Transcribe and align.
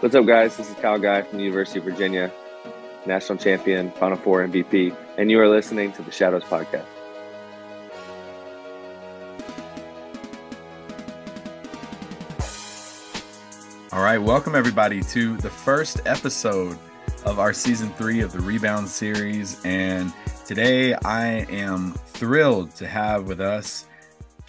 What's 0.00 0.14
up, 0.14 0.24
guys? 0.24 0.56
This 0.56 0.70
is 0.70 0.76
Kyle 0.76 0.98
Guy 0.98 1.20
from 1.20 1.36
the 1.36 1.44
University 1.44 1.78
of 1.78 1.84
Virginia, 1.84 2.32
national 3.04 3.36
champion, 3.36 3.90
Final 3.90 4.16
Four 4.16 4.42
MVP, 4.46 4.96
and 5.18 5.30
you 5.30 5.38
are 5.38 5.46
listening 5.46 5.92
to 5.92 6.00
the 6.00 6.10
Shadows 6.10 6.42
Podcast. 6.44 6.86
All 13.92 14.02
right, 14.02 14.16
welcome 14.16 14.54
everybody 14.54 15.02
to 15.02 15.36
the 15.36 15.50
first 15.50 16.00
episode 16.06 16.78
of 17.26 17.38
our 17.38 17.52
season 17.52 17.90
three 17.90 18.22
of 18.22 18.32
the 18.32 18.40
Rebound 18.40 18.88
series. 18.88 19.62
And 19.66 20.14
today 20.46 20.94
I 20.94 21.44
am 21.50 21.92
thrilled 22.06 22.74
to 22.76 22.88
have 22.88 23.28
with 23.28 23.42
us 23.42 23.84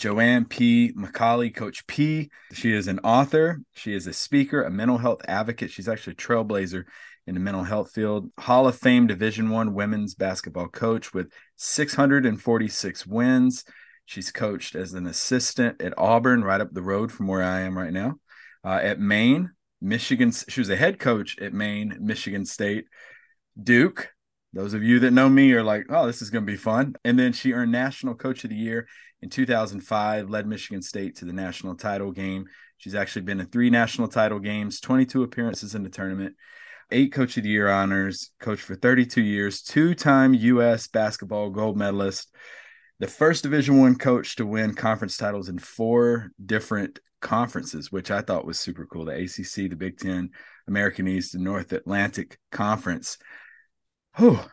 Joanne 0.02 0.46
P. 0.46 0.94
McCallie, 0.94 1.54
Coach 1.54 1.86
P. 1.86 2.32
She 2.54 2.74
is 2.74 2.88
an 2.88 2.98
author, 3.04 3.62
she 3.74 3.94
is 3.94 4.08
a 4.08 4.14
speaker, 4.14 4.64
a 4.64 4.72
mental 4.72 4.98
health 4.98 5.22
advocate. 5.28 5.70
She's 5.70 5.88
actually 5.88 6.14
a 6.14 6.16
trailblazer 6.16 6.86
in 7.28 7.36
the 7.36 7.40
mental 7.40 7.64
health 7.64 7.92
field. 7.92 8.32
Hall 8.40 8.68
of 8.68 8.76
Fame 8.76 9.06
Division 9.06 9.52
One 9.52 9.76
women's 9.76 10.16
basketball 10.16 10.70
coach 10.70 11.14
with 11.14 11.32
646 11.58 13.06
wins. 13.06 13.64
She's 14.06 14.32
coached 14.32 14.74
as 14.74 14.96
an 14.96 15.06
assistant 15.06 15.80
at 15.80 15.94
Auburn, 16.00 16.44
right 16.44 16.62
up 16.62 16.70
the 16.72 16.82
road 16.82 17.12
from 17.12 17.28
where 17.28 17.44
I 17.44 17.60
am 17.60 17.78
right 17.78 17.94
now. 17.94 18.16
Uh, 18.66 18.80
at 18.82 19.00
Maine, 19.00 19.52
Michigan, 19.82 20.32
she 20.32 20.62
was 20.62 20.72
a 20.72 20.76
head 20.76 20.98
coach 20.98 21.38
at 21.38 21.54
Maine, 21.54 21.96
Michigan 22.00 22.48
State, 22.48 22.86
Duke. 23.62 24.10
Those 24.54 24.74
of 24.74 24.84
you 24.84 25.00
that 25.00 25.12
know 25.12 25.30
me 25.30 25.54
are 25.54 25.64
like, 25.64 25.86
oh, 25.90 26.06
this 26.06 26.22
is 26.22 26.30
going 26.30 26.46
to 26.46 26.52
be 26.52 26.58
fun. 26.58 26.96
And 27.06 27.18
then 27.18 27.32
she 27.32 27.54
earned 27.54 27.72
National 27.72 28.16
Coach 28.16 28.44
of 28.44 28.50
the 28.50 28.56
Year 28.56 28.88
in 29.22 29.30
2005, 29.30 30.30
led 30.30 30.48
Michigan 30.48 30.82
State 30.82 31.18
to 31.18 31.26
the 31.26 31.34
national 31.34 31.76
title 31.76 32.12
game. 32.12 32.46
She's 32.78 32.96
actually 32.96 33.22
been 33.22 33.40
in 33.40 33.46
three 33.46 33.70
national 33.70 34.08
title 34.08 34.40
games, 34.40 34.82
22 34.82 35.24
appearances 35.24 35.76
in 35.76 35.84
the 35.84 35.90
tournament, 35.90 36.36
eight 36.90 37.14
Coach 37.14 37.38
of 37.38 37.44
the 37.44 37.50
Year 37.50 37.70
honors, 37.70 38.32
coached 38.40 38.64
for 38.64 38.76
32 38.76 39.22
years, 39.22 39.62
two-time 39.62 40.34
U.S. 40.34 40.88
basketball 40.88 41.50
gold 41.52 41.78
medalist, 41.78 42.34
the 43.00 43.08
first 43.08 43.44
Division 43.44 43.80
One 43.80 43.96
coach 43.96 44.36
to 44.36 44.46
win 44.46 44.74
conference 44.74 45.18
titles 45.18 45.48
in 45.48 45.60
four 45.60 46.32
different 46.44 47.00
conferences, 47.22 47.92
which 47.92 48.12
I 48.12 48.22
thought 48.22 48.46
was 48.46 48.60
super 48.60 48.86
cool. 48.86 49.06
The 49.06 49.14
ACC, 49.14 49.70
the 49.70 49.76
Big 49.76 49.98
Ten, 49.98 50.32
American 50.68 51.08
East, 51.08 51.36
and 51.36 51.44
North 51.44 51.72
Atlantic 51.72 52.38
Conference. 52.52 53.18
Oh, 54.20 54.46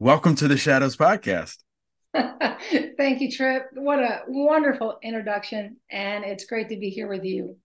welcome 0.00 0.34
to 0.34 0.48
the 0.48 0.56
Shadows 0.56 0.96
Podcast. 0.96 1.58
Thank 2.12 3.20
you, 3.20 3.30
Trip. 3.30 3.68
What 3.74 4.00
a 4.00 4.22
wonderful 4.26 4.98
introduction. 5.04 5.76
And 5.88 6.24
it's 6.24 6.46
great 6.46 6.68
to 6.70 6.76
be 6.76 6.90
here 6.90 7.06
with 7.06 7.22
you. 7.22 7.56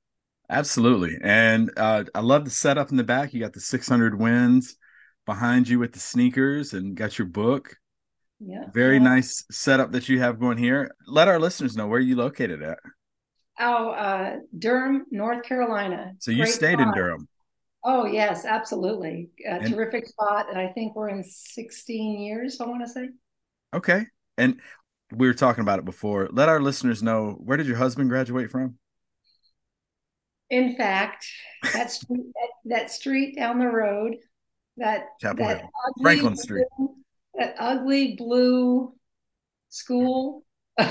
Absolutely. 0.47 1.17
And 1.23 1.71
uh, 1.75 2.03
I 2.13 2.19
love 2.19 2.45
the 2.45 2.51
setup 2.51 2.91
in 2.91 2.97
the 2.97 3.03
back. 3.03 3.33
You 3.33 3.39
got 3.39 3.53
the 3.53 3.61
600 3.61 4.19
wins 4.19 4.75
behind 5.25 5.67
you 5.67 5.79
with 5.79 5.93
the 5.93 5.99
sneakers 5.99 6.73
and 6.73 6.95
got 6.95 7.17
your 7.17 7.27
book. 7.27 7.77
Yeah. 8.39 8.65
Very 8.71 8.97
yeah. 8.97 9.03
nice 9.03 9.43
setup 9.49 9.91
that 9.93 10.07
you 10.09 10.19
have 10.19 10.39
going 10.39 10.59
here. 10.59 10.93
Let 11.07 11.27
our 11.27 11.39
listeners 11.39 11.75
know 11.75 11.87
where 11.87 11.99
you 11.99 12.15
located 12.15 12.61
at. 12.61 12.77
Oh, 13.59 13.89
uh, 13.89 14.35
Durham, 14.57 15.05
North 15.09 15.43
Carolina. 15.43 16.13
So 16.19 16.29
you 16.29 16.43
Great 16.43 16.53
stayed 16.53 16.79
in 16.79 16.91
Durham. 16.93 17.27
Oh, 17.85 18.05
yes, 18.05 18.45
absolutely. 18.45 19.29
A 19.45 19.55
And- 19.55 19.73
terrific 19.73 20.07
spot. 20.07 20.49
And 20.49 20.57
I 20.57 20.67
think 20.69 20.95
we're 20.95 21.09
in 21.09 21.23
16 21.23 22.19
years, 22.19 22.59
I 22.61 22.65
want 22.65 22.81
to 22.85 22.89
say. 22.91 23.09
Okay. 23.73 24.05
And 24.37 24.59
we 25.11 25.27
were 25.27 25.33
talking 25.33 25.61
about 25.61 25.79
it 25.79 25.85
before. 25.85 26.29
Let 26.31 26.49
our 26.49 26.61
listeners 26.61 27.03
know 27.03 27.31
where 27.39 27.57
did 27.57 27.67
your 27.67 27.77
husband 27.77 28.09
graduate 28.09 28.49
from? 28.51 28.77
In 30.49 30.75
fact, 30.75 31.27
that 31.73 31.91
street, 31.91 32.23
that, 32.33 32.49
that 32.77 32.91
street 32.91 33.35
down 33.35 33.59
the 33.59 33.67
road, 33.67 34.15
that, 34.77 35.07
Chapel 35.19 35.45
that 35.45 35.59
Hill. 35.61 35.69
ugly 35.89 36.03
Franklin 36.03 36.35
Street. 36.37 36.65
that 37.35 37.55
ugly 37.59 38.15
blue 38.15 38.93
school. 39.69 40.43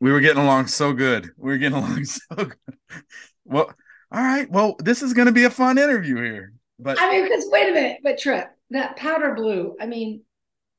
We 0.00 0.12
were 0.12 0.20
getting 0.20 0.42
along 0.42 0.66
so 0.66 0.92
good. 0.92 1.30
We 1.38 1.52
were 1.52 1.56
getting 1.56 1.78
along 1.78 2.04
so 2.04 2.34
good. 2.36 2.56
Well, 3.46 3.72
all 4.14 4.22
right. 4.22 4.48
Well, 4.50 4.76
this 4.78 5.02
is 5.02 5.12
going 5.12 5.26
to 5.26 5.32
be 5.32 5.44
a 5.44 5.50
fun 5.50 5.76
interview 5.76 6.16
here. 6.22 6.52
But 6.78 7.00
I 7.00 7.10
mean, 7.10 7.24
because 7.24 7.46
wait 7.50 7.68
a 7.68 7.72
minute, 7.72 7.98
but 8.04 8.18
Trip, 8.18 8.48
that 8.70 8.96
powder 8.96 9.34
blue. 9.34 9.76
I 9.80 9.86
mean, 9.86 10.22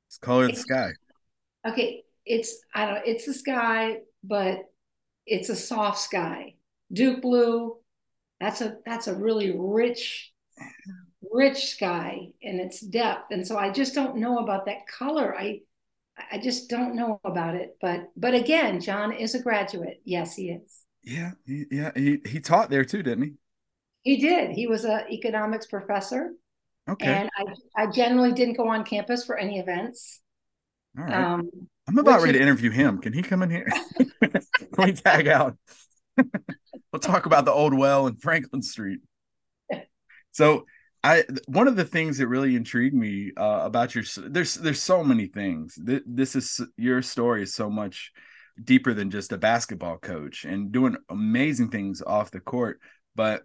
it's 0.08 0.18
color 0.18 0.46
of 0.46 0.52
the 0.52 0.58
sky. 0.58 0.92
okay, 1.68 2.04
it's 2.26 2.58
I 2.74 2.86
don't 2.86 3.02
it's 3.06 3.26
the 3.26 3.34
sky, 3.34 4.00
but 4.24 4.60
it's 5.26 5.50
a 5.50 5.56
soft 5.56 6.00
sky. 6.00 6.56
Duke 6.94 7.22
blue, 7.22 7.78
that's 8.40 8.62
a 8.62 8.78
that's 8.86 9.08
a 9.08 9.16
really 9.16 9.54
rich, 9.58 10.32
rich 11.32 11.66
sky 11.72 12.30
in 12.42 12.60
its 12.60 12.80
depth. 12.80 13.32
And 13.32 13.46
so 13.46 13.58
I 13.58 13.70
just 13.72 13.94
don't 13.96 14.18
know 14.18 14.40
about 14.40 14.66
that 14.68 14.88
color. 14.88 15.36
I 15.38 15.62
I 16.32 16.38
just 16.38 16.70
don't 16.70 16.96
know 16.96 17.20
about 17.26 17.56
it. 17.56 17.78
But 17.82 18.12
but 18.16 18.34
again, 18.34 18.80
John 18.80 19.12
is 19.12 19.36
a 19.36 19.42
graduate. 19.42 20.02
Yes, 20.06 20.36
he 20.36 20.52
is. 20.52 20.85
Yeah. 21.06 21.32
He, 21.46 21.66
yeah. 21.72 21.92
He, 21.96 22.20
he 22.26 22.40
taught 22.40 22.70
there 22.70 22.84
too, 22.86 23.04
didn't 23.04 23.24
he? 23.24 23.34
He 24.04 24.18
did. 24.18 24.52
He 24.52 24.68
was 24.68 24.86
an 24.86 25.02
economics 25.12 25.66
professor. 25.66 26.32
Okay. 26.90 27.08
And 27.08 27.30
I, 27.78 27.84
I 27.84 27.88
generally 27.92 28.32
didn't 28.34 28.58
go 28.58 28.68
on 28.68 28.84
campus 28.84 29.26
for 29.26 29.38
any 29.38 29.60
events. 29.60 30.22
all 30.98 31.06
right. 31.06 31.14
Um, 31.14 31.50
I'm 31.88 31.98
about 31.98 32.22
ready 32.22 32.32
is- 32.34 32.38
to 32.38 32.42
interview 32.44 32.72
him. 32.72 33.00
Can 33.00 33.14
he 33.14 33.22
come 33.22 33.42
in 33.44 33.50
here? 33.50 33.68
Can 34.22 34.86
we 34.86 34.92
tag 34.94 35.28
out? 35.28 35.56
we'll 36.18 37.00
talk 37.00 37.26
about 37.26 37.46
the 37.46 37.52
old 37.52 37.74
well 37.78 38.08
in 38.08 38.16
Franklin 38.18 38.62
Street. 38.62 39.00
So, 40.32 40.66
I 41.04 41.24
one 41.48 41.68
of 41.68 41.76
the 41.76 41.86
things 41.86 42.18
that 42.18 42.28
really 42.28 42.56
intrigued 42.56 42.96
me 42.96 43.32
uh, 43.38 43.62
about 43.64 43.94
your 43.96 44.04
there's 44.28 44.56
there's 44.56 44.82
so 44.82 45.04
many 45.04 45.28
things. 45.28 45.78
Th- 45.86 46.04
This 46.06 46.36
is 46.36 46.62
your 46.78 47.02
story 47.02 47.44
is 47.44 47.54
so 47.54 47.70
much 47.70 48.12
deeper 48.64 48.94
than 48.94 49.12
just 49.12 49.32
a 49.32 49.38
basketball 49.38 49.98
coach 49.98 50.46
and 50.46 50.72
doing 50.72 50.96
amazing 51.10 51.70
things 51.70 52.02
off 52.02 52.32
the 52.32 52.40
court. 52.40 52.80
But 53.16 53.44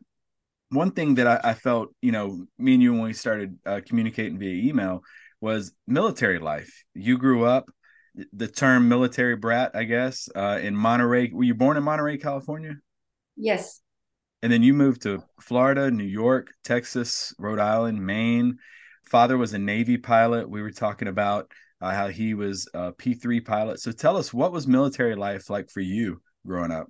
one 0.71 0.93
thing 0.93 1.17
that 1.17 1.27
I, 1.27 1.51
I 1.51 1.55
felt, 1.55 1.89
you 2.01 2.13
know, 2.13 2.47
me 2.59 2.75
and 2.75 2.83
you 2.83 2.93
when 2.93 3.03
we 3.03 3.13
started 3.13 3.59
uh, 3.67 3.81
communicating 3.85 4.39
via 4.39 4.69
email 4.69 5.03
was 5.41 5.73
military 5.87 6.39
life. 6.39 6.85
You 6.95 7.19
grew 7.19 7.45
up 7.45 7.71
the 8.33 8.49
term 8.49 8.89
military 8.89 9.37
brat, 9.37 9.73
I 9.75 9.85
guess, 9.85 10.29
uh, 10.35 10.59
in 10.63 10.77
Monterey. 10.77 11.31
Were 11.33 11.45
you 11.45 11.55
born 11.55 11.77
in 11.77 11.83
Monterey, 11.83 12.19
California? 12.19 12.77
yes. 13.37 13.81
And 14.43 14.51
then 14.51 14.63
you 14.63 14.73
moved 14.73 15.03
to 15.03 15.23
Florida, 15.39 15.91
New 15.91 16.05
York, 16.05 16.55
Texas, 16.65 17.35
Rhode 17.39 17.59
Island, 17.59 18.05
Maine. 18.05 18.57
Father 19.05 19.37
was 19.37 19.53
a 19.53 19.59
Navy 19.59 19.99
pilot. 19.99 20.49
We 20.49 20.63
were 20.63 20.71
talking 20.71 21.09
about 21.09 21.53
uh, 21.81 21.93
how 21.93 22.09
he 22.09 22.35
was 22.35 22.69
a 22.75 22.93
P 22.93 23.15
3 23.15 23.41
pilot. 23.41 23.81
So 23.81 23.93
tell 23.93 24.17
us, 24.17 24.33
what 24.33 24.53
was 24.53 24.67
military 24.67 25.15
life 25.15 25.51
like 25.51 25.71
for 25.71 25.81
you 25.81 26.21
growing 26.47 26.73
up? 26.73 26.89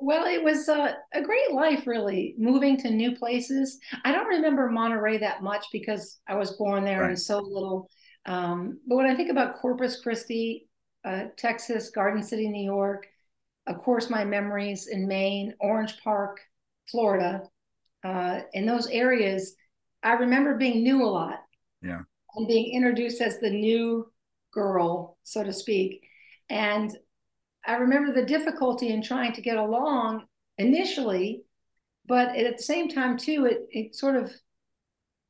Well, 0.00 0.26
it 0.26 0.42
was 0.42 0.68
uh, 0.68 0.92
a 1.12 1.22
great 1.22 1.52
life, 1.52 1.86
really, 1.86 2.34
moving 2.38 2.76
to 2.78 2.90
new 2.90 3.16
places. 3.16 3.78
I 4.04 4.12
don't 4.12 4.28
remember 4.28 4.70
Monterey 4.70 5.18
that 5.18 5.42
much 5.42 5.66
because 5.72 6.18
I 6.28 6.36
was 6.36 6.52
born 6.52 6.84
there 6.84 7.00
Right. 7.00 7.08
and 7.08 7.18
so 7.18 7.38
little. 7.40 7.90
Um, 8.24 8.78
but 8.86 8.96
when 8.96 9.06
I 9.06 9.14
think 9.16 9.30
about 9.30 9.56
Corpus 9.56 10.00
Christi, 10.00 10.68
uh, 11.04 11.24
Texas, 11.36 11.90
Garden 11.90 12.22
City, 12.22 12.48
New 12.48 12.64
York, 12.64 13.08
of 13.66 13.78
course, 13.78 14.08
my 14.08 14.24
memories 14.24 14.86
in 14.86 15.08
Maine, 15.08 15.54
Orange 15.60 15.98
Park, 16.02 16.40
Florida, 16.88 17.42
uh, 18.04 18.40
in 18.52 18.66
those 18.66 18.86
areas, 18.86 19.56
I 20.02 20.12
remember 20.12 20.56
being 20.56 20.84
new 20.84 21.02
a 21.02 21.06
lot. 21.06 21.40
Yeah. 21.82 22.02
And 22.38 22.46
being 22.46 22.72
introduced 22.72 23.20
as 23.20 23.40
the 23.40 23.50
new 23.50 24.10
girl, 24.52 25.18
so 25.24 25.42
to 25.42 25.52
speak. 25.52 26.02
And 26.48 26.96
I 27.66 27.74
remember 27.74 28.12
the 28.12 28.26
difficulty 28.26 28.88
in 28.88 29.02
trying 29.02 29.32
to 29.34 29.42
get 29.42 29.56
along 29.56 30.24
initially, 30.56 31.42
but 32.06 32.36
at 32.36 32.56
the 32.56 32.62
same 32.62 32.88
time, 32.88 33.18
too, 33.18 33.46
it, 33.46 33.66
it 33.70 33.94
sort 33.96 34.16
of 34.16 34.32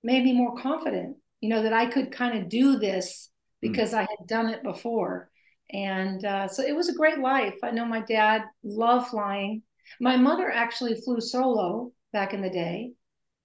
made 0.05 0.23
me 0.23 0.35
more 0.35 0.57
confident, 0.57 1.17
you 1.41 1.49
know, 1.49 1.63
that 1.63 1.73
I 1.73 1.87
could 1.87 2.13
kind 2.13 2.39
of 2.39 2.49
do 2.49 2.79
this 2.79 3.31
because 3.61 3.95
I 3.95 4.03
had 4.03 4.27
done 4.27 4.49
it 4.51 4.63
before. 4.63 5.31
And 5.71 6.25
uh, 6.25 6.47
so 6.47 6.63
it 6.63 6.77
was 6.77 6.89
a 6.89 6.95
great 6.95 7.19
life. 7.19 7.57
I 7.63 7.71
know 7.71 7.85
my 7.85 8.03
dad 8.03 8.43
loved 8.63 9.09
flying. 9.09 9.63
My 10.01 10.17
mother 10.17 10.51
actually 10.51 11.01
flew 11.01 11.21
solo 11.21 11.93
back 12.13 12.35
in 12.35 12.43
the 12.43 12.51
day. 12.51 12.93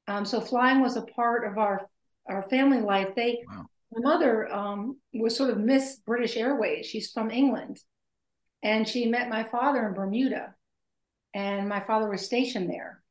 Um, 0.08 0.26
so 0.26 0.42
flying 0.42 0.82
was 0.82 0.98
a 0.98 1.02
part 1.04 1.50
of 1.50 1.58
our 1.58 1.88
our 2.28 2.44
family 2.44 2.82
life. 2.82 3.16
They, 3.16 3.44
Wow. 3.48 3.66
my 3.92 4.02
mother 4.14 4.52
um, 4.54 4.98
was 5.14 5.36
sort 5.36 5.50
of 5.52 5.58
Miss 5.58 5.98
British 6.06 6.38
Airways. 6.38 6.86
She's 6.86 7.12
from 7.12 7.32
England, 7.32 7.80
and 8.64 8.88
she 8.88 9.08
met 9.08 9.30
my 9.30 9.44
father 9.44 9.88
in 9.88 9.94
Bermuda, 9.94 10.56
and 11.34 11.68
my 11.68 11.80
father 11.80 12.10
was 12.10 12.26
stationed 12.26 12.70
there, 12.70 13.02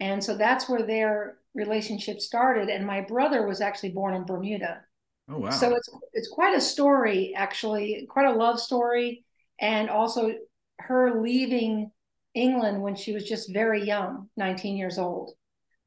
and 0.00 0.22
so 0.22 0.36
that's 0.36 0.68
where 0.68 0.82
their 0.82 1.38
relationship 1.54 2.20
started. 2.20 2.68
And 2.68 2.86
my 2.86 3.00
brother 3.00 3.46
was 3.46 3.60
actually 3.60 3.90
born 3.90 4.14
in 4.14 4.24
Bermuda. 4.24 4.82
Oh, 5.28 5.38
wow. 5.38 5.50
So 5.50 5.74
it's 5.74 5.88
it's 6.12 6.28
quite 6.28 6.56
a 6.56 6.60
story, 6.60 7.34
actually, 7.36 8.06
quite 8.10 8.26
a 8.26 8.32
love 8.36 8.60
story, 8.60 9.24
and 9.60 9.88
also 9.90 10.32
her 10.78 11.20
leaving 11.20 11.90
England 12.34 12.82
when 12.82 12.94
she 12.94 13.12
was 13.12 13.24
just 13.28 13.52
very 13.52 13.84
young, 13.84 14.28
19 14.36 14.76
years 14.76 14.98
old. 14.98 15.32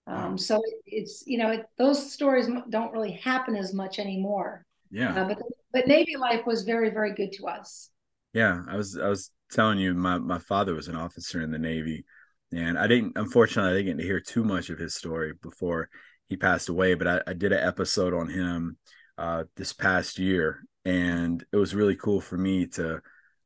Um, 0.05 0.37
so 0.37 0.57
it, 0.57 0.73
it's 0.85 1.23
you 1.25 1.37
know 1.37 1.51
it, 1.51 1.65
those 1.77 2.11
stories 2.11 2.47
don't 2.69 2.91
really 2.91 3.13
happen 3.13 3.55
as 3.55 3.73
much 3.73 3.99
anymore. 3.99 4.65
Yeah, 4.91 5.21
uh, 5.21 5.27
but 5.27 5.39
but 5.71 5.87
Navy 5.87 6.17
life 6.17 6.45
was 6.45 6.63
very 6.63 6.89
very 6.89 7.13
good 7.13 7.31
to 7.33 7.47
us. 7.47 7.89
Yeah, 8.33 8.61
I 8.67 8.75
was 8.75 8.97
I 8.97 9.07
was 9.07 9.31
telling 9.51 9.79
you 9.79 9.93
my 9.93 10.17
my 10.17 10.39
father 10.39 10.73
was 10.73 10.87
an 10.87 10.95
officer 10.95 11.41
in 11.41 11.51
the 11.51 11.59
Navy, 11.59 12.05
and 12.51 12.77
I 12.77 12.87
didn't 12.87 13.13
unfortunately 13.15 13.71
I 13.71 13.75
didn't 13.75 13.97
get 13.97 14.01
to 14.01 14.07
hear 14.07 14.19
too 14.19 14.43
much 14.43 14.69
of 14.69 14.79
his 14.79 14.95
story 14.95 15.33
before 15.41 15.89
he 16.27 16.35
passed 16.35 16.69
away. 16.69 16.95
But 16.95 17.07
I, 17.07 17.21
I 17.27 17.33
did 17.33 17.53
an 17.53 17.65
episode 17.65 18.13
on 18.13 18.27
him 18.27 18.77
uh, 19.17 19.45
this 19.55 19.71
past 19.71 20.19
year, 20.19 20.63
and 20.83 21.43
it 21.51 21.57
was 21.57 21.75
really 21.75 21.95
cool 21.95 22.19
for 22.19 22.37
me 22.37 22.67
to 22.67 23.01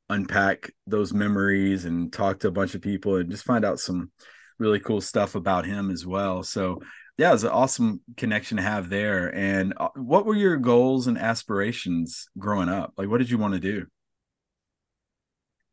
unpack 0.10 0.72
those 0.88 1.14
memories 1.14 1.86
and 1.86 2.12
talk 2.12 2.40
to 2.40 2.48
a 2.48 2.52
bunch 2.52 2.74
of 2.76 2.82
people 2.82 3.18
and 3.18 3.30
just 3.30 3.44
find 3.44 3.66
out 3.66 3.80
some 3.80 4.12
really 4.60 4.80
cool 4.80 5.02
stuff 5.02 5.36
about 5.36 5.66
him 5.66 5.92
as 5.92 6.06
well. 6.06 6.44
So 6.44 6.82
yeah, 7.18 7.30
it 7.30 7.34
was 7.34 7.44
an 7.44 7.50
awesome 7.50 8.02
connection 8.16 8.58
to 8.58 8.64
have 8.64 8.90
there. 8.90 9.34
And 9.36 9.74
uh, 9.78 9.90
what 9.96 10.26
were 10.26 10.36
your 10.36 10.58
goals 10.58 11.08
and 11.08 11.18
aspirations 11.18 12.30
growing 12.38 12.70
up? 12.70 12.94
Like, 12.96 13.10
what 13.10 13.18
did 13.18 13.30
you 13.30 13.40
want 13.40 13.56
to 13.56 13.60
do? 13.60 13.88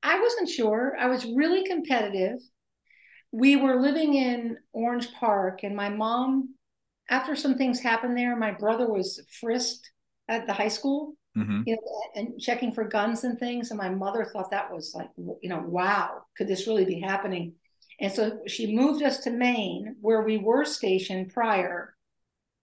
I 0.02 0.20
wasn't 0.20 0.48
sure. 0.48 0.96
I 0.98 1.06
was 1.06 1.24
really 1.24 1.66
competitive. 1.66 2.38
We 3.30 3.56
were 3.56 3.80
living 3.80 4.14
in 4.14 4.58
Orange 4.72 5.12
Park, 5.14 5.64
and 5.64 5.74
my 5.74 5.88
mom, 5.88 6.54
after 7.10 7.34
some 7.34 7.56
things 7.56 7.80
happened 7.80 8.16
there, 8.16 8.36
my 8.36 8.52
brother 8.52 8.90
was 8.90 9.20
frisked 9.40 9.90
at 10.28 10.46
the 10.46 10.52
high 10.52 10.68
school, 10.68 11.14
mm-hmm. 11.36 11.62
you 11.66 11.74
know, 11.74 12.00
and 12.14 12.40
checking 12.40 12.72
for 12.72 12.84
guns 12.84 13.24
and 13.24 13.38
things. 13.38 13.70
And 13.70 13.78
my 13.78 13.88
mother 13.88 14.24
thought 14.24 14.50
that 14.50 14.72
was 14.72 14.92
like, 14.94 15.08
you 15.16 15.48
know, 15.48 15.62
wow, 15.66 16.22
could 16.36 16.48
this 16.48 16.66
really 16.66 16.84
be 16.84 17.00
happening? 17.00 17.54
And 18.00 18.12
so 18.12 18.40
she 18.46 18.74
moved 18.74 19.02
us 19.02 19.18
to 19.20 19.30
Maine, 19.30 19.96
where 20.00 20.22
we 20.22 20.36
were 20.36 20.64
stationed 20.64 21.32
prior. 21.32 21.94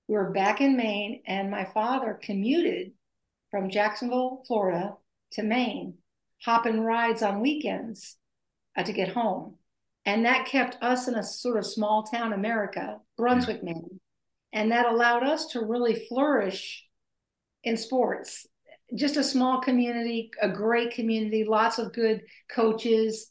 We 0.08 0.16
were 0.16 0.32
back 0.32 0.62
in 0.62 0.76
Maine, 0.76 1.22
and 1.26 1.50
my 1.50 1.66
father 1.66 2.20
commuted 2.22 2.92
from 3.50 3.70
Jacksonville, 3.70 4.44
Florida 4.48 4.96
to 5.34 5.44
Maine, 5.44 5.96
hopping 6.44 6.82
rides 6.82 7.22
on 7.22 7.42
weekends 7.42 8.18
uh, 8.76 8.84
to 8.84 8.94
get 8.94 9.10
home. 9.10 9.56
And 10.06 10.26
that 10.26 10.48
kept 10.48 10.82
us 10.82 11.08
in 11.08 11.16
a 11.16 11.24
sort 11.24 11.58
of 11.58 11.66
small 11.66 12.04
town 12.04 12.34
America, 12.34 12.98
Brunswick. 13.18 13.64
Maine. 13.64 14.00
And 14.52 14.72
that 14.72 14.88
allowed 14.88 15.24
us 15.24 15.48
to 15.48 15.66
really 15.66 16.06
flourish 16.10 16.84
in 17.64 17.78
sports. 17.78 18.48
Just 18.94 19.16
a 19.16 19.24
small 19.24 19.62
community, 19.62 20.32
a 20.42 20.50
great 20.50 20.92
community, 20.92 21.46
lots 21.48 21.80
of 21.80 21.94
good 21.94 22.24
coaches, 22.54 23.31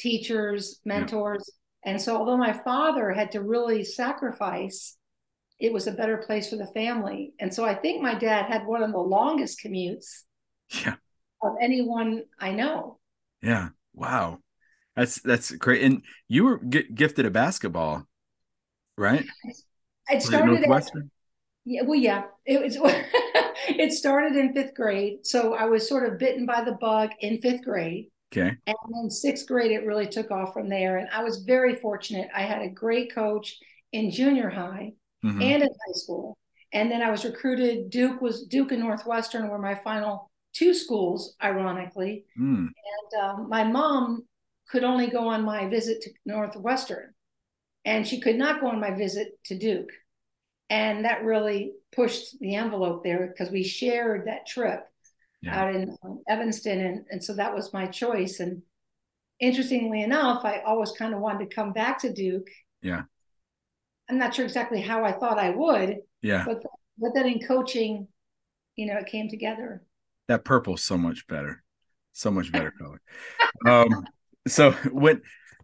teachers, 0.00 0.80
mentors. 0.84 1.50
Yeah. 1.84 1.92
And 1.92 2.00
so, 2.00 2.16
although 2.16 2.36
my 2.36 2.52
father 2.52 3.12
had 3.12 3.32
to 3.32 3.42
really 3.42 3.84
sacrifice, 3.84 4.96
it 5.58 5.72
was 5.72 5.86
a 5.86 5.92
better 5.92 6.18
place 6.18 6.50
for 6.50 6.56
the 6.56 6.66
family. 6.68 7.32
And 7.40 7.52
so, 7.52 7.64
I 7.64 7.74
think 7.74 8.02
my 8.02 8.14
dad 8.14 8.46
had 8.46 8.66
one 8.66 8.82
of 8.82 8.92
the 8.92 8.98
longest 8.98 9.60
commutes 9.64 10.24
yeah. 10.84 10.96
of 11.42 11.54
anyone 11.60 12.24
I 12.38 12.52
know. 12.52 12.98
Yeah. 13.42 13.70
Wow. 13.94 14.38
That's 14.96 15.20
that's 15.20 15.50
great. 15.52 15.82
And 15.82 16.02
you 16.28 16.44
were 16.44 16.58
g- 16.58 16.88
gifted 16.92 17.24
a 17.24 17.30
basketball, 17.30 18.06
right? 18.98 19.24
It 20.10 20.22
started 20.22 20.64
at, 20.64 20.90
yeah, 21.64 21.82
well, 21.84 21.98
yeah, 21.98 22.24
it 22.44 22.60
was. 22.60 22.76
it 23.68 23.92
started 23.92 24.36
in 24.36 24.52
fifth 24.52 24.74
grade, 24.74 25.24
so 25.24 25.54
I 25.54 25.64
was 25.64 25.88
sort 25.88 26.10
of 26.10 26.18
bitten 26.18 26.46
by 26.46 26.64
the 26.64 26.72
bug 26.72 27.10
in 27.20 27.40
fifth 27.40 27.62
grade. 27.62 28.09
Okay. 28.32 28.56
And 28.66 28.76
in 29.02 29.10
sixth 29.10 29.46
grade, 29.46 29.72
it 29.72 29.86
really 29.86 30.06
took 30.06 30.30
off 30.30 30.52
from 30.52 30.68
there. 30.68 30.98
And 30.98 31.08
I 31.12 31.24
was 31.24 31.42
very 31.42 31.74
fortunate. 31.74 32.28
I 32.34 32.42
had 32.42 32.62
a 32.62 32.68
great 32.68 33.12
coach 33.12 33.58
in 33.92 34.10
junior 34.10 34.48
high 34.48 34.92
mm-hmm. 35.24 35.42
and 35.42 35.62
in 35.62 35.68
high 35.68 35.92
school. 35.94 36.38
And 36.72 36.90
then 36.90 37.02
I 37.02 37.10
was 37.10 37.24
recruited. 37.24 37.90
Duke 37.90 38.20
was 38.20 38.46
Duke 38.46 38.70
and 38.70 38.80
Northwestern 38.80 39.48
were 39.48 39.58
my 39.58 39.74
final 39.74 40.30
two 40.52 40.74
schools, 40.74 41.34
ironically. 41.42 42.24
Mm. 42.38 42.68
And 42.68 43.22
um, 43.22 43.48
my 43.48 43.64
mom 43.64 44.24
could 44.68 44.84
only 44.84 45.08
go 45.08 45.28
on 45.28 45.42
my 45.42 45.68
visit 45.68 46.02
to 46.02 46.10
Northwestern, 46.24 47.12
and 47.84 48.06
she 48.06 48.20
could 48.20 48.36
not 48.36 48.60
go 48.60 48.68
on 48.68 48.80
my 48.80 48.92
visit 48.92 49.38
to 49.46 49.58
Duke. 49.58 49.90
And 50.68 51.04
that 51.04 51.24
really 51.24 51.72
pushed 51.90 52.38
the 52.38 52.54
envelope 52.54 53.02
there 53.02 53.26
because 53.26 53.50
we 53.52 53.64
shared 53.64 54.28
that 54.28 54.46
trip 54.46 54.86
yeah. 55.42 55.60
out 55.60 55.74
in 55.74 55.96
um, 56.04 56.20
Evanston. 56.28 56.80
And, 56.80 57.04
and 57.10 57.24
so 57.24 57.34
that 57.34 57.54
was 57.54 57.72
my 57.72 57.86
choice. 57.86 58.40
And 58.40 58.62
interestingly 59.40 60.02
enough, 60.02 60.44
I 60.44 60.60
always 60.60 60.92
kind 60.92 61.14
of 61.14 61.20
wanted 61.20 61.48
to 61.48 61.54
come 61.54 61.72
back 61.72 62.00
to 62.00 62.12
Duke. 62.12 62.48
Yeah. 62.82 63.02
I'm 64.08 64.18
not 64.18 64.34
sure 64.34 64.44
exactly 64.44 64.80
how 64.80 65.04
I 65.04 65.12
thought 65.12 65.38
I 65.38 65.50
would. 65.50 65.98
Yeah. 66.22 66.44
But, 66.44 66.62
but 66.98 67.10
then 67.14 67.26
in 67.26 67.40
coaching, 67.40 68.08
you 68.76 68.86
know, 68.86 68.98
it 68.98 69.06
came 69.06 69.28
together. 69.28 69.82
That 70.28 70.44
purple's 70.44 70.82
so 70.82 70.98
much 70.98 71.26
better. 71.26 71.62
So 72.12 72.30
much 72.30 72.52
better 72.52 72.72
color. 72.72 73.00
um, 73.66 74.04
so 74.46 74.72
what 74.90 75.20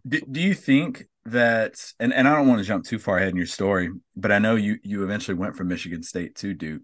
do, 0.07 0.21
do 0.31 0.39
you 0.39 0.53
think 0.53 1.05
that 1.25 1.75
and, 1.99 2.13
and 2.13 2.27
I 2.27 2.35
don't 2.35 2.47
want 2.47 2.59
to 2.59 2.65
jump 2.65 2.85
too 2.85 2.99
far 2.99 3.17
ahead 3.17 3.29
in 3.29 3.35
your 3.35 3.45
story, 3.45 3.89
but 4.15 4.31
I 4.31 4.39
know 4.39 4.55
you 4.55 4.77
you 4.83 5.03
eventually 5.03 5.35
went 5.35 5.57
from 5.57 5.67
Michigan 5.67 6.03
State 6.03 6.35
to 6.35 6.53
Duke 6.53 6.83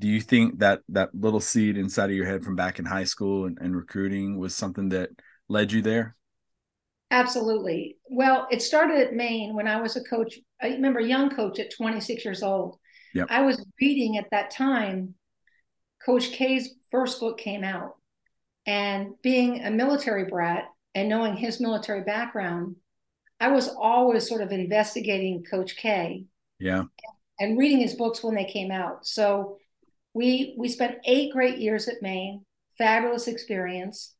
do 0.00 0.08
you 0.08 0.20
think 0.20 0.58
that 0.58 0.80
that 0.88 1.14
little 1.14 1.40
seed 1.40 1.76
inside 1.76 2.10
of 2.10 2.16
your 2.16 2.26
head 2.26 2.42
from 2.42 2.56
back 2.56 2.78
in 2.78 2.86
high 2.86 3.04
school 3.04 3.44
and, 3.44 3.58
and 3.60 3.76
recruiting 3.76 4.38
was 4.38 4.54
something 4.54 4.88
that 4.88 5.10
led 5.48 5.70
you 5.70 5.82
there? 5.82 6.16
Absolutely. 7.10 7.98
Well, 8.08 8.48
it 8.50 8.62
started 8.62 9.00
at 9.00 9.14
Maine 9.14 9.54
when 9.54 9.68
I 9.68 9.80
was 9.80 9.96
a 9.96 10.04
coach. 10.04 10.38
I 10.62 10.68
remember 10.68 11.00
a 11.00 11.06
young 11.06 11.28
coach 11.28 11.58
at 11.58 11.74
26 11.74 12.24
years 12.24 12.42
old. 12.42 12.78
Yep. 13.14 13.26
I 13.28 13.42
was 13.42 13.64
reading 13.80 14.16
at 14.16 14.30
that 14.30 14.50
time, 14.50 15.14
Coach 16.04 16.30
K's 16.30 16.70
first 16.90 17.20
book 17.20 17.38
came 17.38 17.62
out. 17.62 17.96
And 18.64 19.20
being 19.22 19.64
a 19.64 19.70
military 19.70 20.24
brat 20.24 20.64
and 20.94 21.08
knowing 21.08 21.36
his 21.36 21.60
military 21.60 22.02
background, 22.02 22.76
I 23.38 23.48
was 23.48 23.68
always 23.68 24.28
sort 24.28 24.42
of 24.42 24.52
investigating 24.52 25.44
Coach 25.44 25.76
K. 25.76 26.24
Yeah. 26.58 26.84
And 27.38 27.58
reading 27.58 27.80
his 27.80 27.94
books 27.94 28.22
when 28.22 28.34
they 28.34 28.44
came 28.44 28.70
out. 28.70 29.06
So 29.06 29.56
we 30.14 30.54
we 30.58 30.68
spent 30.68 30.98
eight 31.04 31.32
great 31.32 31.58
years 31.58 31.88
at 31.88 32.02
Maine, 32.02 32.44
fabulous 32.78 33.28
experience. 33.28 34.14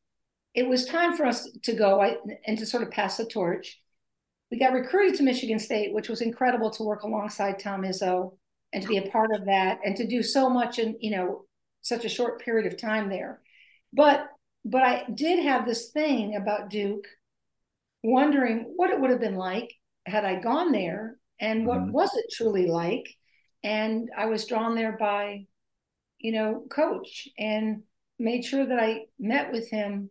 It 0.53 0.67
was 0.67 0.85
time 0.85 1.15
for 1.15 1.25
us 1.25 1.49
to 1.63 1.73
go 1.73 2.01
and 2.45 2.57
to 2.57 2.65
sort 2.65 2.83
of 2.83 2.91
pass 2.91 3.17
the 3.17 3.25
torch. 3.25 3.79
We 4.51 4.59
got 4.59 4.73
recruited 4.73 5.15
to 5.17 5.23
Michigan 5.23 5.59
State, 5.59 5.93
which 5.93 6.09
was 6.09 6.21
incredible 6.21 6.69
to 6.71 6.83
work 6.83 7.03
alongside 7.03 7.59
Tom 7.59 7.83
Izzo 7.83 8.37
and 8.73 8.83
to 8.83 8.89
be 8.89 8.97
a 8.97 9.09
part 9.09 9.31
of 9.33 9.45
that 9.45 9.79
and 9.85 9.95
to 9.97 10.07
do 10.07 10.23
so 10.23 10.49
much 10.49 10.79
in 10.79 10.97
you 10.99 11.11
know 11.11 11.45
such 11.81 12.05
a 12.05 12.09
short 12.09 12.41
period 12.41 12.71
of 12.71 12.79
time 12.79 13.09
there. 13.09 13.41
But 13.93 14.27
but 14.63 14.83
I 14.83 15.05
did 15.13 15.43
have 15.43 15.65
this 15.65 15.89
thing 15.89 16.35
about 16.35 16.69
Duke, 16.69 17.07
wondering 18.03 18.73
what 18.75 18.91
it 18.91 18.99
would 18.99 19.09
have 19.09 19.19
been 19.19 19.35
like 19.35 19.73
had 20.05 20.25
I 20.25 20.39
gone 20.39 20.71
there 20.71 21.17
and 21.39 21.65
what 21.65 21.79
mm-hmm. 21.79 21.91
was 21.91 22.15
it 22.15 22.25
truly 22.31 22.67
like. 22.67 23.07
And 23.63 24.09
I 24.17 24.25
was 24.25 24.45
drawn 24.45 24.75
there 24.75 24.97
by 24.97 25.45
you 26.21 26.31
know, 26.31 26.63
coach 26.69 27.27
and 27.37 27.83
made 28.19 28.45
sure 28.45 28.65
that 28.65 28.79
I 28.79 29.05
met 29.19 29.51
with 29.51 29.69
him 29.69 30.09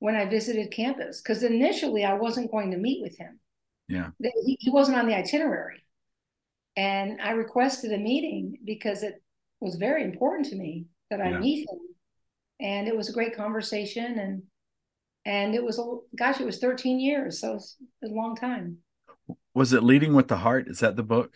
when 0.00 0.14
I 0.14 0.26
visited 0.26 0.70
campus 0.72 1.20
because 1.20 1.42
initially 1.42 2.04
I 2.04 2.14
wasn't 2.14 2.50
going 2.50 2.70
to 2.72 2.76
meet 2.76 3.02
with 3.02 3.16
him. 3.18 3.40
Yeah. 3.88 4.10
He, 4.20 4.56
he 4.60 4.70
wasn't 4.70 4.98
on 4.98 5.06
the 5.06 5.16
itinerary. 5.16 5.84
And 6.76 7.20
I 7.20 7.32
requested 7.32 7.92
a 7.92 7.98
meeting 7.98 8.58
because 8.64 9.02
it 9.02 9.22
was 9.60 9.76
very 9.76 10.04
important 10.04 10.48
to 10.48 10.56
me 10.56 10.86
that 11.10 11.20
I 11.20 11.30
yeah. 11.30 11.38
meet 11.38 11.68
him. 11.68 11.78
And 12.60 12.86
it 12.86 12.96
was 12.96 13.08
a 13.08 13.12
great 13.12 13.36
conversation 13.36 14.18
and 14.18 14.42
and 15.24 15.54
it 15.54 15.62
was 15.62 15.78
a 15.78 15.84
gosh, 16.16 16.40
it 16.40 16.46
was 16.46 16.58
13 16.58 17.00
years, 17.00 17.40
so 17.40 17.56
it's 17.56 17.76
a 18.02 18.06
long 18.06 18.34
time. 18.34 18.78
Was 19.54 19.72
it 19.72 19.82
Leading 19.82 20.14
with 20.14 20.28
the 20.28 20.38
Heart? 20.38 20.68
Is 20.68 20.78
that 20.78 20.96
the 20.96 21.02
book? 21.02 21.34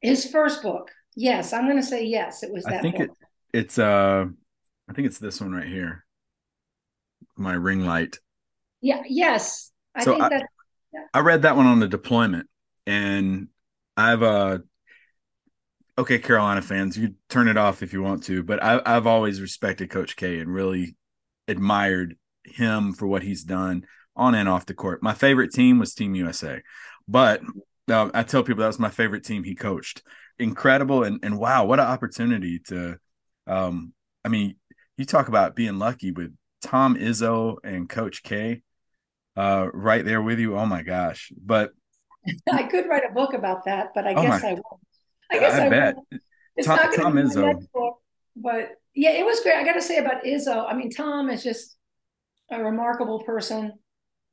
His 0.00 0.28
first 0.28 0.62
book. 0.62 0.90
Yes, 1.16 1.52
I'm 1.52 1.64
going 1.64 1.76
to 1.76 1.82
say 1.82 2.04
yes. 2.04 2.42
It 2.42 2.52
was 2.52 2.64
that. 2.64 2.74
I 2.74 2.80
think 2.80 3.00
it, 3.00 3.10
it's 3.52 3.78
uh, 3.78 4.26
I 4.88 4.92
think 4.92 5.06
it's 5.06 5.18
this 5.18 5.40
one 5.40 5.52
right 5.52 5.66
here. 5.66 6.04
My 7.36 7.54
ring 7.54 7.84
light. 7.84 8.18
Yeah. 8.80 9.02
Yes. 9.08 9.72
I 9.94 10.04
so 10.04 10.12
think 10.12 10.24
I, 10.24 10.28
that. 10.30 10.46
Yeah. 10.92 11.04
I 11.12 11.20
read 11.20 11.42
that 11.42 11.56
one 11.56 11.66
on 11.66 11.80
the 11.80 11.88
deployment, 11.88 12.48
and 12.86 13.48
I've 13.96 14.22
uh. 14.22 14.58
Okay, 15.96 16.18
Carolina 16.18 16.60
fans, 16.60 16.98
you 16.98 17.14
turn 17.28 17.46
it 17.46 17.56
off 17.56 17.80
if 17.80 17.92
you 17.92 18.02
want 18.02 18.24
to, 18.24 18.42
but 18.42 18.60
I, 18.60 18.82
I've 18.84 19.06
always 19.06 19.40
respected 19.40 19.90
Coach 19.90 20.16
K 20.16 20.40
and 20.40 20.52
really 20.52 20.96
admired 21.46 22.16
him 22.42 22.94
for 22.94 23.06
what 23.06 23.22
he's 23.22 23.44
done 23.44 23.86
on 24.16 24.34
and 24.34 24.48
off 24.48 24.66
the 24.66 24.74
court. 24.74 25.04
My 25.04 25.14
favorite 25.14 25.52
team 25.52 25.78
was 25.78 25.94
Team 25.94 26.16
USA, 26.16 26.62
but 27.06 27.42
uh, 27.88 28.10
I 28.12 28.24
tell 28.24 28.42
people 28.42 28.62
that 28.62 28.66
was 28.66 28.80
my 28.80 28.90
favorite 28.90 29.24
team 29.24 29.44
he 29.44 29.54
coached 29.54 30.02
incredible 30.38 31.04
and 31.04 31.20
and 31.22 31.38
wow, 31.38 31.64
what 31.64 31.80
an 31.80 31.86
opportunity 31.86 32.58
to 32.66 32.98
um 33.46 33.92
I 34.24 34.28
mean, 34.28 34.56
you 34.96 35.04
talk 35.04 35.28
about 35.28 35.56
being 35.56 35.78
lucky 35.78 36.10
with 36.10 36.34
Tom 36.62 36.96
Izzo 36.96 37.56
and 37.62 37.88
Coach 37.88 38.22
K 38.22 38.62
uh 39.36 39.68
right 39.72 40.04
there 40.04 40.22
with 40.22 40.38
you. 40.38 40.56
Oh 40.56 40.66
my 40.66 40.82
gosh. 40.82 41.32
But 41.36 41.72
I 42.52 42.64
could 42.64 42.88
write 42.88 43.02
a 43.08 43.12
book 43.12 43.34
about 43.34 43.64
that, 43.66 43.92
but 43.94 44.06
I 44.06 44.14
oh 44.14 44.22
guess 44.22 44.42
my, 44.42 44.48
I 44.48 44.52
won't. 44.52 44.80
I 45.30 45.38
guess 45.38 45.54
I, 45.54 45.66
I 45.66 45.68
bet. 45.68 45.96
Won't. 45.96 46.22
It's 46.56 46.66
Tom, 46.66 46.76
not 46.76 46.96
going 46.96 47.16
to 47.16 47.40
be 47.40 47.46
next 47.46 47.72
book, 47.72 47.98
but 48.36 48.70
yeah, 48.94 49.10
it 49.10 49.24
was 49.24 49.40
great. 49.40 49.56
I 49.56 49.64
got 49.64 49.72
to 49.72 49.82
say 49.82 49.98
about 49.98 50.24
Izzo. 50.24 50.64
I 50.68 50.74
mean, 50.74 50.90
Tom 50.90 51.28
is 51.28 51.42
just 51.42 51.76
a 52.50 52.62
remarkable 52.62 53.22
person. 53.24 53.72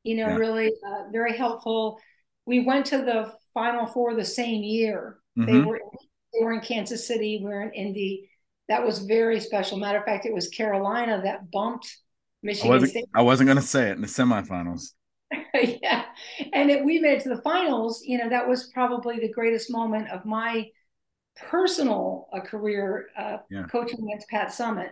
You 0.03 0.17
know, 0.17 0.27
yeah. 0.27 0.35
really 0.35 0.67
uh, 0.67 1.09
very 1.11 1.35
helpful. 1.35 1.99
We 2.45 2.65
went 2.65 2.87
to 2.87 2.99
the 2.99 3.33
Final 3.53 3.85
Four 3.87 4.15
the 4.15 4.25
same 4.25 4.63
year. 4.63 5.17
Mm-hmm. 5.37 5.51
They 5.51 5.61
were 5.61 5.79
they 6.33 6.43
were 6.43 6.53
in 6.53 6.61
Kansas 6.61 7.07
City. 7.07 7.39
We 7.43 7.49
were 7.49 7.61
in 7.61 7.71
Indy. 7.71 8.29
That 8.69 8.85
was 8.85 8.99
very 8.99 9.39
special. 9.39 9.77
Matter 9.77 9.99
of 9.99 10.05
fact, 10.05 10.25
it 10.25 10.33
was 10.33 10.49
Carolina 10.49 11.21
that 11.23 11.51
bumped 11.51 11.97
Michigan 12.43 12.71
I 12.71 12.73
wasn't, 12.75 12.91
State. 12.91 13.05
I 13.13 13.21
wasn't 13.21 13.47
going 13.47 13.57
to 13.57 13.63
say 13.63 13.89
it 13.89 13.95
in 13.95 14.01
the 14.01 14.07
semifinals. 14.07 14.91
yeah, 15.53 16.05
and 16.53 16.69
it, 16.69 16.83
we 16.83 16.99
made 16.99 17.17
it 17.17 17.23
to 17.23 17.29
the 17.29 17.41
finals. 17.41 18.03
You 18.05 18.17
know, 18.17 18.29
that 18.29 18.47
was 18.47 18.69
probably 18.73 19.19
the 19.19 19.31
greatest 19.31 19.71
moment 19.71 20.09
of 20.09 20.25
my 20.25 20.67
personal 21.37 22.27
uh, 22.33 22.41
career 22.41 23.07
uh, 23.17 23.37
yeah. 23.49 23.63
coaching 23.63 24.03
against 24.03 24.29
Pat 24.29 24.49
Summitt 24.49 24.91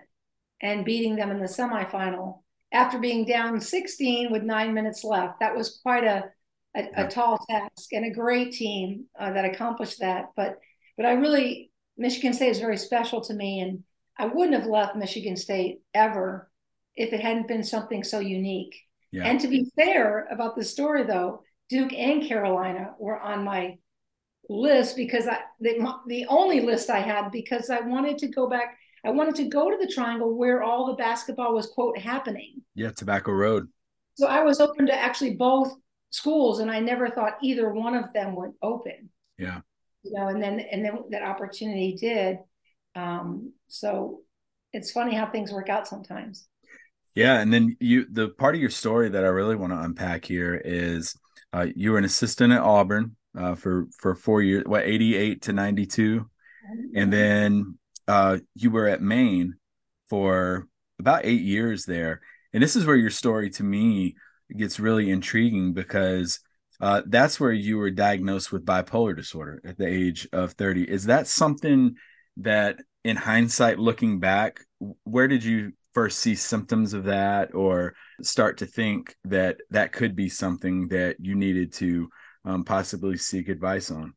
and 0.61 0.85
beating 0.85 1.15
them 1.15 1.31
in 1.31 1.39
the 1.39 1.45
semifinal 1.45 2.41
after 2.71 2.99
being 2.99 3.25
down 3.25 3.59
16 3.59 4.31
with 4.31 4.43
nine 4.43 4.73
minutes 4.73 5.03
left. 5.03 5.39
That 5.39 5.55
was 5.55 5.79
quite 5.81 6.03
a 6.03 6.31
a, 6.75 6.83
yeah. 6.83 7.01
a 7.05 7.09
tall 7.09 7.37
task 7.49 7.93
and 7.93 8.05
a 8.05 8.11
great 8.11 8.53
team 8.53 9.05
uh, 9.19 9.31
that 9.33 9.45
accomplished 9.45 9.99
that. 9.99 10.29
But 10.35 10.59
but 10.97 11.05
I 11.05 11.13
really 11.13 11.71
Michigan 11.97 12.33
State 12.33 12.49
is 12.49 12.59
very 12.59 12.77
special 12.77 13.21
to 13.21 13.33
me, 13.33 13.59
and 13.61 13.83
I 14.17 14.25
wouldn't 14.25 14.59
have 14.59 14.69
left 14.69 14.95
Michigan 14.95 15.35
State 15.35 15.81
ever 15.93 16.49
if 16.95 17.13
it 17.13 17.21
hadn't 17.21 17.47
been 17.47 17.63
something 17.63 18.03
so 18.03 18.19
unique. 18.19 18.75
Yeah. 19.11 19.25
And 19.25 19.39
to 19.39 19.47
be 19.47 19.71
fair 19.75 20.27
about 20.31 20.55
the 20.55 20.63
story, 20.63 21.03
though, 21.03 21.43
Duke 21.69 21.93
and 21.93 22.27
Carolina 22.27 22.93
were 22.99 23.19
on 23.19 23.43
my 23.43 23.77
list 24.49 24.95
because 24.95 25.27
I 25.27 25.39
the, 25.59 25.93
the 26.07 26.25
only 26.27 26.61
list 26.61 26.89
I 26.89 26.99
had 26.99 27.31
because 27.31 27.69
I 27.69 27.81
wanted 27.81 28.17
to 28.19 28.27
go 28.27 28.49
back. 28.49 28.77
I 29.05 29.11
wanted 29.11 29.35
to 29.35 29.47
go 29.47 29.69
to 29.71 29.77
the 29.77 29.91
Triangle 29.91 30.37
where 30.37 30.61
all 30.61 30.87
the 30.87 30.93
basketball 30.93 31.53
was 31.53 31.67
quote 31.67 31.97
happening. 31.97 32.61
Yeah, 32.75 32.91
Tobacco 32.91 33.31
Road. 33.31 33.69
So 34.15 34.27
I 34.27 34.43
was 34.43 34.59
open 34.59 34.87
to 34.87 34.93
actually 34.93 35.35
both 35.35 35.73
schools, 36.09 36.59
and 36.59 36.71
I 36.71 36.79
never 36.79 37.09
thought 37.09 37.37
either 37.41 37.71
one 37.71 37.95
of 37.95 38.13
them 38.13 38.35
would 38.35 38.51
open. 38.61 39.09
Yeah. 39.37 39.61
You 40.03 40.13
know, 40.13 40.27
and 40.27 40.41
then 40.41 40.59
and 40.59 40.83
then 40.83 41.03
that 41.11 41.23
opportunity 41.23 41.97
did. 41.99 42.37
Um, 42.95 43.53
so 43.67 44.21
it's 44.73 44.91
funny 44.91 45.15
how 45.15 45.27
things 45.27 45.51
work 45.51 45.69
out 45.69 45.87
sometimes. 45.87 46.47
Yeah, 47.15 47.39
and 47.39 47.51
then 47.51 47.75
you 47.79 48.05
the 48.09 48.29
part 48.29 48.55
of 48.55 48.61
your 48.61 48.69
story 48.69 49.09
that 49.09 49.25
I 49.25 49.27
really 49.27 49.55
want 49.55 49.73
to 49.73 49.79
unpack 49.79 50.25
here 50.25 50.55
is 50.55 51.15
uh, 51.51 51.67
you 51.75 51.91
were 51.91 51.97
an 51.97 52.05
assistant 52.05 52.53
at 52.53 52.61
Auburn 52.61 53.15
uh, 53.37 53.55
for 53.55 53.87
for 53.99 54.15
four 54.15 54.41
years, 54.41 54.63
what 54.65 54.85
eighty 54.85 55.15
eight 55.17 55.41
to 55.43 55.53
ninety 55.53 55.85
two, 55.85 56.29
and 56.95 57.11
then 57.11 57.77
uh, 58.07 58.37
you 58.55 58.71
were 58.71 58.87
at 58.87 59.01
Maine 59.01 59.55
for 60.09 60.67
about 60.99 61.25
eight 61.25 61.41
years 61.41 61.85
there. 61.85 62.21
And 62.53 62.63
this 62.63 62.75
is 62.75 62.85
where 62.85 62.95
your 62.95 63.11
story 63.11 63.49
to 63.51 63.63
me 63.63 64.15
gets 64.55 64.79
really 64.79 65.09
intriguing 65.09 65.73
because 65.73 66.39
uh, 66.81 67.01
that's 67.07 67.39
where 67.39 67.51
you 67.51 67.77
were 67.77 67.91
diagnosed 67.91 68.51
with 68.51 68.65
bipolar 68.65 69.15
disorder 69.15 69.61
at 69.65 69.77
the 69.77 69.87
age 69.87 70.27
of 70.31 70.53
30. 70.53 70.89
Is 70.89 71.05
that 71.05 71.27
something 71.27 71.95
that, 72.37 72.79
in 73.03 73.17
hindsight, 73.17 73.79
looking 73.79 74.19
back, 74.19 74.61
where 75.03 75.27
did 75.27 75.43
you 75.43 75.73
first 75.93 76.19
see 76.19 76.35
symptoms 76.35 76.93
of 76.93 77.05
that 77.05 77.53
or 77.53 77.95
start 78.21 78.57
to 78.59 78.65
think 78.65 79.15
that 79.25 79.57
that 79.71 79.91
could 79.91 80.15
be 80.15 80.29
something 80.29 80.87
that 80.89 81.17
you 81.19 81.35
needed 81.35 81.73
to 81.73 82.09
um, 82.45 82.63
possibly 82.63 83.17
seek 83.17 83.49
advice 83.49 83.91
on? 83.91 84.13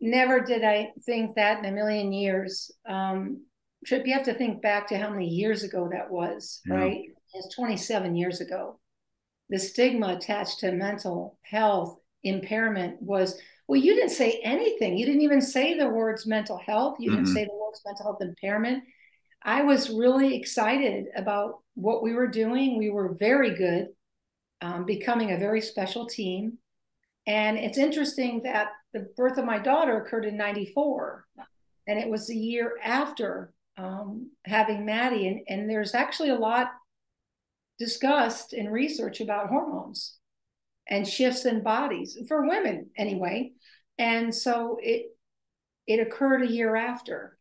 Never 0.00 0.40
did 0.40 0.62
I 0.62 0.92
think 1.04 1.34
that 1.36 1.58
in 1.58 1.64
a 1.64 1.72
million 1.72 2.12
years. 2.12 2.70
Um, 2.88 3.42
Trip, 3.84 4.06
you 4.06 4.14
have 4.14 4.24
to 4.24 4.34
think 4.34 4.62
back 4.62 4.88
to 4.88 4.98
how 4.98 5.10
many 5.10 5.28
years 5.28 5.62
ago 5.62 5.88
that 5.92 6.10
was, 6.10 6.60
yeah. 6.66 6.74
right? 6.74 7.00
It's 7.34 7.54
27 7.54 8.14
years 8.14 8.40
ago 8.40 8.78
the 9.54 9.60
stigma 9.60 10.08
attached 10.08 10.58
to 10.58 10.72
mental 10.72 11.38
health 11.42 12.00
impairment 12.24 13.00
was 13.00 13.38
well 13.68 13.80
you 13.80 13.94
didn't 13.94 14.10
say 14.10 14.40
anything. 14.42 14.98
You 14.98 15.06
didn't 15.06 15.20
even 15.20 15.40
say 15.40 15.78
the 15.78 15.88
words 15.88 16.26
mental 16.26 16.58
health. 16.58 16.96
You 16.98 17.10
mm-hmm. 17.10 17.22
didn't 17.22 17.34
say 17.34 17.44
the 17.44 17.54
words 17.54 17.80
mental 17.86 18.06
health 18.06 18.20
impairment. 18.20 18.82
I 19.44 19.62
was 19.62 19.90
really 19.90 20.34
excited 20.34 21.04
about 21.14 21.60
what 21.74 22.02
we 22.02 22.14
were 22.14 22.26
doing. 22.26 22.78
We 22.78 22.90
were 22.90 23.14
very 23.14 23.54
good 23.54 23.90
um, 24.60 24.86
becoming 24.86 25.30
a 25.30 25.38
very 25.38 25.60
special 25.60 26.06
team. 26.06 26.58
And 27.28 27.56
it's 27.56 27.78
interesting 27.78 28.42
that 28.42 28.70
the 28.92 29.06
birth 29.16 29.38
of 29.38 29.44
my 29.44 29.60
daughter 29.60 30.02
occurred 30.02 30.24
in 30.24 30.36
94 30.36 31.26
and 31.86 32.00
it 32.00 32.08
was 32.08 32.28
a 32.28 32.34
year 32.34 32.72
after 32.82 33.52
um, 33.76 34.32
having 34.46 34.84
maddie. 34.84 35.28
And, 35.28 35.40
and 35.46 35.70
there's 35.70 35.94
actually 35.94 36.30
a 36.30 36.38
lot 36.38 36.72
discussed 37.78 38.52
in 38.52 38.68
research 38.68 39.20
about 39.20 39.48
hormones 39.48 40.16
and 40.88 41.06
shifts 41.06 41.44
in 41.44 41.62
bodies 41.62 42.18
for 42.28 42.46
women 42.46 42.90
anyway. 42.96 43.52
And 43.98 44.34
so 44.34 44.78
it 44.82 45.06
it 45.86 46.00
occurred 46.00 46.42
a 46.42 46.50
year 46.50 46.76
after. 46.76 47.38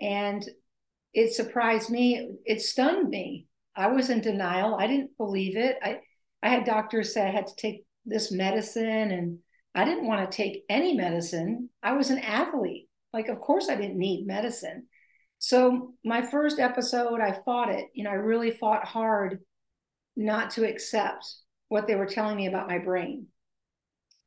And 0.00 0.44
it 1.14 1.32
surprised 1.32 1.90
me. 1.90 2.30
It 2.44 2.60
stunned 2.60 3.08
me. 3.08 3.46
I 3.74 3.88
was 3.88 4.10
in 4.10 4.20
denial. 4.20 4.74
I 4.74 4.86
didn't 4.86 5.16
believe 5.16 5.56
it. 5.56 5.76
I 5.82 6.00
i 6.42 6.48
had 6.48 6.64
doctors 6.64 7.12
say 7.12 7.26
i 7.26 7.30
had 7.30 7.48
to 7.48 7.56
take 7.56 7.84
this 8.06 8.30
medicine 8.30 9.10
and 9.10 9.38
i 9.74 9.84
didn't 9.84 10.06
want 10.06 10.30
to 10.30 10.36
take 10.36 10.64
any 10.68 10.94
medicine. 10.94 11.68
I 11.82 11.92
was 11.92 12.10
an 12.10 12.18
athlete. 12.18 12.88
Like 13.12 13.28
of 13.28 13.40
course 13.40 13.68
i 13.68 13.76
didn't 13.76 13.98
need 13.98 14.26
medicine. 14.26 14.86
So 15.38 15.94
my 16.04 16.22
first 16.22 16.58
episode 16.58 17.20
i 17.20 17.38
fought 17.44 17.70
it. 17.70 17.86
You 17.94 18.04
know 18.04 18.10
i 18.10 18.14
really 18.14 18.50
fought 18.50 18.84
hard 18.84 19.40
not 20.18 20.50
to 20.50 20.68
accept 20.68 21.24
what 21.68 21.86
they 21.86 21.94
were 21.94 22.04
telling 22.06 22.36
me 22.36 22.48
about 22.48 22.68
my 22.68 22.78
brain. 22.78 23.28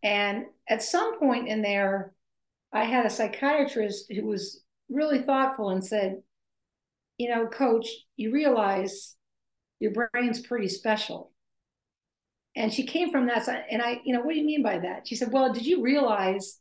And 0.02 0.46
at 0.68 0.82
some 0.82 1.20
point 1.20 1.50
in 1.50 1.62
there, 1.62 2.14
I 2.74 2.86
had 2.86 3.06
a 3.06 3.10
psychiatrist 3.10 4.12
who 4.12 4.26
was 4.26 4.64
really 4.90 5.20
thoughtful 5.20 5.70
and 5.70 5.86
said, 5.86 6.22
You 7.18 7.30
know, 7.30 7.46
coach, 7.46 7.88
you 8.16 8.32
realize 8.32 9.16
your 9.80 9.92
brain's 9.92 10.40
pretty 10.40 10.70
special. 10.70 11.32
And 12.56 12.74
she 12.74 12.86
came 12.86 13.12
from 13.12 13.28
that 13.28 13.46
side. 13.46 13.64
And 13.70 13.82
I, 13.82 14.02
you 14.06 14.14
know, 14.14 14.22
what 14.22 14.34
do 14.34 14.40
you 14.40 14.46
mean 14.46 14.64
by 14.64 14.80
that? 14.80 15.08
She 15.08 15.16
said, 15.16 15.32
Well, 15.32 15.52
did 15.52 15.66
you 15.66 15.82
realize 15.82 16.60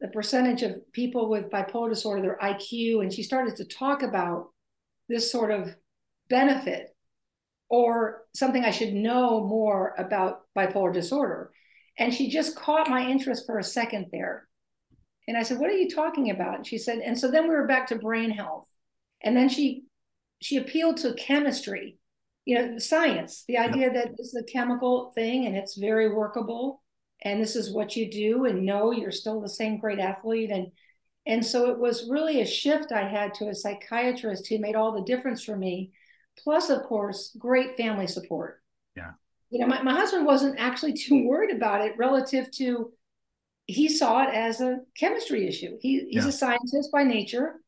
the 0.00 0.08
percentage 0.08 0.62
of 0.62 0.92
people 0.92 1.30
with 1.30 1.48
bipolar 1.48 1.88
disorder, 1.88 2.22
their 2.22 2.38
IQ? 2.42 3.02
And 3.02 3.12
she 3.12 3.22
started 3.22 3.54
to 3.56 3.64
talk 3.64 4.02
about 4.02 4.48
this 5.08 5.30
sort 5.30 5.52
of 5.52 5.76
benefit 6.28 6.91
or 7.72 8.26
something 8.34 8.66
I 8.66 8.70
should 8.70 8.92
know 8.92 9.46
more 9.46 9.94
about 9.96 10.42
bipolar 10.54 10.92
disorder. 10.92 11.50
And 11.98 12.12
she 12.12 12.28
just 12.28 12.54
caught 12.54 12.90
my 12.90 13.08
interest 13.08 13.46
for 13.46 13.58
a 13.58 13.64
second 13.64 14.08
there. 14.12 14.46
And 15.26 15.38
I 15.38 15.42
said, 15.42 15.58
What 15.58 15.70
are 15.70 15.76
you 15.76 15.88
talking 15.88 16.30
about? 16.30 16.56
And 16.56 16.66
she 16.66 16.76
said, 16.76 16.98
and 16.98 17.18
so 17.18 17.30
then 17.30 17.44
we 17.44 17.54
were 17.54 17.66
back 17.66 17.86
to 17.86 17.96
brain 17.96 18.30
health. 18.30 18.68
And 19.22 19.34
then 19.34 19.48
she 19.48 19.84
she 20.42 20.58
appealed 20.58 20.98
to 20.98 21.14
chemistry, 21.14 21.96
you 22.44 22.56
know, 22.56 22.78
science, 22.78 23.44
the 23.48 23.56
idea 23.56 23.90
that 23.90 24.08
it's 24.18 24.34
a 24.36 24.42
chemical 24.42 25.12
thing 25.14 25.46
and 25.46 25.56
it's 25.56 25.78
very 25.78 26.12
workable. 26.12 26.82
And 27.24 27.40
this 27.40 27.56
is 27.56 27.72
what 27.72 27.96
you 27.96 28.10
do, 28.10 28.44
and 28.46 28.66
no, 28.66 28.90
you're 28.90 29.12
still 29.12 29.40
the 29.40 29.48
same 29.48 29.78
great 29.78 29.98
athlete. 29.98 30.50
And 30.50 30.72
and 31.24 31.46
so 31.46 31.70
it 31.70 31.78
was 31.78 32.10
really 32.10 32.42
a 32.42 32.46
shift 32.46 32.92
I 32.92 33.08
had 33.08 33.32
to 33.34 33.48
a 33.48 33.54
psychiatrist 33.54 34.48
who 34.48 34.58
made 34.58 34.74
all 34.76 34.92
the 34.92 35.04
difference 35.04 35.42
for 35.42 35.56
me 35.56 35.92
plus 36.38 36.70
of 36.70 36.82
course 36.84 37.34
great 37.38 37.76
family 37.76 38.06
support. 38.06 38.62
Yeah. 38.96 39.12
You 39.50 39.60
know 39.60 39.66
my, 39.66 39.82
my 39.82 39.94
husband 39.94 40.26
wasn't 40.26 40.58
actually 40.58 40.92
too 41.04 41.26
worried 41.26 41.54
about 41.54 41.82
it 41.82 41.96
relative 41.96 42.50
to 42.52 42.92
he 43.66 43.88
saw 43.88 44.24
it 44.24 44.34
as 44.34 44.60
a 44.60 44.80
chemistry 44.98 45.46
issue. 45.46 45.78
He, 45.80 46.06
he's 46.10 46.24
yeah. 46.24 46.28
a 46.28 46.32
scientist 46.32 46.90
by 46.92 47.04
nature 47.04 47.60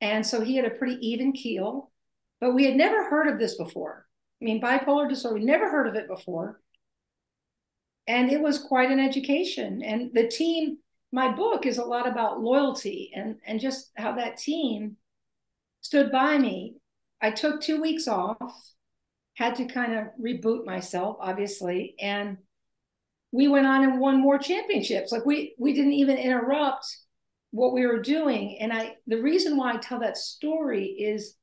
and 0.00 0.26
so 0.26 0.40
he 0.40 0.56
had 0.56 0.66
a 0.66 0.70
pretty 0.70 0.96
even 1.06 1.32
keel 1.32 1.90
but 2.40 2.54
we 2.54 2.64
had 2.64 2.76
never 2.76 3.08
heard 3.08 3.28
of 3.28 3.38
this 3.38 3.56
before. 3.56 4.06
I 4.40 4.44
mean 4.44 4.60
bipolar 4.60 5.08
disorder 5.08 5.38
we 5.38 5.44
never 5.44 5.70
heard 5.70 5.86
of 5.86 5.94
it 5.94 6.08
before. 6.08 6.60
And 8.06 8.30
it 8.30 8.40
was 8.40 8.58
quite 8.58 8.90
an 8.90 9.00
education. 9.00 9.82
And 9.82 10.10
the 10.12 10.28
team 10.28 10.78
my 11.14 11.30
book 11.30 11.64
is 11.64 11.78
a 11.78 11.84
lot 11.84 12.08
about 12.08 12.40
loyalty 12.40 13.12
and 13.14 13.36
and 13.46 13.60
just 13.60 13.92
how 13.96 14.16
that 14.16 14.36
team 14.36 14.96
stood 15.80 16.10
by 16.10 16.36
me 16.36 16.74
I 17.20 17.30
took 17.30 17.60
two 17.60 17.80
weeks 17.80 18.08
off, 18.08 18.54
had 19.34 19.56
to 19.56 19.66
kind 19.66 19.94
of 19.94 20.06
reboot 20.20 20.64
myself, 20.64 21.16
obviously, 21.20 21.94
and 22.00 22.38
we 23.32 23.48
went 23.48 23.66
on 23.66 23.82
and 23.82 23.98
won 23.98 24.20
more 24.20 24.38
championships. 24.38 25.10
Like 25.10 25.26
we 25.26 25.54
we 25.58 25.72
didn't 25.72 25.94
even 25.94 26.16
interrupt 26.18 26.86
what 27.50 27.72
we 27.72 27.86
were 27.86 28.00
doing. 28.00 28.58
And 28.60 28.72
I 28.72 28.96
the 29.06 29.20
reason 29.20 29.56
why 29.56 29.72
I 29.72 29.76
tell 29.78 30.00
that 30.00 30.16
story 30.16 30.86
is 30.86 31.36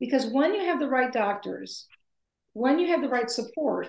because 0.00 0.26
when 0.26 0.54
you 0.54 0.64
have 0.64 0.80
the 0.80 0.88
right 0.88 1.12
doctors, 1.12 1.86
when 2.52 2.78
you 2.78 2.88
have 2.88 3.02
the 3.02 3.08
right 3.08 3.30
support, 3.30 3.88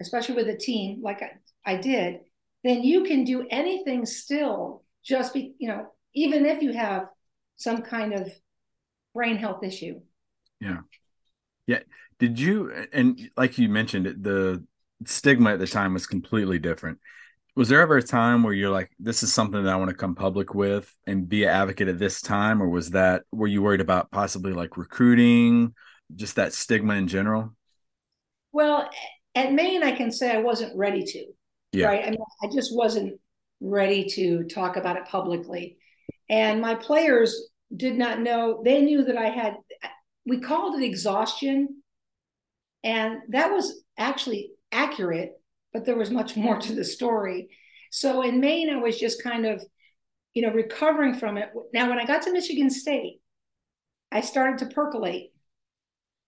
especially 0.00 0.34
with 0.36 0.48
a 0.48 0.56
team, 0.56 1.00
like 1.02 1.22
I, 1.22 1.30
I 1.64 1.76
did, 1.76 2.20
then 2.64 2.82
you 2.82 3.04
can 3.04 3.24
do 3.24 3.46
anything 3.50 4.06
still, 4.06 4.84
just 5.04 5.34
be, 5.34 5.54
you 5.58 5.68
know, 5.68 5.86
even 6.14 6.46
if 6.46 6.62
you 6.62 6.72
have 6.72 7.08
some 7.56 7.82
kind 7.82 8.14
of 8.14 8.30
brain 9.18 9.36
health 9.36 9.64
issue. 9.64 10.00
Yeah. 10.60 10.78
Yeah. 11.66 11.80
Did 12.20 12.38
you, 12.38 12.72
and 12.92 13.18
like 13.36 13.58
you 13.58 13.68
mentioned, 13.68 14.06
the 14.22 14.64
stigma 15.06 15.54
at 15.54 15.58
the 15.58 15.66
time 15.66 15.92
was 15.92 16.06
completely 16.06 16.60
different. 16.60 17.00
Was 17.56 17.68
there 17.68 17.80
ever 17.80 17.96
a 17.96 18.02
time 18.02 18.44
where 18.44 18.52
you're 18.52 18.70
like, 18.70 18.92
this 19.00 19.24
is 19.24 19.34
something 19.34 19.64
that 19.64 19.72
I 19.72 19.74
want 19.74 19.88
to 19.88 19.96
come 19.96 20.14
public 20.14 20.54
with 20.54 20.94
and 21.04 21.28
be 21.28 21.42
an 21.42 21.50
advocate 21.50 21.88
at 21.88 21.98
this 21.98 22.22
time? 22.22 22.62
Or 22.62 22.68
was 22.68 22.90
that, 22.90 23.24
were 23.32 23.48
you 23.48 23.60
worried 23.60 23.80
about 23.80 24.12
possibly 24.12 24.52
like 24.52 24.76
recruiting, 24.76 25.74
just 26.14 26.36
that 26.36 26.52
stigma 26.52 26.94
in 26.94 27.08
general? 27.08 27.56
Well, 28.52 28.88
at 29.34 29.52
Maine, 29.52 29.82
I 29.82 29.96
can 29.96 30.12
say 30.12 30.30
I 30.30 30.38
wasn't 30.38 30.76
ready 30.76 31.02
to. 31.02 31.24
Yeah. 31.72 31.86
Right. 31.86 32.04
I 32.04 32.10
mean, 32.10 32.20
I 32.44 32.46
just 32.54 32.72
wasn't 32.72 33.20
ready 33.60 34.08
to 34.10 34.44
talk 34.44 34.76
about 34.76 34.96
it 34.96 35.06
publicly. 35.06 35.78
And 36.30 36.60
my 36.60 36.76
players 36.76 37.48
did 37.74 37.96
not 37.96 38.20
know, 38.20 38.62
they 38.64 38.80
knew 38.80 39.04
that 39.04 39.16
I 39.16 39.28
had, 39.28 39.56
we 40.26 40.38
called 40.40 40.80
it 40.80 40.84
exhaustion. 40.84 41.82
And 42.84 43.18
that 43.30 43.50
was 43.50 43.82
actually 43.96 44.52
accurate, 44.72 45.32
but 45.72 45.84
there 45.84 45.96
was 45.96 46.10
much 46.10 46.36
more 46.36 46.58
to 46.58 46.74
the 46.74 46.84
story. 46.84 47.48
So 47.90 48.22
in 48.22 48.40
Maine, 48.40 48.70
I 48.70 48.76
was 48.76 48.98
just 48.98 49.22
kind 49.22 49.46
of, 49.46 49.62
you 50.34 50.42
know, 50.42 50.52
recovering 50.52 51.14
from 51.14 51.38
it. 51.38 51.50
Now, 51.72 51.88
when 51.88 51.98
I 51.98 52.04
got 52.04 52.22
to 52.22 52.32
Michigan 52.32 52.70
State, 52.70 53.20
I 54.12 54.20
started 54.20 54.58
to 54.58 54.74
percolate 54.74 55.32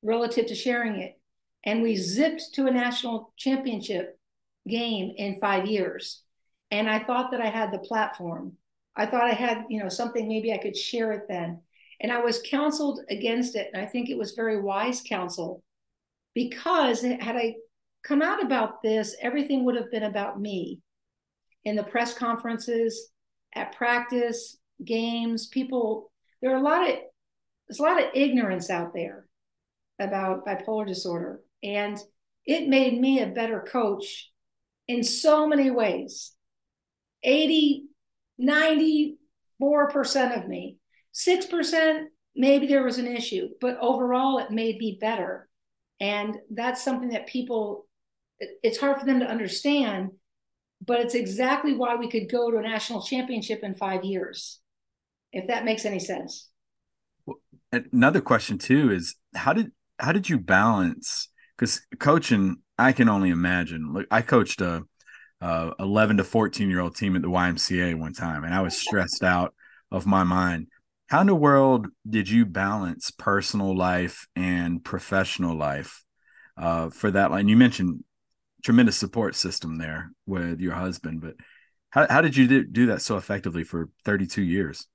relative 0.02 0.46
to 0.46 0.54
sharing 0.54 1.00
it. 1.00 1.18
And 1.64 1.82
we 1.82 1.96
zipped 1.96 2.54
to 2.54 2.66
a 2.66 2.70
national 2.70 3.32
championship 3.36 4.18
game 4.66 5.12
in 5.16 5.40
five 5.40 5.66
years. 5.66 6.22
And 6.70 6.88
I 6.88 6.98
thought 7.00 7.30
that 7.32 7.40
I 7.40 7.48
had 7.48 7.72
the 7.72 7.78
platform. 7.78 8.54
I 9.00 9.06
thought 9.06 9.24
I 9.24 9.32
had, 9.32 9.64
you 9.70 9.82
know, 9.82 9.88
something 9.88 10.28
maybe 10.28 10.52
I 10.52 10.58
could 10.58 10.76
share 10.76 11.12
it 11.12 11.22
then. 11.26 11.62
And 12.02 12.12
I 12.12 12.20
was 12.20 12.42
counseled 12.42 13.00
against 13.08 13.56
it. 13.56 13.70
And 13.72 13.82
I 13.82 13.86
think 13.86 14.10
it 14.10 14.18
was 14.18 14.32
very 14.32 14.60
wise 14.60 15.02
counsel 15.02 15.62
because 16.34 17.00
had 17.00 17.36
I 17.36 17.54
come 18.04 18.20
out 18.20 18.44
about 18.44 18.82
this, 18.82 19.16
everything 19.22 19.64
would 19.64 19.76
have 19.76 19.90
been 19.90 20.02
about 20.02 20.38
me 20.38 20.80
in 21.64 21.76
the 21.76 21.82
press 21.82 22.12
conferences, 22.12 23.08
at 23.54 23.74
practice, 23.74 24.58
games. 24.84 25.46
People, 25.46 26.12
there 26.42 26.52
are 26.52 26.58
a 26.58 26.62
lot 26.62 26.86
of 26.86 26.96
there's 27.66 27.78
a 27.78 27.82
lot 27.82 28.02
of 28.02 28.10
ignorance 28.12 28.68
out 28.68 28.92
there 28.92 29.24
about 29.98 30.44
bipolar 30.44 30.86
disorder. 30.86 31.40
And 31.62 31.96
it 32.44 32.68
made 32.68 33.00
me 33.00 33.20
a 33.20 33.28
better 33.28 33.60
coach 33.60 34.30
in 34.88 35.04
so 35.04 35.46
many 35.46 35.70
ways. 35.70 36.32
80, 37.22 37.84
94% 38.40 39.16
of 40.38 40.48
me, 40.48 40.78
6%, 41.14 42.04
maybe 42.34 42.66
there 42.66 42.84
was 42.84 42.98
an 42.98 43.06
issue, 43.06 43.48
but 43.60 43.78
overall 43.80 44.38
it 44.38 44.50
made 44.50 44.78
me 44.78 44.98
better. 45.00 45.48
And 46.00 46.36
that's 46.50 46.82
something 46.82 47.10
that 47.10 47.26
people 47.26 47.86
it's 48.62 48.78
hard 48.78 48.98
for 48.98 49.04
them 49.04 49.20
to 49.20 49.26
understand, 49.26 50.12
but 50.80 51.00
it's 51.00 51.14
exactly 51.14 51.74
why 51.74 51.96
we 51.96 52.08
could 52.08 52.30
go 52.30 52.50
to 52.50 52.56
a 52.56 52.62
national 52.62 53.02
championship 53.02 53.60
in 53.62 53.74
five 53.74 54.02
years, 54.02 54.60
if 55.30 55.46
that 55.48 55.66
makes 55.66 55.84
any 55.84 55.98
sense. 55.98 56.48
Another 57.70 58.22
question 58.22 58.56
too 58.56 58.90
is 58.90 59.16
how 59.34 59.52
did 59.52 59.72
how 59.98 60.12
did 60.12 60.30
you 60.30 60.38
balance 60.38 61.28
because 61.54 61.82
coaching 61.98 62.56
I 62.80 62.92
can 62.92 63.10
only 63.10 63.28
imagine. 63.28 63.92
Look, 63.92 64.06
I 64.10 64.22
coached 64.22 64.62
a, 64.62 64.84
a 65.40 65.72
11 65.78 66.18
to 66.18 66.24
14 66.24 66.68
year 66.68 66.80
old 66.80 66.96
team 66.96 67.16
at 67.16 67.22
the 67.22 67.28
YMCA 67.28 67.98
one 67.98 68.12
time, 68.12 68.44
and 68.44 68.54
I 68.54 68.60
was 68.60 68.76
stressed 68.76 69.22
out 69.22 69.54
of 69.90 70.06
my 70.06 70.22
mind. 70.22 70.68
How 71.08 71.22
in 71.22 71.26
the 71.26 71.34
world 71.34 71.88
did 72.08 72.28
you 72.28 72.46
balance 72.46 73.10
personal 73.10 73.76
life 73.76 74.28
and 74.36 74.84
professional 74.84 75.56
life 75.56 76.04
uh, 76.56 76.90
for 76.90 77.10
that 77.10 77.30
line? 77.30 77.48
You 77.48 77.56
mentioned 77.56 78.04
tremendous 78.62 78.96
support 78.96 79.34
system 79.34 79.78
there 79.78 80.12
with 80.26 80.60
your 80.60 80.74
husband. 80.74 81.20
But 81.20 81.34
how, 81.90 82.06
how 82.08 82.20
did 82.20 82.36
you 82.36 82.64
do 82.64 82.86
that 82.86 83.02
so 83.02 83.16
effectively 83.16 83.64
for 83.64 83.88
32 84.04 84.42
years? 84.42 84.86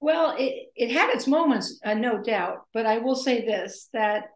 Well, 0.00 0.34
it, 0.38 0.68
it 0.76 0.92
had 0.92 1.10
its 1.10 1.26
moments, 1.26 1.78
uh, 1.84 1.94
no 1.94 2.22
doubt. 2.22 2.62
But 2.72 2.86
I 2.86 2.98
will 2.98 3.16
say 3.16 3.44
this 3.44 3.88
that 3.92 4.28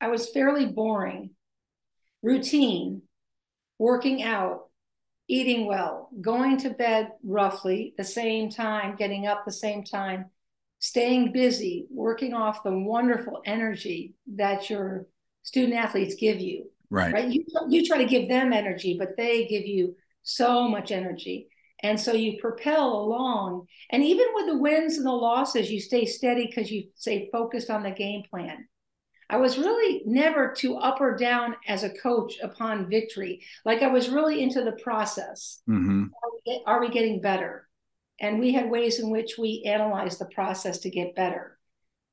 I 0.00 0.08
was 0.08 0.30
fairly 0.30 0.66
boring, 0.66 1.30
routine, 2.22 3.02
working 3.78 4.22
out, 4.22 4.69
eating 5.30 5.66
well, 5.66 6.08
going 6.20 6.56
to 6.58 6.70
bed 6.70 7.12
roughly 7.22 7.94
the 7.96 8.04
same 8.04 8.50
time, 8.50 8.96
getting 8.96 9.28
up 9.28 9.44
the 9.44 9.52
same 9.52 9.84
time, 9.84 10.26
staying 10.80 11.30
busy, 11.30 11.86
working 11.88 12.34
off 12.34 12.64
the 12.64 12.76
wonderful 12.76 13.40
energy 13.46 14.14
that 14.34 14.68
your 14.68 15.06
student 15.44 15.74
athletes 15.74 16.16
give 16.16 16.40
you. 16.40 16.68
Right. 16.90 17.12
Right. 17.12 17.28
You, 17.28 17.44
you 17.68 17.86
try 17.86 17.98
to 17.98 18.06
give 18.06 18.28
them 18.28 18.52
energy, 18.52 18.96
but 18.98 19.16
they 19.16 19.46
give 19.46 19.64
you 19.64 19.94
so 20.24 20.66
much 20.66 20.90
energy. 20.90 21.46
And 21.84 21.98
so 21.98 22.12
you 22.12 22.38
propel 22.40 22.92
along. 22.92 23.66
And 23.90 24.02
even 24.02 24.26
with 24.34 24.46
the 24.46 24.58
wins 24.58 24.96
and 24.96 25.06
the 25.06 25.12
losses, 25.12 25.70
you 25.70 25.80
stay 25.80 26.06
steady 26.06 26.46
because 26.46 26.72
you 26.72 26.88
stay 26.96 27.28
focused 27.30 27.70
on 27.70 27.84
the 27.84 27.92
game 27.92 28.24
plan. 28.28 28.66
I 29.30 29.36
was 29.36 29.56
really 29.56 30.02
never 30.04 30.52
too 30.52 30.76
up 30.76 31.00
or 31.00 31.16
down 31.16 31.54
as 31.68 31.84
a 31.84 31.90
coach 31.90 32.38
upon 32.42 32.90
victory. 32.90 33.42
Like 33.64 33.80
I 33.80 33.86
was 33.86 34.08
really 34.08 34.42
into 34.42 34.64
the 34.64 34.72
process. 34.72 35.62
Mm-hmm. 35.68 36.06
Are, 36.06 36.30
we, 36.44 36.62
are 36.66 36.80
we 36.80 36.90
getting 36.90 37.20
better? 37.20 37.68
And 38.20 38.40
we 38.40 38.52
had 38.52 38.68
ways 38.68 38.98
in 38.98 39.08
which 39.08 39.38
we 39.38 39.62
analyzed 39.66 40.18
the 40.18 40.26
process 40.26 40.80
to 40.80 40.90
get 40.90 41.14
better. 41.14 41.56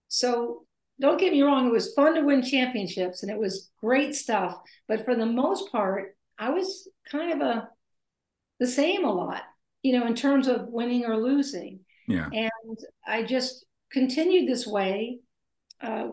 So 0.09 0.65
don't 1.01 1.19
get 1.19 1.33
me 1.33 1.41
wrong, 1.41 1.67
it 1.67 1.73
was 1.73 1.93
fun 1.95 2.13
to 2.15 2.21
win 2.21 2.43
championships 2.43 3.23
and 3.23 3.31
it 3.31 3.37
was 3.37 3.71
great 3.81 4.15
stuff. 4.15 4.55
But 4.87 5.03
for 5.03 5.15
the 5.15 5.25
most 5.25 5.71
part, 5.71 6.15
I 6.37 6.51
was 6.51 6.87
kind 7.11 7.33
of 7.33 7.41
a 7.41 7.69
the 8.59 8.67
same 8.67 9.05
a 9.05 9.11
lot, 9.11 9.41
you 9.81 9.97
know, 9.97 10.05
in 10.05 10.15
terms 10.15 10.47
of 10.47 10.67
winning 10.67 11.05
or 11.05 11.17
losing. 11.17 11.79
Yeah. 12.07 12.29
And 12.31 12.77
I 13.05 13.23
just 13.23 13.65
continued 13.91 14.47
this 14.47 14.67
way. 14.67 15.19
Uh, 15.81 16.07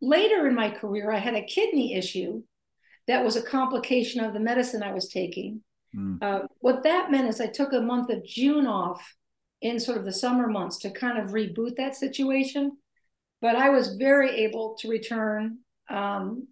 later 0.00 0.46
in 0.46 0.54
my 0.54 0.70
career, 0.70 1.10
I 1.10 1.18
had 1.18 1.34
a 1.34 1.44
kidney 1.44 1.94
issue 1.94 2.42
that 3.06 3.24
was 3.24 3.36
a 3.36 3.42
complication 3.42 4.22
of 4.22 4.34
the 4.34 4.40
medicine 4.40 4.82
I 4.82 4.92
was 4.92 5.08
taking. 5.08 5.62
Mm. 5.96 6.22
Uh, 6.22 6.40
what 6.60 6.82
that 6.84 7.10
meant 7.10 7.28
is 7.28 7.40
I 7.40 7.46
took 7.46 7.72
a 7.72 7.80
month 7.80 8.10
of 8.10 8.24
June 8.24 8.66
off 8.66 9.14
in 9.62 9.80
sort 9.80 9.98
of 9.98 10.04
the 10.04 10.12
summer 10.12 10.46
months 10.46 10.78
to 10.78 10.90
kind 10.90 11.18
of 11.18 11.30
reboot 11.30 11.76
that 11.76 11.96
situation 11.96 12.72
but 13.40 13.56
I 13.56 13.70
was 13.70 13.94
very 13.94 14.44
able 14.44 14.76
to 14.80 14.88
return 14.88 15.58
um, 15.88 16.48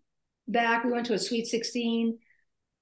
back. 0.46 0.84
We 0.84 0.92
went 0.92 1.06
to 1.06 1.14
a 1.14 1.18
Sweet 1.18 1.46
16. 1.46 2.18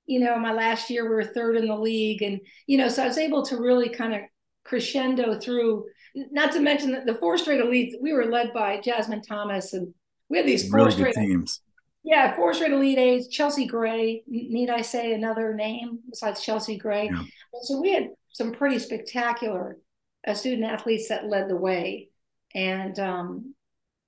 You 0.06 0.20
know, 0.20 0.38
my 0.38 0.52
last 0.52 0.90
year 0.90 1.04
we 1.04 1.14
were 1.14 1.24
third 1.24 1.56
in 1.56 1.66
the 1.66 1.76
league, 1.76 2.22
and 2.22 2.40
you 2.66 2.76
know, 2.76 2.88
so 2.88 3.02
I 3.02 3.08
was 3.08 3.18
able 3.18 3.44
to 3.46 3.56
really 3.56 3.88
kind 3.88 4.14
of 4.14 4.20
crescendo 4.64 5.38
through. 5.38 5.86
Not 6.14 6.52
to 6.52 6.60
mention 6.60 6.92
that 6.92 7.06
the 7.06 7.16
four 7.16 7.38
straight 7.38 7.60
elite, 7.60 7.96
we 8.00 8.12
were 8.12 8.26
led 8.26 8.52
by 8.52 8.80
Jasmine 8.80 9.22
Thomas, 9.22 9.72
and 9.72 9.94
we 10.28 10.38
had 10.38 10.46
these 10.46 10.68
four 10.68 10.78
really 10.78 10.90
straight 10.92 11.14
teams. 11.14 11.60
Yeah, 12.02 12.36
four 12.36 12.52
straight 12.52 12.72
Elite 12.72 12.98
Eights. 12.98 13.28
Chelsea 13.28 13.66
Gray, 13.66 14.22
need 14.26 14.68
I 14.68 14.82
say 14.82 15.14
another 15.14 15.54
name 15.54 16.00
besides 16.10 16.42
Chelsea 16.42 16.76
Gray? 16.76 17.10
Yeah. 17.10 17.22
So 17.62 17.80
we 17.80 17.94
had 17.94 18.10
some 18.30 18.52
pretty 18.52 18.78
spectacular 18.78 19.78
uh, 20.26 20.34
student 20.34 20.70
athletes 20.70 21.08
that 21.08 21.26
led 21.26 21.48
the 21.48 21.56
way, 21.56 22.10
and 22.54 22.98
um, 22.98 23.54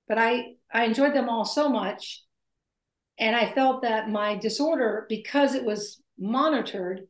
but 0.07 0.19
I 0.19 0.55
I 0.71 0.85
enjoyed 0.85 1.15
them 1.15 1.27
all 1.27 1.43
so 1.43 1.69
much, 1.69 2.23
and 3.17 3.35
I 3.35 3.51
felt 3.51 3.81
that 3.81 4.09
my 4.09 4.35
disorder, 4.35 5.07
because 5.09 5.55
it 5.55 5.65
was 5.65 6.01
monitored, 6.19 7.07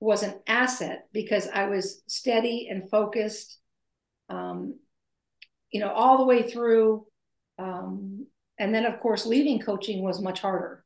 was 0.00 0.22
an 0.22 0.40
asset 0.46 1.06
because 1.12 1.48
I 1.48 1.68
was 1.68 2.02
steady 2.06 2.68
and 2.70 2.88
focused, 2.90 3.58
um, 4.30 4.78
you 5.70 5.80
know, 5.80 5.90
all 5.90 6.18
the 6.18 6.24
way 6.24 6.42
through. 6.42 7.06
Um, 7.58 8.23
and 8.58 8.74
then, 8.74 8.86
of 8.86 9.00
course, 9.00 9.26
leaving 9.26 9.60
coaching 9.60 10.02
was 10.02 10.22
much 10.22 10.40
harder. 10.40 10.84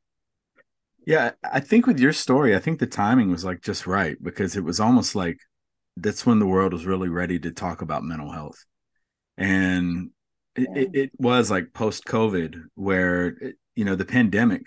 Yeah, 1.06 1.32
I 1.42 1.60
think 1.60 1.86
with 1.86 1.98
your 1.98 2.12
story, 2.12 2.54
I 2.54 2.58
think 2.58 2.78
the 2.78 2.86
timing 2.86 3.30
was 3.30 3.44
like 3.44 3.62
just 3.62 3.86
right 3.86 4.22
because 4.22 4.56
it 4.56 4.64
was 4.64 4.78
almost 4.78 5.14
like 5.14 5.38
that's 5.96 6.26
when 6.26 6.38
the 6.38 6.46
world 6.46 6.72
was 6.72 6.86
really 6.86 7.08
ready 7.08 7.38
to 7.40 7.50
talk 7.50 7.82
about 7.82 8.04
mental 8.04 8.30
health. 8.30 8.64
And 9.36 10.10
it, 10.54 10.90
it, 10.92 11.10
was 11.18 11.50
like 11.50 11.72
post 11.72 12.04
COVID 12.04 12.60
where 12.74 13.36
you 13.76 13.84
know 13.84 13.94
the 13.94 14.04
pandemic. 14.04 14.66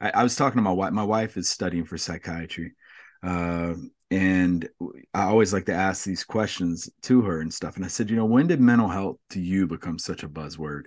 I, 0.00 0.10
I, 0.10 0.22
was 0.22 0.36
talking 0.36 0.56
to 0.58 0.62
my 0.62 0.72
wife. 0.72 0.92
My 0.92 1.04
wife 1.04 1.36
is 1.36 1.48
studying 1.48 1.84
for 1.84 1.98
psychiatry, 1.98 2.72
uh, 3.22 3.74
and 4.10 4.68
I 5.12 5.24
always 5.24 5.52
like 5.52 5.66
to 5.66 5.74
ask 5.74 6.04
these 6.04 6.24
questions 6.24 6.88
to 7.02 7.22
her 7.22 7.40
and 7.40 7.52
stuff. 7.52 7.76
And 7.76 7.84
I 7.84 7.88
said, 7.88 8.08
you 8.08 8.16
know, 8.16 8.24
when 8.24 8.46
did 8.46 8.60
mental 8.60 8.88
health 8.88 9.16
to 9.30 9.40
you 9.40 9.66
become 9.66 9.98
such 9.98 10.22
a 10.22 10.28
buzzword? 10.28 10.84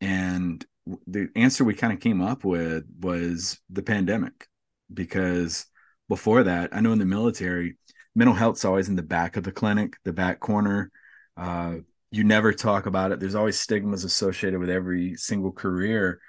And 0.00 0.64
the 1.06 1.28
answer 1.36 1.64
we 1.64 1.74
kind 1.74 1.92
of 1.92 2.00
came 2.00 2.22
up 2.22 2.44
with 2.44 2.84
was 3.00 3.58
the 3.68 3.82
pandemic, 3.82 4.48
because 4.92 5.66
before 6.08 6.44
that, 6.44 6.70
I 6.72 6.80
know 6.80 6.92
in 6.92 6.98
the 6.98 7.04
military, 7.04 7.76
mental 8.14 8.34
health's 8.34 8.64
always 8.64 8.88
in 8.88 8.96
the 8.96 9.02
back 9.02 9.36
of 9.36 9.44
the 9.44 9.52
clinic, 9.52 9.96
the 10.04 10.12
back 10.12 10.40
corner. 10.40 10.90
Uh, 11.36 11.76
you 12.10 12.24
never 12.24 12.52
talk 12.52 12.86
about 12.86 13.12
it. 13.12 13.20
There's 13.20 13.34
always 13.34 13.60
stigmas 13.60 14.04
associated 14.04 14.60
with 14.60 14.70
every 14.70 15.14
single 15.16 15.52
career. 15.52 16.20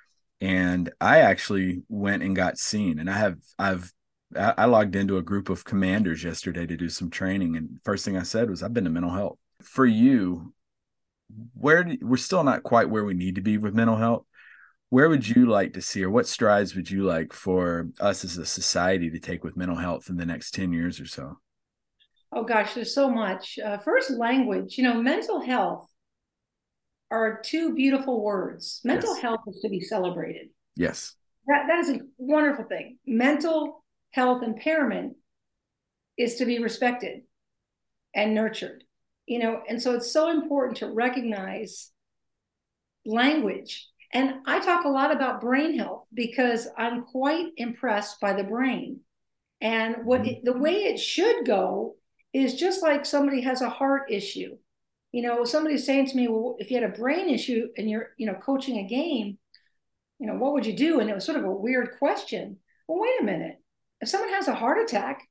And 0.41 0.89
I 0.99 1.19
actually 1.19 1.84
went 1.89 2.23
and 2.23 2.36
got 2.36 2.58
seen, 2.58 2.99
and 2.99 3.10
I 3.10 3.17
have 3.17 3.38
I've 3.58 3.91
I 4.36 4.65
logged 4.65 4.95
into 4.95 5.17
a 5.17 5.21
group 5.21 5.49
of 5.49 5.65
commanders 5.65 6.23
yesterday 6.23 6.65
to 6.65 6.77
do 6.77 6.88
some 6.88 7.10
training, 7.10 7.58
and 7.58 7.79
first 7.84 8.05
thing 8.05 8.15
I 8.15 8.23
said 8.23 8.49
was, 8.49 8.63
"I've 8.63 8.73
been 8.73 8.86
to 8.86 8.89
mental 8.89 9.12
health." 9.12 9.38
For 9.62 9.86
you, 9.86 10.53
where 11.53 11.83
do, 11.83 11.97
we're 12.01 12.17
still 12.17 12.43
not 12.43 12.63
quite 12.63 12.89
where 12.89 13.05
we 13.05 13.13
need 13.13 13.35
to 13.35 13.41
be 13.41 13.57
with 13.57 13.73
mental 13.73 13.97
health. 13.97 14.25
Where 14.89 15.09
would 15.09 15.27
you 15.27 15.45
like 15.45 15.73
to 15.73 15.81
see, 15.81 16.03
or 16.03 16.09
what 16.09 16.27
strides 16.27 16.75
would 16.75 16.89
you 16.89 17.03
like 17.03 17.31
for 17.31 17.89
us 17.99 18.23
as 18.23 18.37
a 18.37 18.45
society 18.45 19.11
to 19.11 19.19
take 19.19 19.43
with 19.43 19.55
mental 19.55 19.77
health 19.77 20.09
in 20.09 20.17
the 20.17 20.25
next 20.25 20.51
ten 20.51 20.73
years 20.73 20.99
or 20.99 21.05
so? 21.05 21.39
Oh 22.31 22.43
gosh, 22.43 22.73
there's 22.73 22.93
so 22.93 23.09
much. 23.09 23.59
Uh, 23.59 23.77
first, 23.77 24.09
language. 24.11 24.77
You 24.77 24.85
know, 24.85 25.01
mental 25.01 25.41
health 25.41 25.87
are 27.11 27.41
two 27.43 27.75
beautiful 27.75 28.23
words. 28.23 28.81
Mental 28.83 29.13
yes. 29.13 29.21
health 29.21 29.41
is 29.47 29.59
to 29.61 29.69
be 29.69 29.81
celebrated. 29.81 30.49
Yes. 30.75 31.15
That, 31.47 31.65
that 31.67 31.79
is 31.79 31.89
a 31.89 31.99
wonderful 32.17 32.65
thing. 32.65 32.97
Mental 33.05 33.83
health 34.11 34.43
impairment 34.43 35.17
is 36.17 36.35
to 36.35 36.45
be 36.45 36.59
respected 36.59 37.21
and 38.13 38.35
nurtured. 38.35 38.83
You 39.29 39.37
know, 39.37 39.61
and 39.69 39.79
so 39.79 39.93
it's 39.93 40.11
so 40.11 40.31
important 40.31 40.77
to 40.77 40.87
recognize 40.87 41.91
language. 43.05 43.87
And 44.11 44.37
I 44.47 44.59
talk 44.59 44.85
a 44.85 44.89
lot 44.89 45.15
about 45.15 45.39
brain 45.39 45.77
health 45.77 46.07
because 46.11 46.67
I'm 46.75 47.03
quite 47.03 47.45
impressed 47.55 48.19
by 48.19 48.33
the 48.33 48.43
brain. 48.43 49.01
And 49.61 49.97
what 50.03 50.25
it, 50.25 50.43
the 50.43 50.57
way 50.57 50.85
it 50.85 50.99
should 50.99 51.45
go 51.45 51.95
is 52.33 52.55
just 52.55 52.81
like 52.81 53.05
somebody 53.05 53.41
has 53.41 53.61
a 53.61 53.69
heart 53.69 54.11
issue. 54.11 54.57
You 55.11 55.21
know, 55.21 55.45
somebody's 55.45 55.85
saying 55.85 56.07
to 56.07 56.15
me, 56.15 56.27
well, 56.27 56.55
if 56.57 56.71
you 56.71 56.81
had 56.81 56.89
a 56.89 56.97
brain 56.97 57.29
issue 57.29 57.67
and 57.77 57.87
you're, 57.87 58.07
you 58.17 58.25
know, 58.25 58.33
coaching 58.33 58.77
a 58.77 58.87
game, 58.87 59.37
you 60.17 60.25
know, 60.25 60.37
what 60.37 60.53
would 60.53 60.65
you 60.65 60.75
do? 60.75 61.01
And 61.01 61.07
it 61.07 61.13
was 61.13 61.23
sort 61.23 61.37
of 61.37 61.45
a 61.45 61.51
weird 61.51 61.99
question. 61.99 62.57
Well, 62.87 62.99
wait 62.99 63.21
a 63.21 63.25
minute. 63.25 63.57
If 64.01 64.09
someone 64.09 64.33
has 64.33 64.47
a 64.47 64.55
heart 64.55 64.79
attack 64.79 65.21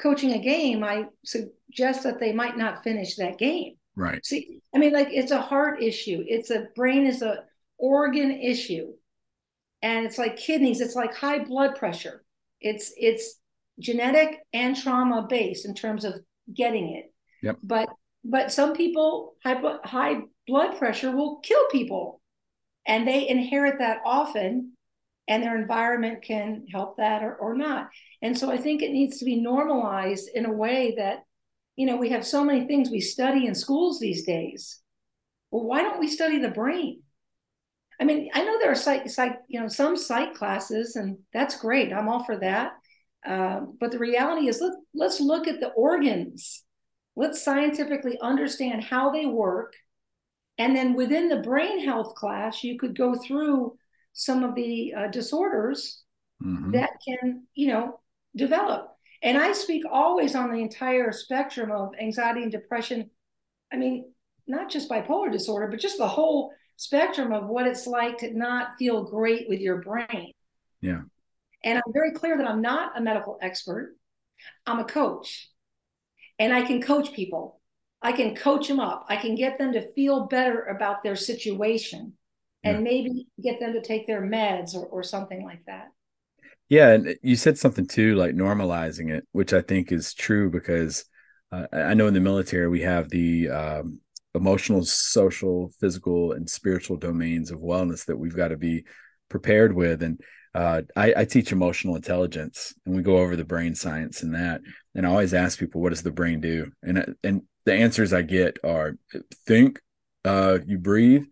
coaching 0.00 0.32
a 0.32 0.38
game, 0.38 0.82
I 0.82 1.06
suggest 1.24 2.02
that 2.04 2.20
they 2.20 2.32
might 2.32 2.56
not 2.56 2.82
finish 2.82 3.16
that 3.16 3.38
game. 3.38 3.74
Right. 3.96 4.24
See, 4.24 4.60
I 4.74 4.78
mean, 4.78 4.92
like 4.92 5.08
it's 5.10 5.32
a 5.32 5.40
heart 5.40 5.82
issue. 5.82 6.24
It's 6.26 6.50
a 6.50 6.66
brain 6.74 7.06
is 7.06 7.22
a 7.22 7.44
organ 7.78 8.30
issue. 8.30 8.92
And 9.82 10.06
it's 10.06 10.18
like 10.18 10.36
kidneys, 10.36 10.80
it's 10.80 10.94
like 10.94 11.14
high 11.14 11.38
blood 11.44 11.76
pressure. 11.76 12.24
It's 12.60 12.92
it's 12.96 13.36
genetic 13.78 14.38
and 14.52 14.76
trauma 14.76 15.26
based 15.28 15.64
in 15.64 15.74
terms 15.74 16.04
of 16.04 16.20
getting 16.54 16.96
it. 16.96 17.12
Yep. 17.42 17.58
But 17.62 17.88
but 18.24 18.52
some 18.52 18.74
people 18.74 19.34
high 19.42 19.60
high 19.84 20.20
blood 20.46 20.78
pressure 20.78 21.14
will 21.14 21.40
kill 21.40 21.66
people, 21.70 22.20
and 22.86 23.08
they 23.08 23.28
inherit 23.28 23.78
that 23.78 23.98
often, 24.04 24.72
and 25.30 25.44
their 25.44 25.56
environment 25.56 26.22
can 26.22 26.66
help 26.70 26.96
that 26.96 27.22
or, 27.22 27.36
or 27.36 27.54
not. 27.54 27.88
And 28.20 28.36
so 28.36 28.50
I 28.50 28.58
think 28.58 28.82
it 28.82 28.90
needs 28.90 29.18
to 29.18 29.24
be 29.24 29.40
normalized 29.40 30.28
in 30.34 30.44
a 30.44 30.52
way 30.52 30.94
that, 30.98 31.20
you 31.76 31.86
know, 31.86 31.96
we 31.96 32.10
have 32.10 32.26
so 32.26 32.44
many 32.44 32.66
things 32.66 32.90
we 32.90 33.00
study 33.00 33.46
in 33.46 33.54
schools 33.54 34.00
these 34.00 34.26
days. 34.26 34.80
Well, 35.52 35.64
why 35.64 35.82
don't 35.82 36.00
we 36.00 36.08
study 36.08 36.40
the 36.40 36.50
brain? 36.50 37.02
I 38.00 38.04
mean, 38.04 38.28
I 38.34 38.42
know 38.44 38.58
there 38.58 38.72
are 38.72 38.74
psych, 38.74 39.08
psych 39.08 39.38
you 39.46 39.60
know, 39.60 39.68
some 39.68 39.96
psych 39.96 40.34
classes, 40.34 40.96
and 40.96 41.18
that's 41.32 41.60
great. 41.60 41.92
I'm 41.92 42.08
all 42.08 42.24
for 42.24 42.38
that. 42.38 42.72
Um, 43.24 43.76
but 43.78 43.92
the 43.92 43.98
reality 43.98 44.48
is, 44.48 44.60
let, 44.60 44.72
let's 44.94 45.20
look 45.20 45.46
at 45.46 45.60
the 45.60 45.68
organs. 45.68 46.64
Let's 47.14 47.44
scientifically 47.44 48.18
understand 48.20 48.82
how 48.82 49.10
they 49.10 49.26
work. 49.26 49.74
And 50.58 50.74
then 50.74 50.94
within 50.94 51.28
the 51.28 51.42
brain 51.42 51.84
health 51.84 52.16
class, 52.16 52.64
you 52.64 52.78
could 52.78 52.96
go 52.96 53.14
through 53.14 53.76
some 54.12 54.44
of 54.44 54.54
the 54.54 54.94
uh, 54.96 55.06
disorders 55.08 56.02
mm-hmm. 56.42 56.72
that 56.72 56.90
can, 57.06 57.44
you 57.54 57.68
know, 57.68 58.00
develop. 58.36 58.88
And 59.22 59.36
I 59.36 59.52
speak 59.52 59.84
always 59.90 60.34
on 60.34 60.50
the 60.50 60.60
entire 60.60 61.12
spectrum 61.12 61.70
of 61.70 61.90
anxiety 62.00 62.42
and 62.42 62.52
depression. 62.52 63.10
I 63.72 63.76
mean, 63.76 64.12
not 64.46 64.70
just 64.70 64.90
bipolar 64.90 65.30
disorder, 65.30 65.68
but 65.68 65.80
just 65.80 65.98
the 65.98 66.08
whole 66.08 66.52
spectrum 66.76 67.32
of 67.32 67.46
what 67.46 67.66
it's 67.66 67.86
like 67.86 68.18
to 68.18 68.36
not 68.36 68.76
feel 68.78 69.04
great 69.04 69.48
with 69.48 69.60
your 69.60 69.82
brain. 69.82 70.32
Yeah. 70.80 71.02
And 71.62 71.78
I'm 71.78 71.92
very 71.92 72.12
clear 72.12 72.38
that 72.38 72.46
I'm 72.46 72.62
not 72.62 72.96
a 72.96 73.02
medical 73.02 73.38
expert. 73.42 73.94
I'm 74.66 74.78
a 74.78 74.84
coach. 74.84 75.50
And 76.38 76.54
I 76.54 76.62
can 76.62 76.80
coach 76.80 77.12
people. 77.12 77.60
I 78.00 78.12
can 78.12 78.34
coach 78.34 78.66
them 78.66 78.80
up. 78.80 79.04
I 79.10 79.16
can 79.16 79.34
get 79.34 79.58
them 79.58 79.74
to 79.74 79.92
feel 79.92 80.26
better 80.26 80.62
about 80.64 81.02
their 81.02 81.16
situation 81.16 82.14
and 82.62 82.78
yeah. 82.78 82.82
maybe 82.82 83.26
get 83.42 83.60
them 83.60 83.72
to 83.72 83.80
take 83.80 84.06
their 84.06 84.22
meds 84.22 84.74
or, 84.74 84.86
or 84.86 85.02
something 85.02 85.44
like 85.44 85.64
that. 85.66 85.88
Yeah. 86.68 86.90
And 86.90 87.16
you 87.22 87.36
said 87.36 87.58
something 87.58 87.86
too, 87.86 88.14
like 88.14 88.34
normalizing 88.34 89.10
it, 89.10 89.26
which 89.32 89.52
I 89.52 89.60
think 89.60 89.90
is 89.90 90.14
true 90.14 90.50
because 90.50 91.04
uh, 91.50 91.66
I 91.72 91.94
know 91.94 92.06
in 92.06 92.14
the 92.14 92.20
military 92.20 92.68
we 92.68 92.82
have 92.82 93.08
the 93.08 93.48
um, 93.50 94.00
emotional, 94.34 94.84
social, 94.84 95.70
physical, 95.80 96.32
and 96.32 96.48
spiritual 96.48 96.96
domains 96.96 97.50
of 97.50 97.58
wellness 97.58 98.06
that 98.06 98.16
we've 98.16 98.36
got 98.36 98.48
to 98.48 98.56
be 98.56 98.84
prepared 99.28 99.74
with. 99.74 100.02
And 100.02 100.20
uh, 100.54 100.82
I, 100.96 101.14
I, 101.18 101.24
teach 101.24 101.52
emotional 101.52 101.94
intelligence 101.94 102.74
and 102.84 102.96
we 102.96 103.02
go 103.02 103.18
over 103.18 103.36
the 103.36 103.44
brain 103.44 103.74
science 103.74 104.22
and 104.22 104.34
that. 104.34 104.60
And 104.96 105.06
I 105.06 105.10
always 105.10 105.32
ask 105.32 105.58
people, 105.58 105.80
what 105.80 105.90
does 105.90 106.02
the 106.02 106.10
brain 106.10 106.40
do? 106.40 106.72
And, 106.82 107.14
and 107.22 107.42
the 107.64 107.74
answers 107.74 108.12
I 108.12 108.22
get 108.22 108.58
are 108.64 108.96
think, 109.46 109.80
uh, 110.24 110.58
you 110.66 110.78
breathe. 110.78 111.26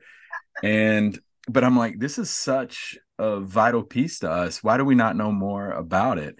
And, 0.63 1.19
but 1.49 1.65
I'm 1.65 1.77
like, 1.77 1.99
this 1.99 2.19
is 2.19 2.31
such 2.31 2.99
a 3.19 3.41
vital 3.41 3.83
piece 3.83 4.21
to 4.21 4.31
us. 4.31 4.63
Why 4.63 4.77
do 4.77 4.85
we 4.85 4.95
not 4.95 5.17
know 5.17 5.33
more 5.33 5.71
about 5.71 6.19
it? 6.19 6.39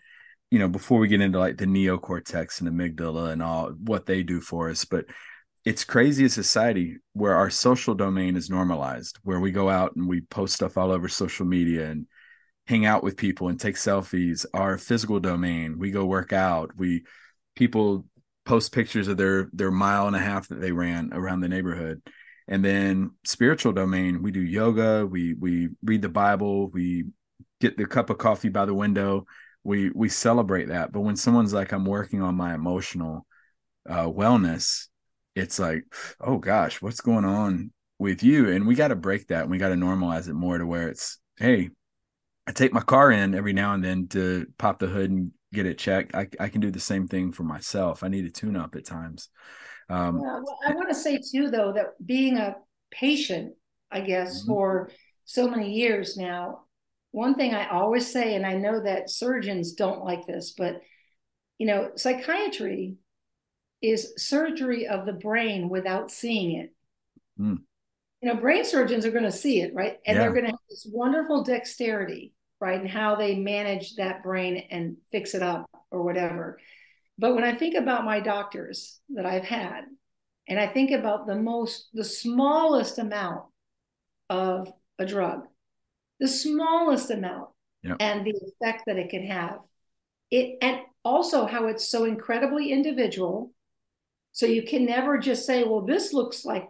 You 0.51 0.59
know, 0.59 0.69
before 0.69 0.99
we 0.99 1.09
get 1.09 1.21
into 1.21 1.39
like 1.39 1.59
the 1.59 1.67
neocortex 1.67 2.61
and 2.61 2.69
amygdala 2.69 3.33
and 3.33 3.43
all 3.43 3.71
what 3.71 4.07
they 4.07 4.23
do 4.23 4.41
for 4.41 4.71
us. 4.71 4.85
But 4.85 5.07
it's 5.65 5.85
crazy 5.85 6.25
a 6.25 6.31
society 6.31 6.97
where 7.13 7.35
our 7.35 7.51
social 7.51 7.95
domain 7.95 8.37
is 8.37 8.49
normalized, 8.49 9.19
where 9.23 9.41
we 9.41 9.51
go 9.51 9.69
out 9.69 9.97
and 9.97 10.09
we 10.09 10.23
post 10.23 10.55
stuff 10.55 10.79
all 10.79 10.91
over 10.91 11.09
social 11.09 11.45
media 11.45 11.91
and 11.91 12.07
hang 12.69 12.85
out 12.85 13.03
with 13.03 13.17
people 13.17 13.49
and 13.49 13.59
take 13.59 13.77
selfies 13.77 14.45
our 14.53 14.77
physical 14.77 15.19
domain 15.19 15.79
we 15.79 15.91
go 15.91 16.05
work 16.05 16.35
out 16.35 16.71
we 16.77 17.03
people 17.57 18.05
post 18.45 18.73
pictures 18.73 19.09
of 19.09 19.17
their 19.17 19.49
their 19.55 19.71
mile 19.71 20.07
and 20.07 20.15
a 20.15 20.19
half 20.19 20.49
that 20.49 20.61
they 20.61 20.71
ran 20.71 21.11
around 21.15 21.41
the 21.41 21.49
neighborhood 21.49 22.03
and 22.49 22.65
then 22.65 23.11
spiritual 23.25 23.73
domain 23.73 24.23
we 24.23 24.31
do 24.31 24.41
yoga 24.41 25.07
we 25.07 25.35
we 25.35 25.69
read 25.85 26.03
the 26.03 26.09
bible 26.09 26.69
we 26.71 27.05
get 27.61 27.77
the 27.77 27.87
cup 27.87 28.11
of 28.11 28.19
coffee 28.19 28.49
by 28.49 28.65
the 28.65 28.75
window 28.75 29.25
we 29.65 29.91
we 29.91 30.09
celebrate 30.09 30.69
that 30.69 30.91
but 30.93 31.01
when 31.01 31.17
someone's 31.17 31.53
like 31.53 31.73
i'm 31.73 31.85
working 31.85 32.23
on 32.23 32.35
my 32.35 32.55
emotional 32.55 33.27
uh, 33.89 34.07
wellness 34.07 34.87
it's 35.35 35.59
like 35.59 35.85
oh 36.21 36.39
gosh 36.39 36.83
what's 36.83 37.01
going 37.01 37.25
on 37.25 37.71
with 37.99 38.23
you 38.23 38.51
and 38.51 38.67
we 38.67 38.75
got 38.75 38.89
to 38.89 38.97
break 38.97 39.27
that 39.29 39.43
and 39.43 39.51
we 39.51 39.59
got 39.59 39.71
to 39.71 39.75
normalize 39.75 40.29
it 40.29 40.35
more 40.35 40.59
to 40.59 40.67
where 40.67 40.89
it's 40.89 41.19
hey 41.39 41.71
I 42.49 42.53
take 42.53 42.73
my 42.73 42.81
car 42.81 43.13
in 43.13 43.35
every 43.35 43.53
now 43.53 43.75
and 43.75 43.85
then 43.85 44.09
to 44.09 44.47
pop 44.57 44.79
the 44.79 44.87
hood 44.87 45.11
and 45.11 45.33
get 45.53 45.67
it 45.67 45.77
checked. 45.77 46.15
I, 46.15 46.29
I 46.41 46.49
can 46.49 46.63
do 46.63 46.71
the 46.71 46.81
same 46.81 47.07
thing 47.07 47.31
for 47.31 47.43
myself. 47.43 48.03
I 48.03 48.09
need 48.09 48.25
a 48.25 48.31
tune 48.31 48.57
up 48.57 48.75
at 48.75 48.87
times. 48.87 49.29
Um, 49.89 50.21
yeah, 50.23 50.41
well, 50.41 50.59
I 50.67 50.75
want 50.75 50.89
to 50.89 50.95
say 50.95 51.19
too, 51.19 51.51
though, 51.51 51.73
that 51.73 51.95
being 52.05 52.37
a 52.37 52.57
patient, 52.91 53.55
I 53.91 54.01
guess, 54.01 54.41
mm-hmm. 54.41 54.53
for 54.53 54.91
so 55.25 55.49
many 55.49 55.73
years 55.73 56.17
now, 56.17 56.65
one 57.11 57.35
thing 57.35 57.55
I 57.55 57.69
always 57.69 58.11
say, 58.11 58.35
and 58.35 58.45
I 58.45 58.55
know 58.55 58.83
that 58.83 59.11
surgeons 59.11 59.73
don't 59.73 60.05
like 60.05 60.27
this, 60.27 60.55
but 60.57 60.81
you 61.59 61.67
know, 61.67 61.91
psychiatry 61.97 62.97
is 63.83 64.13
surgery 64.17 64.87
of 64.87 65.07
the 65.07 65.13
brain 65.13 65.69
without 65.69 66.11
seeing 66.11 66.59
it. 66.59 66.75
Mm. 67.41 67.59
You 68.21 68.29
know, 68.29 68.41
brain 68.41 68.65
surgeons 68.65 69.05
are 69.05 69.11
going 69.11 69.25
to 69.25 69.33
see 69.33 69.61
it, 69.61 69.75
right? 69.75 69.99
And 70.07 70.17
yeah. 70.17 70.23
they're 70.23 70.33
going 70.33 70.45
to 70.45 70.51
have 70.51 70.61
this 70.69 70.87
wonderful 70.89 71.43
dexterity 71.43 72.33
right? 72.61 72.81
And 72.81 72.91
how 72.91 73.15
they 73.15 73.37
manage 73.37 73.97
that 73.97 74.23
brain 74.23 74.65
and 74.71 74.97
fix 75.13 75.35
it 75.35 75.43
up 75.43 75.71
or 75.91 76.03
whatever. 76.03 76.59
But 77.19 77.35
when 77.35 77.45
I 77.45 77.55
think 77.55 77.75
about 77.75 78.05
my 78.05 78.21
doctors 78.21 79.01
that 79.11 79.27
I've 79.27 79.45
had, 79.45 79.83
and 80.49 80.59
I 80.59 80.67
think 80.67 80.93
about 80.93 81.27
the 81.27 81.35
most, 81.35 81.89
the 81.93 82.05
smallest 82.05 82.99
amount 82.99 83.45
of 84.31 84.73
a 84.99 85.05
drug, 85.05 85.47
the 86.21 86.29
smallest 86.29 87.11
amount, 87.11 87.49
yep. 87.83 87.97
and 88.01 88.25
the 88.25 88.31
effect 88.31 88.85
that 88.87 88.99
it 88.99 89.11
can 89.11 89.27
have, 89.27 89.59
it 90.31 90.59
and 90.63 90.81
also 91.05 91.47
how 91.47 91.67
it's 91.67 91.89
so 91.89 92.05
incredibly 92.05 92.73
individual. 92.73 93.53
So 94.33 94.47
you 94.47 94.63
can 94.63 94.85
never 94.85 95.19
just 95.19 95.47
say, 95.47 95.65
well, 95.65 95.83
this 95.83 96.13
looks 96.13 96.45
like, 96.45 96.69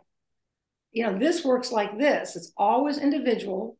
you 0.92 1.04
know, 1.04 1.18
this 1.18 1.44
works 1.44 1.70
like 1.70 1.98
this. 1.98 2.36
It's 2.36 2.52
always 2.56 2.98
individual 2.98 3.76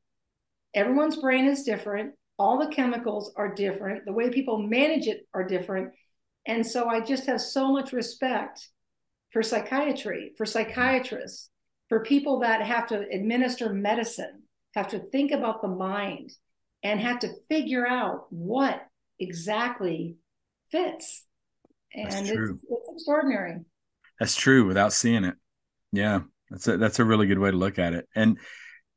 everyone's 0.74 1.16
brain 1.16 1.46
is 1.46 1.62
different 1.62 2.12
all 2.38 2.58
the 2.58 2.72
chemicals 2.72 3.32
are 3.36 3.52
different, 3.52 4.04
the 4.04 4.12
way 4.12 4.30
people 4.30 4.62
manage 4.62 5.06
it 5.06 5.26
are 5.34 5.44
different. 5.44 5.92
And 6.48 6.66
so 6.66 6.88
I 6.88 7.00
just 7.00 7.26
have 7.26 7.40
so 7.40 7.70
much 7.70 7.92
respect 7.92 8.68
for 9.30 9.42
psychiatry, 9.42 10.32
for 10.36 10.46
psychiatrists, 10.46 11.50
for 11.88 12.02
people 12.02 12.40
that 12.40 12.62
have 12.62 12.88
to 12.88 13.06
administer 13.12 13.72
medicine, 13.72 14.42
have 14.74 14.88
to 14.88 14.98
think 14.98 15.30
about 15.30 15.62
the 15.62 15.68
mind, 15.68 16.30
and 16.82 17.00
have 17.00 17.18
to 17.20 17.28
figure 17.48 17.86
out 17.86 18.26
what 18.30 18.80
exactly 19.20 20.16
fits. 20.70 21.24
And 21.94 22.08
it's, 22.08 22.30
it's 22.30 22.88
extraordinary. 22.94 23.60
That's 24.18 24.34
true 24.34 24.66
without 24.66 24.92
seeing 24.92 25.24
it. 25.24 25.34
Yeah, 25.92 26.20
that's 26.50 26.66
a 26.66 26.76
that's 26.76 26.98
a 26.98 27.04
really 27.04 27.26
good 27.26 27.38
way 27.38 27.50
to 27.50 27.56
look 27.56 27.78
at 27.78 27.92
it. 27.92 28.06
And 28.14 28.38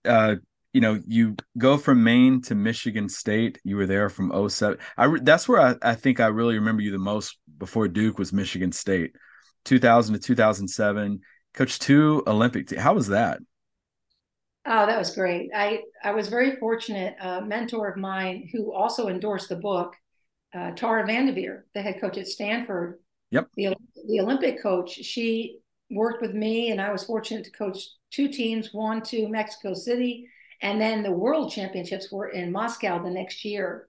uh, 0.05 0.35
you 0.73 0.81
know, 0.81 1.01
you 1.05 1.36
go 1.57 1.77
from 1.77 2.03
Maine 2.03 2.41
to 2.43 2.55
Michigan 2.55 3.10
State. 3.10 3.60
You 3.63 3.75
were 3.75 3.88
there 3.88 4.10
from 4.10 4.49
07. 4.49 4.77
I 4.97 5.17
that's 5.21 5.47
where 5.47 5.62
I, 5.62 5.75
I 5.81 5.95
think 5.95 6.19
I 6.19 6.27
really 6.27 6.55
remember 6.55 6.81
you 6.81 6.91
the 6.91 6.97
most 6.97 7.38
before 7.57 7.88
Duke 7.88 8.17
was 8.17 8.31
Michigan 8.31 8.71
State. 8.71 9.15
2000 9.65 10.15
to 10.15 10.19
2007, 10.19 11.19
coach 11.53 11.79
two 11.79 12.23
Olympic 12.25 12.67
team. 12.67 12.79
How 12.79 12.93
was 12.93 13.07
that? 13.10 13.39
Oh, 14.65 14.86
that 14.86 14.97
was 14.97 15.15
great. 15.15 15.49
I 15.55 15.81
I 16.03 16.12
was 16.12 16.29
very 16.29 16.55
fortunate. 16.55 17.15
A 17.19 17.41
mentor 17.41 17.89
of 17.89 17.97
mine 17.97 18.47
who 18.51 18.71
also 18.73 19.07
endorsed 19.07 19.49
the 19.49 19.55
book, 19.55 19.95
uh, 20.53 20.71
Tara 20.71 21.07
VanDerveer, 21.07 21.63
the 21.73 21.81
head 21.81 21.99
coach 21.99 22.17
at 22.17 22.27
Stanford. 22.27 22.99
Yep. 23.31 23.47
The 23.55 23.75
the 24.07 24.19
Olympic 24.19 24.62
coach. 24.62 24.91
She 24.91 25.60
worked 25.89 26.21
with 26.21 26.34
me, 26.34 26.71
and 26.71 26.79
I 26.79 26.91
was 26.91 27.03
fortunate 27.03 27.43
to 27.45 27.51
coach 27.51 27.79
two 28.12 28.29
teams. 28.29 28.73
One 28.73 29.01
to 29.03 29.27
Mexico 29.27 29.73
City, 29.73 30.29
and 30.62 30.80
then 30.80 31.04
the 31.04 31.12
World 31.12 31.52
Championships 31.52 32.12
were 32.12 32.30
in 32.30 32.52
Moscow 32.52 33.04
the 33.04 33.10
next 33.10 33.43
year. 33.43 33.88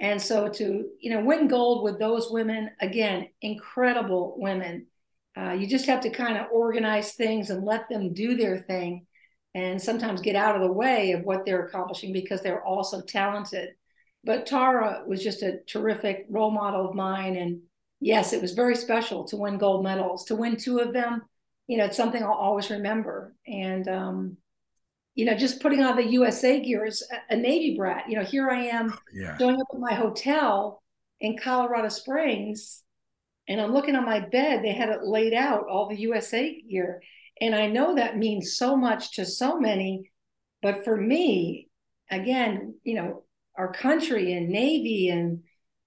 And 0.00 0.20
so 0.20 0.48
to 0.48 0.88
you 1.00 1.10
know 1.10 1.24
win 1.24 1.48
gold 1.48 1.84
with 1.84 1.98
those 1.98 2.30
women 2.30 2.70
again, 2.80 3.28
incredible 3.40 4.34
women. 4.36 4.86
Uh, 5.36 5.52
you 5.52 5.66
just 5.66 5.86
have 5.86 6.00
to 6.00 6.10
kind 6.10 6.36
of 6.36 6.46
organize 6.52 7.14
things 7.14 7.48
and 7.48 7.64
let 7.64 7.88
them 7.88 8.12
do 8.12 8.36
their 8.36 8.58
thing 8.58 9.06
and 9.54 9.80
sometimes 9.80 10.20
get 10.20 10.36
out 10.36 10.56
of 10.56 10.62
the 10.62 10.72
way 10.72 11.12
of 11.12 11.22
what 11.22 11.44
they're 11.44 11.66
accomplishing 11.66 12.12
because 12.12 12.42
they're 12.42 12.64
also 12.64 13.00
talented. 13.00 13.70
But 14.24 14.46
Tara 14.46 15.02
was 15.06 15.22
just 15.22 15.42
a 15.42 15.60
terrific 15.66 16.26
role 16.30 16.50
model 16.50 16.88
of 16.88 16.94
mine. 16.94 17.36
And 17.36 17.60
yes, 18.00 18.32
it 18.32 18.40
was 18.40 18.52
very 18.52 18.76
special 18.76 19.24
to 19.24 19.36
win 19.36 19.58
gold 19.58 19.84
medals, 19.84 20.24
to 20.26 20.36
win 20.36 20.56
two 20.56 20.78
of 20.78 20.92
them. 20.92 21.22
You 21.66 21.78
know, 21.78 21.84
it's 21.86 21.96
something 21.96 22.22
I'll 22.22 22.32
always 22.32 22.70
remember. 22.70 23.34
And, 23.46 23.88
um, 23.88 24.36
you 25.14 25.24
know, 25.24 25.34
just 25.34 25.60
putting 25.60 25.82
on 25.82 25.96
the 25.96 26.06
USA 26.12 26.60
gear 26.60 26.84
as 26.84 27.02
a 27.28 27.36
Navy 27.36 27.76
brat. 27.76 28.08
You 28.08 28.16
know, 28.16 28.24
here 28.24 28.48
I 28.48 28.64
am 28.66 28.92
oh, 28.92 28.98
yeah. 29.12 29.36
showing 29.38 29.60
up 29.60 29.66
at 29.72 29.80
my 29.80 29.94
hotel 29.94 30.82
in 31.20 31.38
Colorado 31.38 31.88
Springs, 31.88 32.82
and 33.48 33.60
I'm 33.60 33.72
looking 33.72 33.94
on 33.94 34.06
my 34.06 34.20
bed. 34.20 34.62
They 34.62 34.72
had 34.72 34.88
it 34.88 35.02
laid 35.02 35.34
out, 35.34 35.68
all 35.68 35.88
the 35.88 36.00
USA 36.00 36.60
gear. 36.62 37.02
And 37.40 37.54
I 37.54 37.66
know 37.66 37.94
that 37.94 38.16
means 38.16 38.56
so 38.56 38.76
much 38.76 39.16
to 39.16 39.26
so 39.26 39.58
many, 39.58 40.10
but 40.62 40.84
for 40.84 40.96
me, 40.96 41.68
again, 42.10 42.76
you 42.84 42.94
know, 42.94 43.24
our 43.56 43.72
country 43.72 44.32
and 44.32 44.48
Navy 44.48 45.08
and 45.08 45.42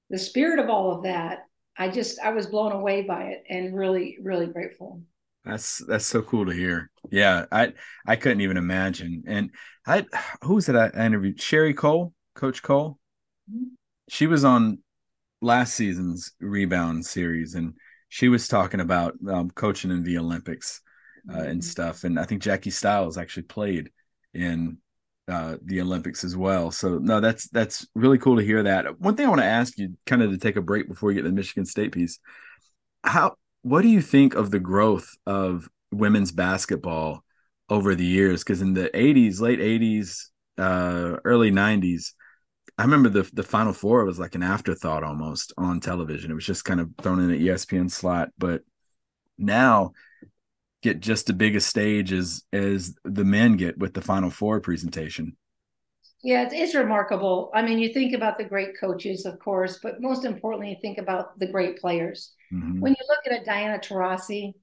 the 0.09 0.17
spirit 0.19 0.59
of 0.59 0.69
all 0.69 0.91
of 0.91 1.03
that, 1.03 1.39
I 1.77 1.89
just 1.89 2.19
I 2.19 2.31
was 2.31 2.47
blown 2.47 2.71
away 2.71 3.03
by 3.03 3.23
it 3.23 3.43
and 3.49 3.75
really, 3.75 4.17
really 4.21 4.47
grateful. 4.47 5.01
That's 5.45 5.77
that's 5.85 6.05
so 6.05 6.21
cool 6.21 6.47
to 6.47 6.51
hear. 6.51 6.89
Yeah, 7.11 7.45
I 7.51 7.73
I 8.07 8.15
couldn't 8.15 8.41
even 8.41 8.57
imagine. 8.57 9.23
And 9.27 9.51
I 9.85 10.05
who 10.43 10.55
was 10.55 10.67
it 10.69 10.75
I 10.75 10.89
interviewed? 11.05 11.39
Sherri 11.39 11.73
Coale, 11.73 12.13
Coach. 12.33 12.63
Mm-hmm. 12.63 13.63
She 14.09 14.27
was 14.27 14.43
on 14.43 14.79
last 15.41 15.75
season's 15.75 16.33
rebound 16.39 17.05
series, 17.05 17.53
and 17.53 17.73
she 18.09 18.27
was 18.27 18.47
talking 18.47 18.79
about 18.79 19.13
um, 19.29 19.51
coaching 19.51 19.91
in 19.91 20.03
the 20.03 20.17
Olympics 20.17 20.81
uh, 21.31 21.41
and 21.41 21.63
stuff. 21.63 22.03
And 22.03 22.19
I 22.19 22.23
think 22.23 22.41
Jackie 22.41 22.71
Stiles 22.71 23.17
actually 23.17 23.43
played 23.43 23.91
in 24.33 24.77
uh, 25.27 25.57
the 25.63 25.81
Olympics 25.81 26.23
as 26.23 26.35
well. 26.35 26.71
So 26.71 26.97
no, 26.97 27.19
that's 27.19 27.49
that's 27.49 27.87
really 27.93 28.17
cool 28.17 28.37
to 28.37 28.43
hear 28.43 28.63
that. 28.63 28.99
One 28.99 29.15
thing 29.15 29.27
I 29.27 29.29
want 29.29 29.41
to 29.41 29.45
ask 29.45 29.77
you, 29.77 29.95
kind 30.07 30.23
of 30.23 30.31
to 30.31 30.37
take 30.37 30.55
a 30.55 30.61
break 30.61 30.87
before 30.87 31.07
we 31.07 31.13
get 31.13 31.23
the 31.23 31.31
Michigan 31.31 31.65
State 31.65 31.91
piece, 31.91 32.19
how 33.03 33.35
what 33.65 33.81
do 33.81 33.87
you 33.87 33.99
think 33.99 34.35
of 34.35 34.51
the 34.51 34.59
growth 34.59 35.17
of 35.25 35.67
women's 35.91 36.31
basketball 36.31 37.23
over 37.67 37.95
the 37.95 38.05
years? 38.05 38.43
Because 38.43 38.61
in 38.61 38.75
the 38.75 38.91
'80s, 38.93 39.39
late 39.39 39.59
'80s, 39.59 40.25
uh, 40.59 41.17
early 41.25 41.49
'90s. 41.49 42.13
I 42.77 42.83
remember 42.83 43.09
the 43.09 43.27
the 43.33 43.41
Final 43.41 43.73
Four 43.73 44.05
was 44.05 44.19
like 44.19 44.35
an 44.35 44.43
afterthought 44.43 45.03
almost 45.03 45.51
on 45.57 45.79
television. 45.79 46.29
It 46.29 46.35
was 46.35 46.45
just 46.45 46.63
kind 46.63 46.79
of 46.79 46.91
thrown 47.01 47.19
in 47.19 47.31
an 47.31 47.39
ESPN 47.39 47.89
slot. 47.89 48.29
But 48.37 48.61
now 49.39 49.93
get 50.83 50.99
just 50.99 51.27
as 51.31 51.35
big 51.35 51.55
a 51.55 51.59
stage 51.59 52.13
as 52.13 52.43
as 52.53 52.93
the 53.03 53.25
men 53.25 53.57
get 53.57 53.79
with 53.79 53.95
the 53.95 54.01
Final 54.01 54.29
Four 54.29 54.61
presentation. 54.61 55.35
Yeah, 56.21 56.43
it's, 56.43 56.53
it's 56.53 56.75
remarkable. 56.75 57.49
I 57.55 57.63
mean, 57.63 57.79
you 57.79 57.91
think 57.91 58.13
about 58.13 58.37
the 58.37 58.43
great 58.43 58.79
coaches, 58.79 59.25
of 59.25 59.39
course, 59.39 59.79
but 59.81 60.01
most 60.01 60.23
importantly, 60.23 60.69
you 60.69 60.77
think 60.79 60.99
about 60.99 61.39
the 61.39 61.47
great 61.47 61.79
players. 61.79 62.34
Mm-hmm. 62.53 62.79
When 62.79 62.93
you 62.93 63.05
look 63.07 63.19
at 63.25 63.41
a 63.41 63.45
Diana 63.45 63.79
Taurasi, 63.79 64.53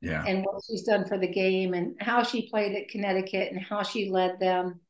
yeah, 0.00 0.24
and 0.24 0.44
what 0.44 0.62
she's 0.68 0.84
done 0.84 1.06
for 1.06 1.18
the 1.18 1.28
game, 1.28 1.74
and 1.74 1.96
how 2.00 2.22
she 2.22 2.48
played 2.48 2.74
at 2.76 2.88
Connecticut, 2.88 3.52
and 3.52 3.60
how 3.60 3.82
she 3.82 4.10
led 4.10 4.38
them 4.38 4.80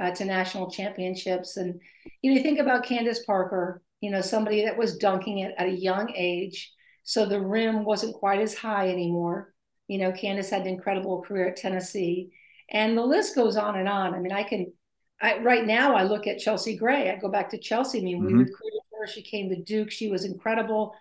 uh, 0.00 0.10
to 0.12 0.24
national 0.24 0.70
championships, 0.70 1.56
and 1.56 1.80
you 2.22 2.30
know, 2.30 2.36
you 2.36 2.42
think 2.42 2.58
about 2.58 2.84
Candace 2.84 3.24
Parker, 3.24 3.82
you 4.00 4.10
know, 4.10 4.20
somebody 4.20 4.64
that 4.64 4.76
was 4.76 4.98
dunking 4.98 5.38
it 5.38 5.54
at 5.56 5.68
a 5.68 5.72
young 5.72 6.12
age, 6.14 6.72
so 7.04 7.26
the 7.26 7.40
rim 7.40 7.84
wasn't 7.84 8.14
quite 8.14 8.40
as 8.40 8.54
high 8.54 8.88
anymore 8.88 9.54
you 9.88 9.98
know, 9.98 10.12
Candace 10.12 10.50
had 10.50 10.62
an 10.62 10.68
incredible 10.68 11.22
career 11.22 11.48
at 11.48 11.56
Tennessee, 11.56 12.30
and 12.70 12.96
the 12.96 13.02
list 13.02 13.34
goes 13.34 13.56
on 13.56 13.76
and 13.76 13.88
on. 13.88 14.14
I 14.14 14.18
mean, 14.18 14.32
I 14.32 14.42
can, 14.42 14.72
I, 15.20 15.38
right 15.38 15.64
now, 15.64 15.94
I 15.94 16.02
look 16.02 16.26
at 16.26 16.38
Chelsea 16.38 16.76
Gray. 16.76 17.10
I 17.10 17.16
go 17.16 17.28
back 17.28 17.50
to 17.50 17.58
Chelsea. 17.58 18.00
I 18.00 18.02
mean, 18.02 18.18
mm-hmm. 18.18 18.26
we 18.26 18.32
recruited 18.32 18.80
her. 18.98 19.06
She 19.06 19.22
came 19.22 19.48
to 19.50 19.62
Duke. 19.62 19.90
She 19.90 20.08
was 20.08 20.24
incredible. 20.24 20.94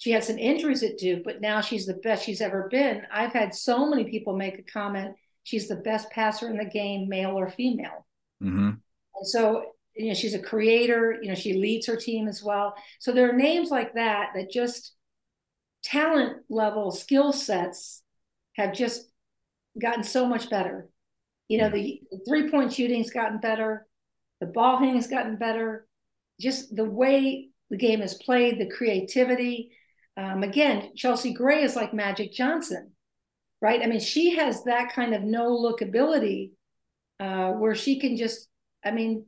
She 0.00 0.12
had 0.12 0.24
some 0.24 0.38
injuries 0.38 0.82
at 0.82 0.96
Duke, 0.96 1.24
but 1.24 1.42
now 1.42 1.60
she's 1.60 1.84
the 1.84 1.92
best 1.92 2.24
she's 2.24 2.40
ever 2.40 2.68
been. 2.70 3.02
I've 3.12 3.34
had 3.34 3.54
so 3.54 3.86
many 3.86 4.04
people 4.04 4.34
make 4.34 4.58
a 4.58 4.62
comment. 4.62 5.14
She's 5.42 5.68
the 5.68 5.76
best 5.76 6.10
passer 6.10 6.48
in 6.48 6.56
the 6.56 6.64
game, 6.64 7.06
male 7.06 7.38
or 7.38 7.50
female. 7.50 8.06
Mm-hmm. 8.42 8.70
And 8.70 9.26
so, 9.26 9.72
you 9.94 10.08
know, 10.08 10.14
she's 10.14 10.32
a 10.32 10.38
creator. 10.38 11.18
You 11.20 11.28
know, 11.28 11.34
she 11.34 11.52
leads 11.52 11.86
her 11.86 11.96
team 11.96 12.28
as 12.28 12.42
well. 12.42 12.74
So 12.98 13.12
there 13.12 13.28
are 13.28 13.36
names 13.36 13.68
like 13.68 13.92
that 13.92 14.30
that 14.34 14.50
just 14.50 14.94
talent 15.84 16.44
level 16.48 16.92
skill 16.92 17.30
sets 17.30 18.02
have 18.54 18.72
just 18.72 19.02
gotten 19.78 20.02
so 20.02 20.24
much 20.24 20.48
better. 20.48 20.88
You 21.48 21.58
know, 21.58 21.68
the, 21.68 22.00
the 22.10 22.20
three 22.26 22.50
point 22.50 22.72
shooting's 22.72 23.10
gotten 23.10 23.38
better, 23.38 23.86
the 24.40 24.46
ball 24.46 24.78
handling's 24.78 25.08
gotten 25.08 25.36
better, 25.36 25.86
just 26.40 26.74
the 26.74 26.86
way 26.86 27.50
the 27.68 27.76
game 27.76 28.00
is 28.00 28.14
played, 28.14 28.58
the 28.58 28.74
creativity. 28.74 29.72
Um, 30.20 30.42
again, 30.42 30.92
Chelsea 30.96 31.32
Gray 31.32 31.62
is 31.62 31.76
like 31.76 31.94
Magic 31.94 32.32
Johnson, 32.32 32.90
right? 33.62 33.80
I 33.80 33.86
mean, 33.86 34.00
she 34.00 34.36
has 34.36 34.64
that 34.64 34.92
kind 34.92 35.14
of 35.14 35.22
no 35.22 35.48
look 35.48 35.80
ability 35.80 36.52
uh, 37.18 37.52
where 37.52 37.74
she 37.74 37.98
can 37.98 38.16
just, 38.16 38.48
I 38.84 38.90
mean, 38.90 39.24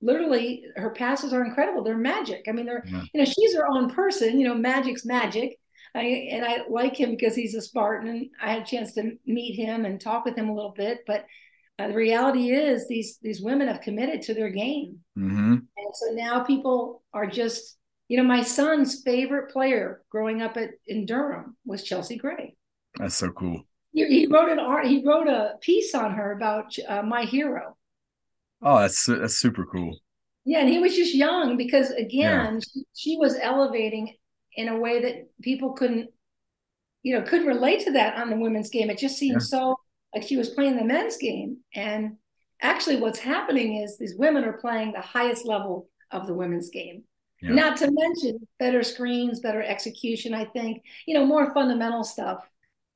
literally 0.00 0.64
her 0.76 0.90
passes 0.90 1.32
are 1.32 1.44
incredible. 1.44 1.82
They're 1.82 1.96
magic. 1.96 2.44
I 2.48 2.52
mean, 2.52 2.66
they're, 2.66 2.84
yeah. 2.86 3.02
you 3.12 3.20
know, 3.20 3.24
she's 3.24 3.54
her 3.56 3.66
own 3.68 3.90
person, 3.90 4.38
you 4.38 4.46
know, 4.46 4.54
magic's 4.54 5.04
magic. 5.04 5.58
I, 5.94 6.28
and 6.30 6.44
I 6.44 6.68
like 6.68 6.96
him 6.96 7.10
because 7.10 7.34
he's 7.34 7.54
a 7.54 7.60
Spartan. 7.60 8.30
I 8.40 8.52
had 8.52 8.62
a 8.62 8.66
chance 8.66 8.94
to 8.94 9.12
meet 9.26 9.56
him 9.56 9.84
and 9.84 10.00
talk 10.00 10.24
with 10.24 10.36
him 10.36 10.48
a 10.48 10.54
little 10.54 10.72
bit, 10.76 11.00
but 11.06 11.26
uh, 11.78 11.88
the 11.88 11.94
reality 11.94 12.50
is 12.50 12.86
these 12.86 13.18
these 13.22 13.42
women 13.42 13.68
have 13.68 13.80
committed 13.80 14.22
to 14.22 14.34
their 14.34 14.50
game, 14.50 14.98
mm-hmm. 15.18 15.54
and 15.54 15.94
so 15.94 16.14
now 16.14 16.44
people 16.44 17.02
are 17.12 17.26
just 17.26 17.78
you 18.12 18.18
know 18.18 18.24
my 18.24 18.42
son's 18.42 19.02
favorite 19.02 19.50
player 19.50 20.02
growing 20.10 20.42
up 20.42 20.58
at 20.58 20.72
in 20.86 21.06
Durham 21.06 21.56
was 21.64 21.82
Chelsea 21.82 22.18
Gray. 22.18 22.54
That's 22.98 23.14
so 23.14 23.30
cool. 23.30 23.66
He, 23.94 24.04
he 24.06 24.26
wrote 24.26 24.50
an 24.50 24.58
art. 24.58 24.86
He 24.86 25.02
wrote 25.02 25.28
a 25.28 25.54
piece 25.62 25.94
on 25.94 26.12
her 26.12 26.32
about 26.32 26.76
uh, 26.86 27.00
my 27.00 27.24
hero. 27.24 27.74
Oh, 28.60 28.80
that's 28.80 29.06
that's 29.06 29.38
super 29.38 29.64
cool. 29.64 29.98
Yeah, 30.44 30.58
and 30.58 30.68
he 30.68 30.78
was 30.78 30.94
just 30.94 31.14
young 31.14 31.56
because 31.56 31.90
again, 31.92 32.56
yeah. 32.56 32.60
she, 32.60 32.84
she 32.94 33.16
was 33.16 33.38
elevating 33.40 34.14
in 34.56 34.68
a 34.68 34.78
way 34.78 35.00
that 35.00 35.30
people 35.40 35.72
couldn't, 35.72 36.10
you 37.02 37.16
know, 37.16 37.24
couldn't 37.24 37.46
relate 37.46 37.82
to 37.86 37.92
that 37.92 38.18
on 38.18 38.28
the 38.28 38.36
women's 38.36 38.68
game. 38.68 38.90
It 38.90 38.98
just 38.98 39.16
seemed 39.16 39.40
yeah. 39.40 39.46
so 39.46 39.76
like 40.14 40.24
she 40.24 40.36
was 40.36 40.50
playing 40.50 40.76
the 40.76 40.84
men's 40.84 41.16
game. 41.16 41.60
And 41.74 42.18
actually, 42.60 42.96
what's 42.96 43.20
happening 43.20 43.76
is 43.76 43.96
these 43.96 44.18
women 44.18 44.44
are 44.44 44.60
playing 44.60 44.92
the 44.92 45.00
highest 45.00 45.46
level 45.46 45.88
of 46.10 46.26
the 46.26 46.34
women's 46.34 46.68
game. 46.68 47.04
Yeah. 47.42 47.54
Not 47.54 47.76
to 47.78 47.90
mention 47.90 48.46
better 48.58 48.82
screens, 48.82 49.40
better 49.40 49.62
execution, 49.62 50.32
I 50.34 50.44
think, 50.46 50.82
you 51.06 51.14
know, 51.14 51.26
more 51.26 51.52
fundamental 51.52 52.04
stuff. 52.04 52.48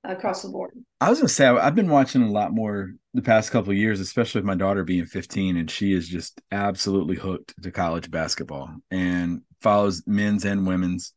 across 0.05 0.43
the 0.43 0.49
board. 0.49 0.73
I 1.01 1.11
was 1.11 1.19
gonna 1.19 1.29
say 1.29 1.47
I've 1.47 1.75
been 1.75 1.91
watching 1.91 2.23
a 2.23 2.31
lot 2.31 2.53
more 2.53 2.93
the 3.15 3.23
past 3.23 3.51
couple 3.51 3.73
of 3.73 3.77
years, 3.79 3.99
especially 4.01 4.41
with 4.41 4.47
my 4.47 4.55
daughter 4.55 4.85
being 4.85 5.05
15, 5.05 5.57
and 5.57 5.71
she 5.71 5.93
is 5.93 6.09
just 6.09 6.41
absolutely 6.53 7.17
hooked 7.17 7.55
to 7.63 7.73
college 7.73 8.11
basketball 8.11 8.71
and 8.91 9.43
follows 9.63 10.05
men's 10.07 10.45
and 10.45 10.67
women's. 10.67 11.13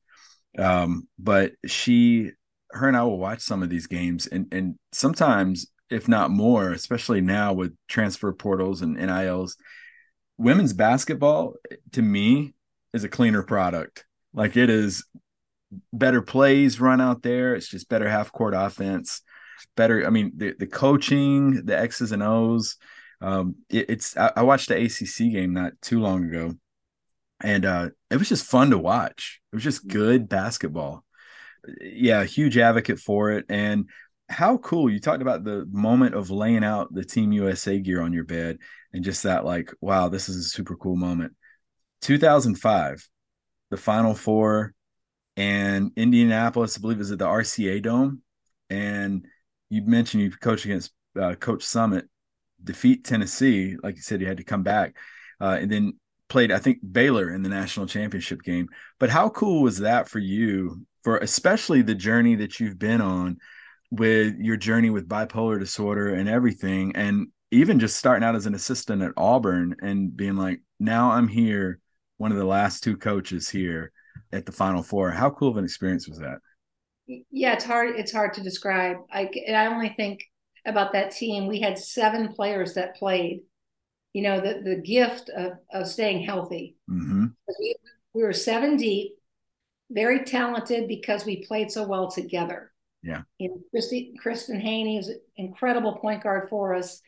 Um, 0.58 1.08
but 1.20 1.54
she, 1.68 2.32
her, 2.72 2.88
and 2.88 2.98
I 2.98 3.04
will 3.04 3.20
watch 3.20 3.42
some 3.42 3.62
of 3.64 3.70
these 3.70 3.88
games, 3.88 4.26
and 4.28 4.48
and 4.52 4.76
sometimes, 4.92 5.68
if 5.92 6.08
not 6.08 6.32
more, 6.32 6.72
especially 6.72 7.22
now 7.22 7.54
with 7.54 7.76
transfer 7.88 8.34
portals 8.34 8.82
and 8.82 8.98
NILs, 8.98 9.56
women's 10.38 10.74
basketball 10.74 11.54
to 11.92 12.02
me 12.02 12.56
is 12.94 13.04
a 13.04 13.10
cleaner 13.10 13.44
product. 13.44 14.06
Like 14.34 14.58
it 14.58 14.70
is 14.70 15.06
better 15.94 16.22
plays 16.22 16.80
run 16.80 17.02
out 17.02 17.22
there. 17.22 17.56
It's 17.56 17.68
just 17.68 17.90
better 17.90 18.10
half 18.10 18.32
court 18.32 18.54
offense. 18.56 19.22
Better, 19.76 20.06
I 20.06 20.10
mean, 20.10 20.34
the 20.36 20.56
the 20.58 20.68
coaching, 20.68 21.66
the 21.66 21.78
X's 21.78 22.12
and 22.12 22.24
O's. 22.24 22.78
Um, 23.22 23.56
it, 23.70 23.90
it's 23.90 24.16
I, 24.16 24.32
I, 24.38 24.44
watched 24.44 24.70
the 24.70 24.82
ACC 24.82 25.34
game 25.34 25.54
not 25.54 25.74
too 25.82 26.00
long 26.00 26.24
ago, 26.24 26.56
and 27.42 27.66
uh, 27.66 27.90
it 28.10 28.16
was 28.16 28.30
just 28.30 28.46
fun 28.46 28.70
to 28.70 28.78
watch. 28.78 29.42
It 29.52 29.58
was 29.58 29.64
just 29.64 29.88
good 29.88 30.30
basketball. 30.30 31.04
Yeah, 31.82 32.24
huge 32.24 32.58
advocate 32.58 33.00
for 33.00 33.32
it. 33.32 33.46
And 33.50 33.90
how 34.30 34.58
cool 34.58 34.90
you 34.90 35.00
talked 35.00 35.22
about 35.22 35.44
the 35.44 35.66
moment 35.70 36.16
of 36.16 36.32
laying 36.32 36.64
out 36.64 36.94
the 36.94 37.04
Team 37.04 37.34
USA 37.34 37.78
gear 37.80 38.02
on 38.02 38.14
your 38.14 38.24
bed, 38.24 38.60
and 38.94 39.04
just 39.04 39.24
that 39.24 39.44
like, 39.44 39.74
wow, 39.82 40.08
this 40.08 40.30
is 40.30 40.38
a 40.38 40.44
super 40.44 40.78
cool 40.78 40.96
moment. 40.96 41.34
2005, 42.02 43.08
the 43.70 43.78
Final 43.78 44.14
Four 44.14 44.74
and 45.38 45.92
Indianapolis, 45.96 46.78
I 46.78 46.82
believe, 46.82 47.00
is 47.00 47.12
at 47.12 47.20
the 47.20 47.26
RCA 47.26 47.82
Dome. 47.82 48.22
And 48.70 49.26
you 49.70 49.82
mentioned 49.84 50.24
you 50.24 50.32
coach 50.32 50.66
against 50.66 50.92
uh, 51.20 51.36
Coach 51.36 51.62
Summitt, 51.62 52.04
defeat 52.64 53.06
Tennessee, 53.06 53.78
like 53.82 53.96
you 53.96 54.02
said, 54.02 54.22
you 54.22 54.28
had 54.28 54.38
to 54.38 54.44
come 54.44 54.64
back, 54.64 54.96
uh, 55.40 55.58
and 55.60 55.72
then 55.72 55.94
played, 56.28 56.52
I 56.52 56.60
think, 56.60 56.80
Baylor 56.92 57.32
in 57.32 57.42
the 57.42 57.50
national 57.50 57.88
championship 57.88 58.44
game. 58.44 58.70
But 59.00 59.10
how 59.10 59.30
cool 59.30 59.64
was 59.64 59.80
that 59.80 60.08
for 60.08 60.20
you, 60.20 60.86
for 61.04 61.18
especially 61.18 61.82
the 61.82 61.96
journey 61.96 62.36
that 62.36 62.60
you've 62.60 62.78
been 62.78 63.02
on 63.02 63.38
with 63.92 64.36
your 64.40 64.58
journey 64.58 64.90
with 64.90 65.10
bipolar 65.10 65.60
disorder 65.60 66.14
and 66.14 66.30
everything, 66.30 66.96
and 66.96 67.28
even 67.52 67.80
just 67.80 67.98
starting 67.98 68.24
out 68.24 68.36
as 68.36 68.46
an 68.46 68.54
assistant 68.54 69.02
at 69.02 69.14
Auburn 69.18 69.76
and 69.82 70.16
being 70.16 70.36
like, 70.36 70.62
now 70.80 71.12
I'm 71.12 71.28
here, 71.28 71.80
one 72.20 72.32
of 72.32 72.38
the 72.38 72.46
last 72.46 72.84
two 72.84 72.96
coaches 72.96 73.50
here 73.50 73.92
at 74.32 74.46
the 74.46 74.52
Final 74.52 74.84
Four. 74.84 75.10
How 75.10 75.32
cool 75.32 75.50
of 75.50 75.58
an 75.58 75.66
experience 75.66 76.08
was 76.08 76.20
that? 76.20 76.38
Yeah, 77.32 77.54
it's 77.54 77.66
hard. 77.66 77.96
It's 77.98 78.12
hard 78.12 78.34
to 78.36 78.44
describe. 78.44 78.98
I 79.12 79.32
I 79.52 79.66
only 79.66 79.90
think 79.90 80.24
about 80.66 80.92
that 80.92 81.12
team. 81.12 81.48
We 81.48 81.60
had 81.60 81.80
seven 81.80 82.34
players 82.34 82.76
that 82.76 82.96
played. 82.96 83.42
You 84.14 84.22
know, 84.24 84.40
the 84.42 84.62
the 84.64 84.76
gift 84.76 85.30
of 85.30 85.54
of 85.74 85.88
staying 85.88 86.24
healthy. 86.24 86.76
Mm-hmm. 86.90 87.26
We, 87.60 87.76
we 88.14 88.24
were 88.24 88.34
seven 88.34 88.76
deep, 88.78 89.14
very 89.90 90.24
talented 90.24 90.88
because 90.88 91.26
we 91.26 91.46
played 91.46 91.72
so 91.72 91.88
well 91.88 92.12
together. 92.12 92.72
Yeah. 93.02 93.22
You 93.38 93.50
know, 93.50 93.62
Christy, 93.72 94.14
Kristin 94.24 94.60
Haynie 94.60 94.98
was 94.98 95.08
an 95.08 95.22
incredible 95.38 95.98
point 95.98 96.24
guard 96.24 96.50
for 96.50 96.76
us. 96.76 97.02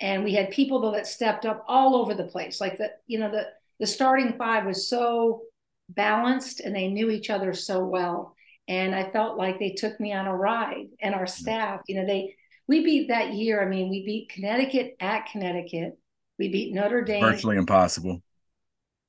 And 0.00 0.24
we 0.24 0.32
had 0.34 0.50
people 0.50 0.80
though 0.80 0.92
that 0.92 1.06
stepped 1.06 1.44
up 1.46 1.64
all 1.68 1.96
over 1.96 2.14
the 2.14 2.24
place. 2.24 2.60
Like 2.60 2.78
the, 2.78 2.90
you 3.06 3.18
know, 3.18 3.30
the 3.30 3.46
the 3.80 3.86
starting 3.86 4.36
five 4.38 4.66
was 4.66 4.88
so 4.88 5.42
balanced 5.88 6.60
and 6.60 6.74
they 6.74 6.88
knew 6.88 7.10
each 7.10 7.30
other 7.30 7.52
so 7.52 7.84
well. 7.84 8.34
And 8.68 8.94
I 8.94 9.10
felt 9.10 9.36
like 9.36 9.58
they 9.58 9.70
took 9.70 9.98
me 10.00 10.12
on 10.12 10.26
a 10.26 10.34
ride 10.34 10.86
and 11.00 11.14
our 11.14 11.26
staff, 11.26 11.82
you 11.86 11.96
know, 11.96 12.06
they, 12.06 12.34
we 12.66 12.82
beat 12.82 13.08
that 13.08 13.34
year. 13.34 13.62
I 13.62 13.68
mean, 13.68 13.90
we 13.90 14.04
beat 14.04 14.30
Connecticut 14.30 14.96
at 15.00 15.26
Connecticut. 15.26 15.98
We 16.38 16.48
beat 16.48 16.74
Notre 16.74 17.02
Dame. 17.02 17.22
Virtually 17.22 17.56
impossible. 17.56 18.22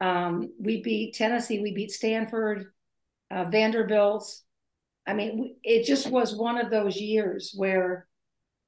Um, 0.01 0.51
we 0.59 0.81
beat 0.81 1.15
Tennessee. 1.15 1.61
We 1.61 1.73
beat 1.73 1.91
Stanford, 1.91 2.65
uh, 3.31 3.45
Vanderbilt. 3.45 4.29
I 5.07 5.13
mean, 5.13 5.55
it 5.63 5.85
just 5.85 6.09
was 6.09 6.35
one 6.35 6.57
of 6.57 6.69
those 6.69 6.97
years 6.97 7.53
where 7.55 8.07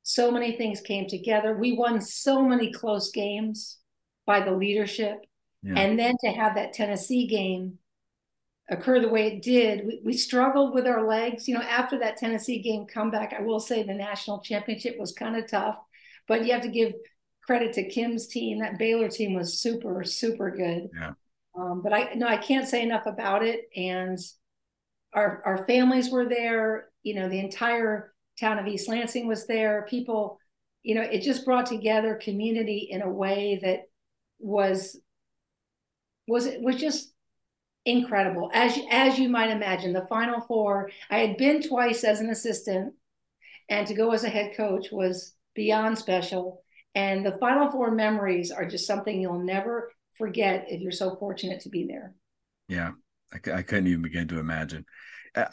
so 0.04 0.32
many 0.32 0.56
things 0.56 0.80
came 0.80 1.08
together. 1.08 1.58
We 1.58 1.74
won 1.74 2.00
so 2.00 2.42
many 2.44 2.72
close 2.72 3.12
games 3.12 3.78
by 4.26 4.40
the 4.40 4.52
leadership. 4.52 5.18
Yeah. 5.68 5.80
And 5.80 6.00
then 6.00 6.16
to 6.22 6.30
have 6.30 6.56
that 6.56 6.74
Tennessee 6.74 7.28
game 7.28 7.80
occur 8.70 9.00
the 9.00 9.10
way 9.10 9.28
it 9.28 9.42
did. 9.42 9.86
We, 9.86 10.02
we, 10.04 10.14
struggled 10.14 10.74
with 10.74 10.88
our 10.88 11.08
legs. 11.08 11.48
You 11.48 11.56
know, 11.56 11.62
after 11.62 12.00
that 12.00 12.18
Tennessee 12.18 12.62
game 12.62 12.86
comeback, 12.86 13.34
I 13.38 13.42
will 13.42 13.60
say 13.60 13.84
the 13.84 13.94
national 13.94 14.42
championship 14.42 14.98
was 14.98 15.14
kind 15.14 15.36
of 15.36 15.50
tough, 15.50 15.78
but 16.28 16.46
you 16.46 16.54
have 16.54 16.64
to 16.64 16.70
give 16.70 16.94
credit 17.44 17.74
to 17.74 17.90
Kim's 17.90 18.28
team. 18.28 18.60
That 18.60 18.78
Baylor 18.78 19.10
team 19.10 19.34
was 19.34 19.60
super, 19.60 20.04
super 20.04 20.52
good. 20.52 20.90
Yeah. 20.94 21.14
Um, 21.58 21.82
but 21.82 21.94
I 21.94 22.14
no, 22.14 22.28
I 22.28 22.38
can't 22.38 22.68
say 22.68 22.84
enough 22.84 23.06
about 23.06 23.44
it. 23.44 23.62
And 23.76 24.20
our 25.14 25.42
our 25.46 25.66
families 25.66 26.12
were 26.12 26.28
there. 26.28 26.90
You 27.04 27.16
know, 27.16 27.30
the 27.30 27.40
entire 27.40 28.14
town 28.40 28.60
of 28.60 28.68
East 28.68 28.88
Lansing 28.88 29.28
was 29.28 29.48
there. 29.48 29.86
People, 29.90 30.40
you 30.84 30.96
know, 30.96 31.02
it 31.02 31.22
just 31.22 31.46
brought 31.46 31.66
together 31.66 32.20
community 32.22 32.88
in 32.92 33.02
a 33.02 33.10
way 33.10 33.60
that 33.64 33.84
was 34.40 35.00
was 36.28 36.46
it 36.46 36.62
was 36.62 36.76
just 36.76 37.14
incredible. 37.86 38.52
As 38.54 38.78
as 38.92 39.18
you 39.18 39.30
might 39.30 39.50
imagine, 39.50 39.94
the 39.94 40.06
Final 40.08 40.42
Four. 40.42 40.92
I 41.10 41.20
had 41.20 41.38
been 41.38 41.62
twice 41.62 42.04
as 42.04 42.20
an 42.20 42.30
assistant, 42.30 42.94
and 43.70 43.88
to 43.88 43.94
go 43.94 44.12
as 44.12 44.24
a 44.24 44.30
head 44.30 44.56
coach 44.56 44.88
was 44.92 45.34
beyond 45.56 45.98
special. 45.98 46.64
And 46.96 47.26
the 47.26 47.38
Final 47.38 47.72
Four 47.72 47.92
memories 47.92 48.52
are 48.52 48.66
just 48.66 48.88
something 48.88 49.20
you'll 49.20 49.44
never 49.44 49.92
forget 50.14 50.66
if 50.68 50.82
you're 50.82 50.92
so 50.92 51.16
fortunate 51.16 51.62
to 51.62 51.70
be 51.70 51.86
there. 51.86 52.14
Yeah, 52.68 52.92
I, 53.32 53.52
I 53.52 53.62
couldn't 53.62 53.88
even 53.88 54.02
begin 54.02 54.28
to 54.30 54.40
imagine. 54.40 54.86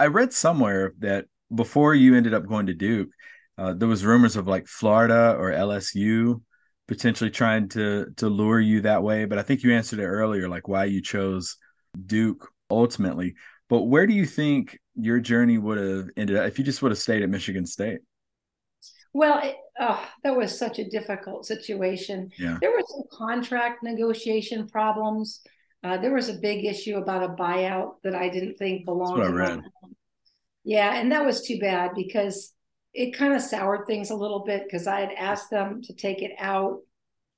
I 0.00 0.06
read 0.06 0.32
somewhere 0.32 0.94
that 1.00 1.26
before 1.54 1.94
you 1.94 2.16
ended 2.16 2.32
up 2.32 2.46
going 2.46 2.66
to 2.66 2.74
Duke, 2.74 3.10
uh, 3.58 3.74
there 3.74 3.88
was 3.88 4.04
rumors 4.04 4.36
of 4.36 4.48
like 4.48 4.66
Florida 4.66 5.36
or 5.38 5.50
LSU 5.50 6.40
potentially 6.86 7.30
trying 7.30 7.68
to 7.70 8.06
to 8.16 8.28
lure 8.28 8.60
you 8.60 8.82
that 8.82 9.02
way. 9.02 9.24
But 9.24 9.38
I 9.38 9.42
think 9.42 9.62
you 9.62 9.74
answered 9.74 9.98
it 9.98 10.06
earlier, 10.06 10.48
like 10.48 10.68
why 10.68 10.84
you 10.84 11.02
chose 11.02 11.56
Duke 12.06 12.48
ultimately. 12.70 13.34
But 13.68 13.82
where 13.82 14.06
do 14.06 14.12
you 14.12 14.26
think 14.26 14.78
your 14.94 15.20
journey 15.20 15.58
would 15.58 15.78
have 15.78 16.08
ended 16.16 16.36
up 16.36 16.46
if 16.46 16.58
you 16.58 16.64
just 16.64 16.82
would 16.82 16.92
have 16.92 16.98
stayed 16.98 17.22
at 17.22 17.30
Michigan 17.30 17.66
State? 17.66 18.00
Well, 19.12 19.40
it, 19.42 19.56
oh, 19.80 20.04
that 20.24 20.36
was 20.36 20.58
such 20.58 20.78
a 20.78 20.88
difficult 20.88 21.46
situation. 21.46 22.30
Yeah. 22.36 22.58
There 22.60 22.72
were 22.72 22.82
some 22.86 23.04
contract 23.12 23.82
negotiation 23.82 24.68
problems. 24.68 25.40
Uh, 25.84 25.98
there 25.98 26.12
was 26.12 26.28
a 26.28 26.34
big 26.34 26.64
issue 26.64 26.96
about 26.96 27.22
a 27.22 27.28
buyout 27.28 27.96
that 28.02 28.14
I 28.14 28.28
didn't 28.28 28.56
think 28.56 28.84
belonged. 28.84 29.20
That's 29.20 29.32
what 29.32 29.40
I 29.40 29.54
read. 29.54 29.62
Yeah, 30.64 30.96
and 30.96 31.12
that 31.12 31.24
was 31.24 31.46
too 31.46 31.58
bad 31.58 31.92
because 31.94 32.53
it 32.94 33.16
kind 33.16 33.34
of 33.34 33.42
soured 33.42 33.86
things 33.86 34.10
a 34.10 34.14
little 34.14 34.44
bit 34.44 34.64
because 34.64 34.86
I 34.86 35.00
had 35.00 35.12
asked 35.18 35.50
them 35.50 35.82
to 35.82 35.92
take 35.92 36.22
it 36.22 36.32
out 36.38 36.80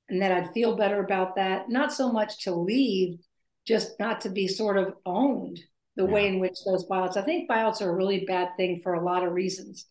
and 0.07 0.21
that 0.21 0.31
I'd 0.31 0.53
feel 0.53 0.77
better 0.77 1.03
about 1.03 1.35
that. 1.35 1.69
Not 1.69 1.91
so 1.91 2.11
much 2.11 2.43
to 2.43 2.53
leave, 2.53 3.19
just 3.67 3.99
not 3.99 4.21
to 4.21 4.29
be 4.29 4.47
sort 4.47 4.77
of 4.77 4.93
owned 5.05 5.59
the 5.95 6.05
yeah. 6.05 6.11
way 6.11 6.27
in 6.27 6.39
which 6.39 6.57
those 6.63 6.87
buyouts. 6.87 7.17
I 7.17 7.23
think 7.23 7.49
buyouts 7.49 7.81
are 7.81 7.89
a 7.89 7.95
really 7.95 8.23
bad 8.25 8.49
thing 8.55 8.81
for 8.83 8.93
a 8.93 9.03
lot 9.03 9.25
of 9.25 9.33
reasons. 9.33 9.85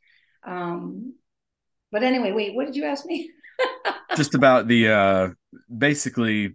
Um, 0.47 1.15
but 1.91 2.05
anyway, 2.05 2.33
wait, 2.33 2.55
what 2.55 2.67
did 2.67 2.77
you 2.77 2.85
ask 2.85 3.05
me? 3.05 3.31
just 4.17 4.35
about 4.35 4.69
the 4.69 4.89
uh, 4.89 5.29
basically 5.77 6.55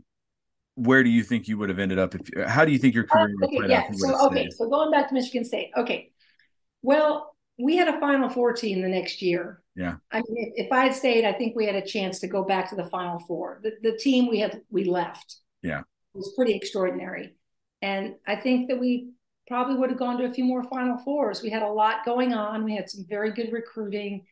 where 0.76 1.04
do 1.04 1.10
you 1.10 1.22
think 1.22 1.48
you 1.48 1.58
would 1.58 1.70
have 1.70 1.80
ended 1.80 2.00
up 2.00 2.16
if 2.16 2.48
how 2.48 2.64
do 2.64 2.72
you 2.72 2.78
think 2.78 2.96
your 2.96 3.04
career 3.04 3.36
would 3.42 3.50
okay, 3.50 3.70
yeah. 3.70 3.92
so 3.92 4.26
okay 4.28 4.50
so 4.50 4.70
going 4.70 4.90
back 4.90 5.10
to 5.10 5.14
michigan 5.14 5.44
state 5.44 5.70
okay 5.76 6.12
well 6.82 7.36
we 7.60 7.76
had 7.78 7.88
a 7.88 8.00
final 8.00 8.30
four 8.30 8.54
team 8.54 8.82
the 8.82 8.88
next 8.88 9.22
year 9.22 9.62
yeah 9.76 9.96
i 10.12 10.18
mean 10.18 10.52
if, 10.56 10.66
if 10.66 10.72
i 10.72 10.86
had 10.86 10.94
stayed 10.94 11.26
i 11.26 11.34
think 11.34 11.56
we 11.56 11.66
had 11.66 11.76
a 11.76 11.86
chance 11.86 12.20
to 12.20 12.28
go 12.28 12.44
back 12.44 12.70
to 12.70 12.76
the 12.76 12.86
final 12.86 13.20
four 13.20 13.60
the, 13.64 13.72
the 13.84 13.98
team 13.98 14.30
we 14.30 14.40
had 14.40 14.62
we 14.70 14.84
left 14.84 15.38
yeah 15.62 15.82
was 16.14 16.34
pretty 16.36 16.54
extraordinary. 16.54 17.36
And 17.82 18.16
I 18.28 18.36
think 18.36 18.70
that 18.70 18.80
we 18.80 19.12
probably 19.48 19.76
would 19.76 19.90
have 19.90 20.00
gone 20.00 20.18
to 20.20 20.26
a 20.26 20.34
few 20.34 20.46
more 20.46 20.64
Final 20.64 20.98
Fours. 21.00 21.42
We 21.42 21.50
had 21.50 21.64
a 21.64 21.72
lot 21.72 22.06
going 22.06 22.34
on. 22.34 22.64
We 22.64 22.76
had 22.76 22.90
some 22.90 23.06
very 23.08 23.32
good 23.32 23.52
recruiting. 23.52 24.26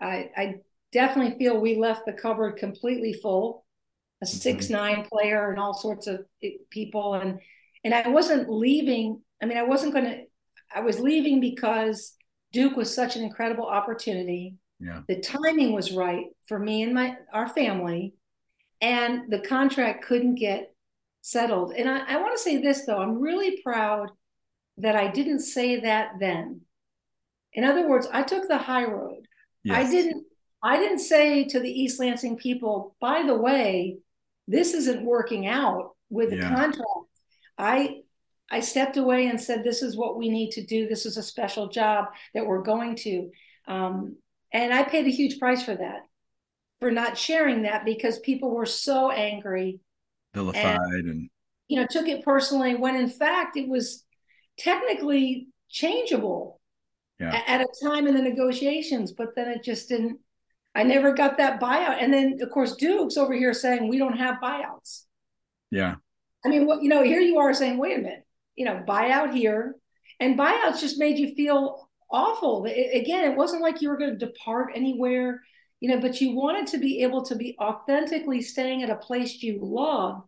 I, 0.00 0.30
I 0.36 0.54
definitely 0.92 1.38
feel 1.38 1.60
we 1.60 1.76
left 1.76 2.06
the 2.06 2.12
cupboard 2.12 2.56
completely 2.58 3.12
full, 3.12 3.66
a 4.22 4.24
mm-hmm. 4.24 4.36
six 4.36 4.70
nine 4.70 5.06
player 5.10 5.50
and 5.50 5.58
all 5.58 5.74
sorts 5.74 6.06
of 6.06 6.20
people. 6.70 7.14
And 7.14 7.40
and 7.84 7.94
I 7.94 8.08
wasn't 8.08 8.50
leaving. 8.50 9.22
I 9.42 9.46
mean, 9.46 9.58
I 9.58 9.64
wasn't 9.64 9.92
going 9.92 10.04
to. 10.04 10.22
I 10.74 10.80
was 10.80 10.98
leaving 10.98 11.40
because 11.40 12.14
Duke 12.56 12.74
was 12.74 12.94
such 12.94 13.16
an 13.16 13.22
incredible 13.22 13.66
opportunity. 13.66 14.54
Yeah. 14.80 15.02
The 15.08 15.20
timing 15.20 15.72
was 15.72 15.92
right 15.92 16.24
for 16.46 16.58
me 16.58 16.84
and 16.84 16.94
my 16.94 17.14
our 17.30 17.50
family, 17.50 18.14
and 18.80 19.30
the 19.30 19.40
contract 19.40 20.06
couldn't 20.06 20.36
get 20.36 20.74
settled. 21.20 21.72
And 21.72 21.86
I, 21.86 22.14
I 22.14 22.16
want 22.16 22.34
to 22.34 22.42
say 22.42 22.62
this 22.62 22.86
though, 22.86 22.96
I'm 22.96 23.20
really 23.20 23.60
proud 23.62 24.10
that 24.78 24.96
I 24.96 25.08
didn't 25.08 25.40
say 25.40 25.80
that 25.80 26.12
then. 26.18 26.62
In 27.52 27.64
other 27.64 27.86
words, 27.86 28.08
I 28.10 28.22
took 28.22 28.48
the 28.48 28.56
high 28.56 28.84
road. 28.84 29.28
Yes. 29.62 29.76
I 29.76 29.90
didn't 29.90 30.24
I 30.62 30.78
didn't 30.78 31.00
say 31.00 31.44
to 31.48 31.60
the 31.60 31.70
East 31.70 32.00
Lansing 32.00 32.38
people, 32.38 32.96
by 33.02 33.22
the 33.22 33.36
way, 33.36 33.98
this 34.48 34.72
isn't 34.72 35.04
working 35.04 35.46
out 35.46 35.90
with 36.08 36.30
the 36.30 36.40
contract. 36.40 36.80
I 37.58 38.00
I 38.50 38.60
stepped 38.60 38.96
away 38.96 39.26
and 39.26 39.40
said, 39.40 39.64
this 39.64 39.82
is 39.82 39.96
what 39.96 40.16
we 40.16 40.28
need 40.28 40.52
to 40.52 40.64
do. 40.64 40.86
This 40.86 41.04
is 41.04 41.16
a 41.16 41.22
special 41.22 41.68
job 41.68 42.06
that 42.34 42.46
we're 42.46 42.62
going 42.62 42.96
to. 42.96 43.30
Um, 43.66 44.16
and 44.52 44.72
I 44.72 44.84
paid 44.84 45.06
a 45.06 45.10
huge 45.10 45.38
price 45.38 45.64
for 45.64 45.74
that, 45.74 46.06
for 46.78 46.90
not 46.90 47.18
sharing 47.18 47.62
that 47.62 47.84
because 47.84 48.18
people 48.20 48.54
were 48.54 48.66
so 48.66 49.10
angry. 49.10 49.80
Vilified 50.34 50.78
and, 50.78 51.08
and 51.08 51.30
you 51.68 51.80
know, 51.80 51.86
took 51.88 52.06
it 52.06 52.24
personally 52.24 52.74
when 52.74 52.94
in 52.94 53.08
fact 53.08 53.56
it 53.56 53.68
was 53.68 54.04
technically 54.58 55.48
changeable 55.68 56.60
yeah. 57.18 57.42
at 57.46 57.60
a 57.60 57.66
time 57.82 58.06
in 58.06 58.14
the 58.14 58.22
negotiations, 58.22 59.12
but 59.12 59.34
then 59.34 59.48
it 59.48 59.62
just 59.62 59.88
didn't. 59.88 60.20
I 60.74 60.82
never 60.82 61.12
got 61.12 61.38
that 61.38 61.58
buyout. 61.58 62.02
And 62.02 62.12
then, 62.12 62.38
of 62.42 62.50
course, 62.50 62.76
Duke's 62.76 63.16
over 63.16 63.32
here 63.32 63.54
saying 63.54 63.88
we 63.88 63.98
don't 63.98 64.18
have 64.18 64.36
buyouts. 64.42 65.04
Yeah. 65.70 65.94
I 66.44 66.48
mean, 66.48 66.66
what 66.66 66.82
you 66.82 66.90
know, 66.90 67.02
here 67.02 67.20
you 67.20 67.38
are 67.38 67.54
saying, 67.54 67.78
wait 67.78 67.98
a 67.98 68.02
minute, 68.02 68.25
you 68.56 68.64
know, 68.64 68.82
buyout 68.86 69.34
here, 69.34 69.76
and 70.20 70.38
buyouts 70.38 70.80
just 70.80 70.98
made 70.98 71.18
you 71.18 71.34
feel 71.34 71.88
awful. 72.10 72.64
It, 72.66 73.00
again, 73.00 73.30
it 73.30 73.36
wasn't 73.36 73.62
like 73.62 73.82
you 73.82 73.88
were 73.88 73.98
going 73.98 74.18
to 74.18 74.26
depart 74.26 74.72
anywhere, 74.74 75.42
you 75.80 75.88
know, 75.88 76.00
but 76.00 76.20
you 76.20 76.34
wanted 76.34 76.66
to 76.68 76.78
be 76.78 77.02
able 77.02 77.24
to 77.26 77.36
be 77.36 77.56
authentically 77.60 78.42
staying 78.42 78.82
at 78.82 78.90
a 78.90 78.96
place 78.96 79.42
you 79.42 79.58
love, 79.60 80.22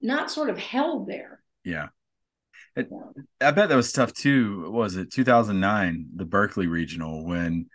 not 0.00 0.30
sort 0.30 0.50
of 0.50 0.58
held 0.58 1.08
there. 1.08 1.40
Yeah. 1.64 1.88
It, 2.74 2.90
I 3.40 3.52
bet 3.52 3.70
that 3.70 3.76
was 3.76 3.92
tough 3.92 4.12
too. 4.12 4.70
was 4.70 4.96
it 4.96 5.10
2009, 5.10 6.08
the 6.14 6.24
Berkeley 6.26 6.66
Regional, 6.66 7.24
when 7.24 7.68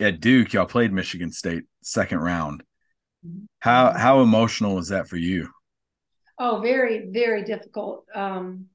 at 0.00 0.20
Duke 0.20 0.52
y'all 0.52 0.66
played 0.66 0.92
Michigan 0.92 1.30
State 1.30 1.64
second 1.82 2.18
round. 2.18 2.62
Mm-hmm. 3.26 3.44
How 3.60 3.92
how 3.92 4.20
emotional 4.20 4.74
was 4.74 4.88
that 4.88 5.08
for 5.08 5.16
you? 5.16 5.48
Oh, 6.38 6.60
very 6.60 7.08
very 7.10 7.44
difficult. 7.44 8.04
Um, 8.14 8.66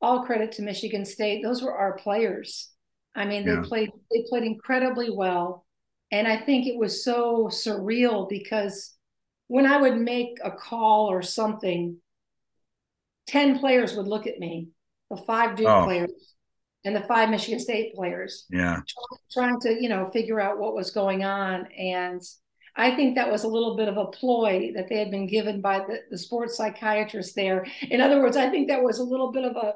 all 0.00 0.24
credit 0.24 0.52
to 0.52 0.62
Michigan 0.62 1.04
State; 1.04 1.42
those 1.42 1.62
were 1.62 1.76
our 1.76 1.94
players. 1.94 2.70
I 3.14 3.24
mean, 3.24 3.44
they 3.44 3.54
yeah. 3.54 3.62
played 3.64 3.90
they 4.10 4.24
played 4.28 4.44
incredibly 4.44 5.10
well, 5.10 5.66
and 6.12 6.28
I 6.28 6.36
think 6.36 6.66
it 6.66 6.78
was 6.78 7.04
so 7.04 7.48
surreal 7.48 8.28
because 8.28 8.94
when 9.48 9.66
I 9.66 9.78
would 9.78 9.98
make 9.98 10.38
a 10.44 10.50
call 10.50 11.10
or 11.10 11.22
something, 11.22 11.96
ten 13.26 13.58
players 13.58 13.96
would 13.96 14.06
look 14.06 14.26
at 14.26 14.38
me 14.38 14.68
the 15.10 15.16
five 15.16 15.56
Duke 15.56 15.68
oh. 15.68 15.84
players 15.84 16.34
and 16.84 16.96
the 16.96 17.00
five 17.00 17.28
Michigan 17.28 17.60
State 17.60 17.94
players. 17.94 18.46
Yeah. 18.50 18.80
Trying 19.32 19.60
to, 19.60 19.82
you 19.82 19.88
know, 19.88 20.08
figure 20.12 20.40
out 20.40 20.58
what 20.58 20.74
was 20.74 20.90
going 20.92 21.24
on. 21.24 21.66
And 21.72 22.22
I 22.80 22.96
think 22.96 23.14
that 23.14 23.30
was 23.30 23.44
a 23.44 23.48
little 23.48 23.76
bit 23.76 23.88
of 23.88 23.98
a 23.98 24.06
ploy 24.06 24.72
that 24.74 24.88
they 24.88 24.98
had 24.98 25.10
been 25.10 25.26
given 25.26 25.60
by 25.60 25.80
the, 25.80 25.98
the 26.10 26.16
sports 26.16 26.56
psychiatrist 26.56 27.34
there. 27.36 27.66
In 27.82 28.00
other 28.00 28.22
words, 28.22 28.38
I 28.38 28.48
think 28.48 28.68
that 28.68 28.82
was 28.82 28.98
a 28.98 29.04
little 29.04 29.32
bit 29.32 29.44
of 29.44 29.54
a, 29.54 29.74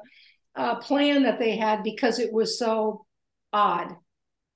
a 0.55 0.75
plan 0.77 1.21
that 1.23 1.37
they 1.37 1.55
had 1.55 1.83
because 1.83 2.17
it 2.17 2.33
was 2.33 2.57
so 2.57 3.05
odd, 3.53 3.95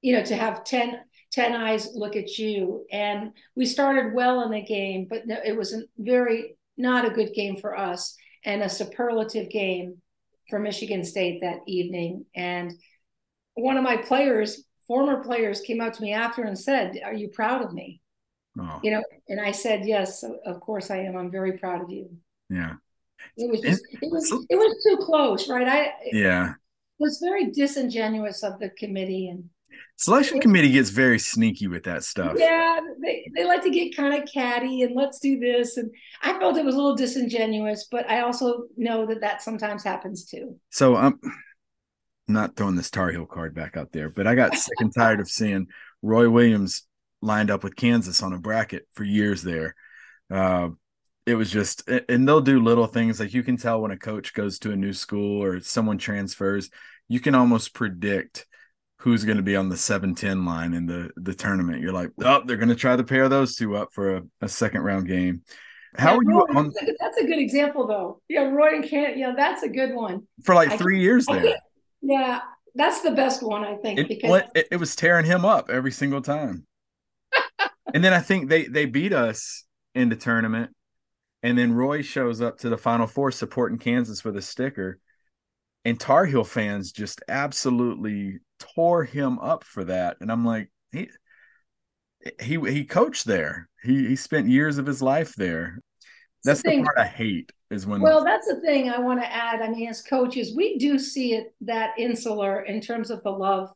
you 0.02 0.14
know, 0.14 0.24
to 0.24 0.36
have 0.36 0.64
10, 0.64 1.00
10 1.32 1.54
eyes 1.54 1.90
look 1.94 2.16
at 2.16 2.40
you. 2.40 2.88
And 2.92 3.34
we 3.56 3.68
started 3.68 4.16
well 4.16 4.42
in 4.42 4.50
the 4.50 4.64
game, 4.64 5.06
but 5.08 5.22
it 5.46 5.56
was 5.56 5.74
a 5.74 5.84
very, 6.00 6.58
not 6.76 7.06
a 7.06 7.12
good 7.12 7.36
game 7.36 7.56
for 7.56 7.78
us 7.78 8.18
and 8.44 8.64
a 8.64 8.70
superlative 8.70 9.52
game 9.52 10.02
for 10.50 10.58
Michigan 10.58 11.04
State 11.04 11.42
that 11.42 11.60
evening. 11.68 12.26
And 12.36 12.74
one 13.54 13.78
of 13.78 13.84
my 13.84 13.98
players, 13.98 14.64
former 14.88 15.24
players, 15.24 15.62
came 15.62 15.82
out 15.82 15.94
to 15.94 16.02
me 16.02 16.14
after 16.14 16.42
and 16.42 16.58
said, 16.58 17.00
Are 17.06 17.14
you 17.14 17.28
proud 17.28 17.64
of 17.64 17.74
me? 17.74 17.99
Oh. 18.60 18.80
You 18.84 18.92
know, 18.92 19.04
and 19.28 19.40
I 19.40 19.52
said, 19.52 19.86
Yes, 19.86 20.24
of 20.46 20.60
course 20.60 20.92
I 20.92 20.98
am. 20.98 21.16
I'm 21.16 21.32
very 21.32 21.58
proud 21.58 21.82
of 21.82 21.90
you. 21.90 22.10
Yeah. 22.50 22.74
It 23.38 23.50
was 23.50 23.62
just 23.62 23.84
it 23.92 24.12
was 24.12 24.32
it 24.50 24.56
was 24.56 24.84
too 24.86 24.98
close, 25.04 25.50
right? 25.50 25.68
I 25.68 25.94
yeah. 26.12 26.52
It 26.52 27.04
was 27.04 27.20
very 27.20 27.52
disingenuous 27.52 28.44
of 28.44 28.60
the 28.60 28.70
committee 28.72 29.30
and 29.30 29.50
Selection 29.98 30.40
committee 30.40 30.72
gets 30.72 30.90
very 30.90 31.20
sneaky 31.20 31.68
with 31.68 31.84
that 31.84 32.04
stuff. 32.04 32.36
Yeah, 32.38 32.80
they, 33.02 33.30
they 33.36 33.44
like 33.44 33.62
to 33.64 33.70
get 33.70 33.96
kind 33.96 34.22
of 34.22 34.30
catty 34.32 34.84
and 34.84 34.96
let's 34.96 35.20
do 35.20 35.38
this. 35.40 35.76
And 35.76 35.92
I 36.22 36.40
felt 36.40 36.58
it 36.58 36.64
was 36.64 36.76
a 36.76 36.78
little 36.78 36.96
disingenuous, 36.96 37.88
but 37.92 38.10
I 38.10 38.22
also 38.22 38.64
know 38.78 39.06
that 39.08 39.22
that 39.22 39.42
sometimes 39.42 39.84
happens 39.84 40.24
too. 40.24 40.58
So 40.70 40.96
I'm 40.96 41.20
not 42.30 42.56
throwing 42.56 42.76
this 42.76 42.90
Tar 42.90 43.12
Heel 43.12 43.26
card 43.26 43.54
back 43.54 43.76
out 43.76 43.92
there, 43.92 44.10
but 44.10 44.26
I 44.26 44.36
got 44.36 44.56
sick 44.56 44.80
and 44.80 44.94
tired 44.96 45.20
of 45.20 45.30
seeing 45.30 45.68
Roy 46.02 46.30
Williams 46.30 46.84
lined 47.22 47.52
up 47.52 47.64
with 47.64 47.76
Kansas 47.76 48.24
on 48.24 48.34
a 48.34 48.40
bracket 48.40 48.88
for 48.94 49.04
years 49.04 49.42
there. 49.44 49.76
Uh, 50.32 50.70
it 51.26 51.36
was 51.36 51.52
just, 51.52 51.88
and 51.88 52.28
they'll 52.28 52.42
do 52.42 52.64
little 52.64 52.88
things 52.88 53.20
like 53.20 53.34
you 53.34 53.44
can 53.44 53.58
tell 53.58 53.82
when 53.82 53.92
a 53.92 53.98
coach 53.98 54.34
goes 54.34 54.60
to 54.60 54.72
a 54.72 54.76
new 54.76 54.94
school 54.94 55.44
or 55.44 55.60
someone 55.60 55.98
transfers, 55.98 56.70
you 57.08 57.20
can 57.20 57.36
almost 57.36 57.74
predict 57.74 58.48
who's 59.00 59.24
going 59.24 59.38
to 59.38 59.44
be 59.44 59.56
on 59.56 59.70
the 59.70 59.76
7-10 59.76 60.46
line 60.46 60.74
in 60.74 60.86
the 60.86 61.10
the 61.16 61.34
tournament. 61.34 61.82
You're 61.82 61.94
like, 61.94 62.10
oh, 62.24 62.44
they're 62.46 62.58
going 62.58 62.70
to 62.70 62.76
try 62.76 62.96
to 62.96 63.04
pair 63.04 63.30
those 63.30 63.56
two 63.56 63.76
up 63.76 63.90
for 63.94 64.18
a, 64.18 64.24
a 64.42 64.50
second 64.50 64.82
round 64.82 65.08
game. 65.08 65.44
How 65.98 66.12
yeah, 66.12 66.18
are 66.18 66.24
you 66.24 66.46
on? 66.56 66.74
That's 67.00 67.18
a 67.18 67.26
good 67.26 67.40
example, 67.40 67.88
though. 67.88 68.22
Yeah, 68.28 68.44
Roy 68.44 68.76
and 68.76 68.84
Kent. 68.88 69.18
Yeah, 69.18 69.34
that's 69.36 69.64
a 69.64 69.70
good 69.70 69.96
one. 69.96 70.28
For 70.44 70.54
like 70.54 70.78
three 70.78 71.00
years 71.00 71.26
there. 71.26 71.56
Yeah, 72.02 72.42
that's 72.76 73.02
the 73.02 73.12
best 73.12 73.42
one, 73.42 73.64
I 73.64 73.76
think. 73.78 74.00
It, 74.00 74.08
because 74.08 74.44
it, 74.54 74.68
it 74.72 74.78
was 74.78 74.96
tearing 74.96 75.26
him 75.26 75.46
up 75.46 75.70
every 75.70 75.92
single 75.92 76.22
time. 76.22 76.66
And 77.94 78.04
then 78.04 78.14
I 78.14 78.20
think 78.20 78.50
they 78.50 78.66
they 78.66 78.86
beat 78.86 79.14
us 79.14 79.66
in 79.96 80.10
the 80.10 80.16
tournament, 80.16 80.72
and 81.44 81.58
then 81.58 81.74
Roy 81.74 82.02
shows 82.02 82.42
up 82.42 82.60
to 82.60 82.70
the 82.70 82.78
Final 82.78 83.08
Four 83.08 83.32
supporting 83.32 83.78
Kansas 83.78 84.24
with 84.24 84.38
a 84.38 84.42
sticker, 84.42 85.00
and 85.86 86.00
Tar 86.00 86.26
Heel 86.26 86.44
fans 86.44 86.92
just 86.92 87.22
absolutely 87.28 88.40
tore 88.60 89.04
him 89.04 89.40
up 89.40 89.64
for 89.64 89.84
that. 89.86 90.18
And 90.22 90.32
I'm 90.32 90.46
like, 90.46 90.70
he 90.92 91.10
he 92.42 92.60
he 92.60 92.86
coached 92.86 93.26
there. 93.26 93.70
He 93.84 94.08
he 94.08 94.16
spent 94.16 94.50
years 94.50 94.78
of 94.78 94.86
his 94.86 95.02
life 95.02 95.34
there. 95.36 95.80
That's 96.44 96.62
the, 96.62 96.70
the 96.70 96.84
part 96.84 96.98
I 96.98 97.06
hate 97.06 97.52
is 97.70 97.86
when 97.86 98.02
Well, 98.02 98.24
that's 98.24 98.48
the 98.48 98.62
thing 98.62 98.90
I 98.90 99.00
want 99.00 99.22
to 99.22 99.32
add. 99.32 99.62
I 99.62 99.70
mean, 99.70 99.90
as 99.90 100.02
coaches, 100.02 100.54
we 100.56 100.78
do 100.78 100.98
see 100.98 101.34
it 101.34 101.54
that 101.62 101.92
insular 101.98 102.62
in 102.62 102.82
terms 102.82 103.12
of 103.12 103.22
the 103.24 103.32
love 103.32 103.70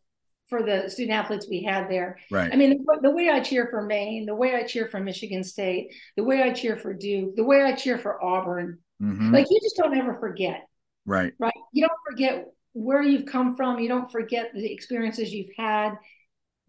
for 0.53 0.61
the 0.61 0.87
student 0.87 1.17
athletes 1.17 1.47
we 1.49 1.63
had 1.63 1.89
there. 1.89 2.19
Right. 2.29 2.53
I 2.53 2.55
mean, 2.55 2.85
the, 2.85 2.99
the 3.01 3.09
way 3.09 3.29
I 3.29 3.39
cheer 3.39 3.67
for 3.71 3.81
Maine, 3.81 4.27
the 4.27 4.35
way 4.35 4.53
I 4.53 4.61
cheer 4.61 4.87
for 4.87 4.99
Michigan 4.99 5.43
State, 5.43 5.91
the 6.15 6.23
way 6.23 6.43
I 6.43 6.53
cheer 6.53 6.77
for 6.77 6.93
Duke, 6.93 7.35
the 7.35 7.43
way 7.43 7.63
I 7.63 7.73
cheer 7.73 7.97
for 7.97 8.23
Auburn, 8.23 8.77
mm-hmm. 9.01 9.33
like 9.33 9.47
you 9.49 9.59
just 9.63 9.77
don't 9.77 9.97
ever 9.97 10.13
forget. 10.19 10.67
Right. 11.07 11.33
Right. 11.39 11.53
You 11.71 11.87
don't 11.87 11.99
forget 12.07 12.45
where 12.73 13.01
you've 13.01 13.25
come 13.25 13.55
from. 13.55 13.79
You 13.79 13.89
don't 13.89 14.11
forget 14.11 14.51
the 14.53 14.71
experiences 14.71 15.33
you've 15.33 15.55
had. 15.57 15.95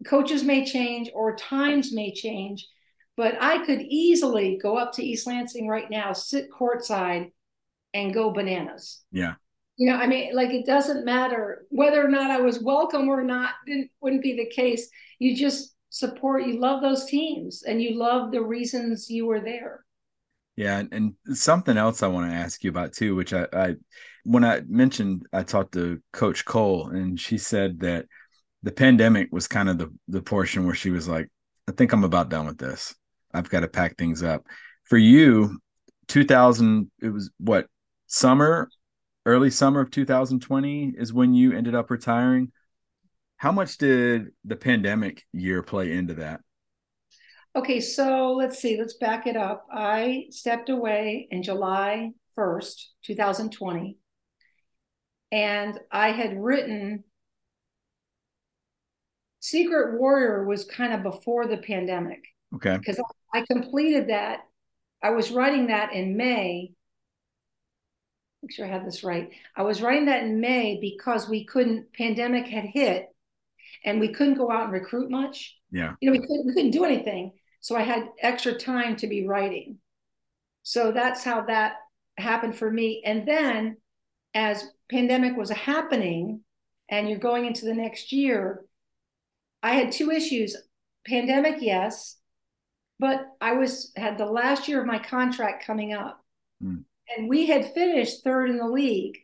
Coaches 0.03 0.43
may 0.43 0.65
change 0.65 1.11
or 1.13 1.35
times 1.35 1.93
may 1.93 2.11
change, 2.11 2.67
but 3.15 3.35
I 3.39 3.63
could 3.67 3.81
easily 3.81 4.57
go 4.59 4.77
up 4.79 4.93
to 4.93 5.03
East 5.03 5.27
Lansing 5.27 5.67
right 5.67 5.91
now, 5.91 6.13
sit 6.13 6.49
courtside, 6.51 7.33
and 7.93 8.15
go 8.15 8.31
bananas. 8.31 9.03
Yeah. 9.11 9.35
You 9.77 9.91
know, 9.91 9.97
I 9.97 10.07
mean, 10.07 10.33
like 10.35 10.51
it 10.51 10.65
doesn't 10.65 11.05
matter 11.05 11.65
whether 11.69 12.03
or 12.03 12.07
not 12.07 12.31
I 12.31 12.39
was 12.39 12.61
welcome 12.61 13.09
or 13.09 13.23
not, 13.23 13.55
didn't 13.65 13.91
wouldn't 14.01 14.23
be 14.23 14.35
the 14.35 14.49
case. 14.49 14.89
You 15.19 15.35
just 15.35 15.75
support, 15.89 16.45
you 16.45 16.59
love 16.59 16.81
those 16.81 17.05
teams 17.05 17.63
and 17.63 17.81
you 17.81 17.97
love 17.97 18.31
the 18.31 18.41
reasons 18.41 19.09
you 19.09 19.25
were 19.25 19.41
there. 19.41 19.85
Yeah, 20.55 20.83
and 20.91 21.13
something 21.33 21.77
else 21.77 22.01
I 22.01 22.07
want 22.07 22.31
to 22.31 22.35
ask 22.35 22.63
you 22.63 22.69
about 22.69 22.93
too, 22.93 23.15
which 23.15 23.33
I, 23.33 23.47
I 23.51 23.75
when 24.23 24.45
I 24.45 24.61
mentioned 24.67 25.25
I 25.33 25.43
talked 25.43 25.73
to 25.73 25.99
Coach 26.13 26.45
Coale, 26.45 26.87
and 26.87 27.19
she 27.19 27.37
said 27.37 27.79
that 27.81 28.05
the 28.63 28.71
pandemic 28.71 29.29
was 29.31 29.47
kind 29.47 29.69
of 29.69 29.77
the 29.77 29.93
the 30.07 30.21
portion 30.21 30.65
where 30.65 30.75
she 30.75 30.91
was 30.91 31.07
like, 31.07 31.29
I 31.67 31.73
think 31.73 31.91
I'm 31.91 32.03
about 32.05 32.29
done 32.29 32.45
with 32.45 32.57
this. 32.57 32.95
I've 33.33 33.49
got 33.49 33.61
to 33.61 33.67
pack 33.67 33.97
things 33.97 34.23
up. 34.23 34.45
For 34.85 34.97
you, 34.97 35.59
2000, 36.07 36.89
it 37.01 37.09
was 37.09 37.31
what 37.37 37.67
summer, 38.07 38.69
early 39.25 39.49
summer 39.49 39.81
of 39.81 39.91
2020 39.91 40.93
is 40.97 41.13
when 41.13 41.33
you 41.33 41.53
ended 41.53 41.75
up 41.75 41.89
retiring. 41.89 42.51
How 43.37 43.51
much 43.51 43.77
did 43.77 44.27
the 44.43 44.55
pandemic 44.55 45.23
year 45.33 45.61
play 45.63 45.91
into 45.91 46.15
that? 46.15 46.41
Okay, 47.55 47.79
so 47.79 48.33
let's 48.33 48.59
see, 48.59 48.77
let's 48.77 48.95
back 48.95 49.27
it 49.27 49.37
up. 49.37 49.65
I 49.71 50.25
stepped 50.29 50.69
away 50.69 51.27
in 51.31 51.41
July 51.41 52.11
1st, 52.37 52.87
2020. 53.03 53.97
And 55.31 55.79
I 55.91 56.11
had 56.11 56.37
written 56.37 57.03
Secret 59.39 59.99
Warrior 59.99 60.45
was 60.45 60.65
kind 60.65 60.93
of 60.93 61.03
before 61.03 61.47
the 61.47 61.57
pandemic. 61.57 62.23
Okay. 62.55 62.77
Because 62.77 62.99
I 63.33 63.41
completed 63.41 64.09
that. 64.09 64.41
I 65.01 65.11
was 65.11 65.31
writing 65.31 65.67
that 65.67 65.93
in 65.93 66.17
May. 66.17 66.71
Make 68.45 68.51
sure 68.51 68.67
I 68.67 68.69
have 68.69 68.85
this 68.85 69.03
right. 69.03 69.31
I 69.55 69.63
was 69.63 69.81
writing 69.81 70.05
that 70.05 70.21
in 70.21 70.39
May 70.39 70.77
because 70.79 71.27
we 71.27 71.45
couldn't, 71.45 71.91
pandemic 71.93 72.45
had 72.45 72.65
hit 72.65 73.07
and 73.83 73.99
we 73.99 74.09
couldn't 74.09 74.35
go 74.35 74.51
out 74.51 74.65
and 74.65 74.71
recruit 74.71 75.09
much. 75.09 75.57
Yeah. 75.71 75.93
You 75.99 76.11
know, 76.11 76.19
we 76.19 76.19
couldn't 76.19 76.45
we 76.45 76.53
couldn't 76.53 76.69
do 76.69 76.85
anything. 76.85 77.31
So 77.61 77.75
I 77.75 77.81
had 77.81 78.07
extra 78.21 78.53
time 78.53 78.97
to 78.97 79.07
be 79.07 79.27
writing. 79.27 79.79
So 80.61 80.91
that's 80.91 81.23
how 81.23 81.41
that 81.47 81.77
happened 82.19 82.55
for 82.55 82.69
me. 82.69 83.01
And 83.03 83.27
then 83.27 83.77
as 84.35 84.63
pandemic 84.91 85.35
was 85.35 85.49
happening 85.49 86.41
and 86.87 87.09
you're 87.09 87.17
going 87.17 87.45
into 87.45 87.65
the 87.65 87.73
next 87.73 88.11
year, 88.11 88.63
I 89.63 89.73
had 89.73 89.91
two 89.91 90.11
issues. 90.11 90.55
Pandemic, 91.07 91.55
yes, 91.61 92.17
but 92.99 93.25
I 93.41 93.53
was 93.53 93.91
had 93.95 94.19
the 94.19 94.27
last 94.27 94.67
year 94.67 94.81
of 94.81 94.85
my 94.85 94.99
contract 94.99 95.65
coming 95.65 95.93
up. 95.93 96.23
Mm. 96.63 96.83
And 97.15 97.29
we 97.29 97.47
had 97.47 97.73
finished 97.73 98.23
third 98.23 98.49
in 98.49 98.57
the 98.57 98.67
league 98.67 99.17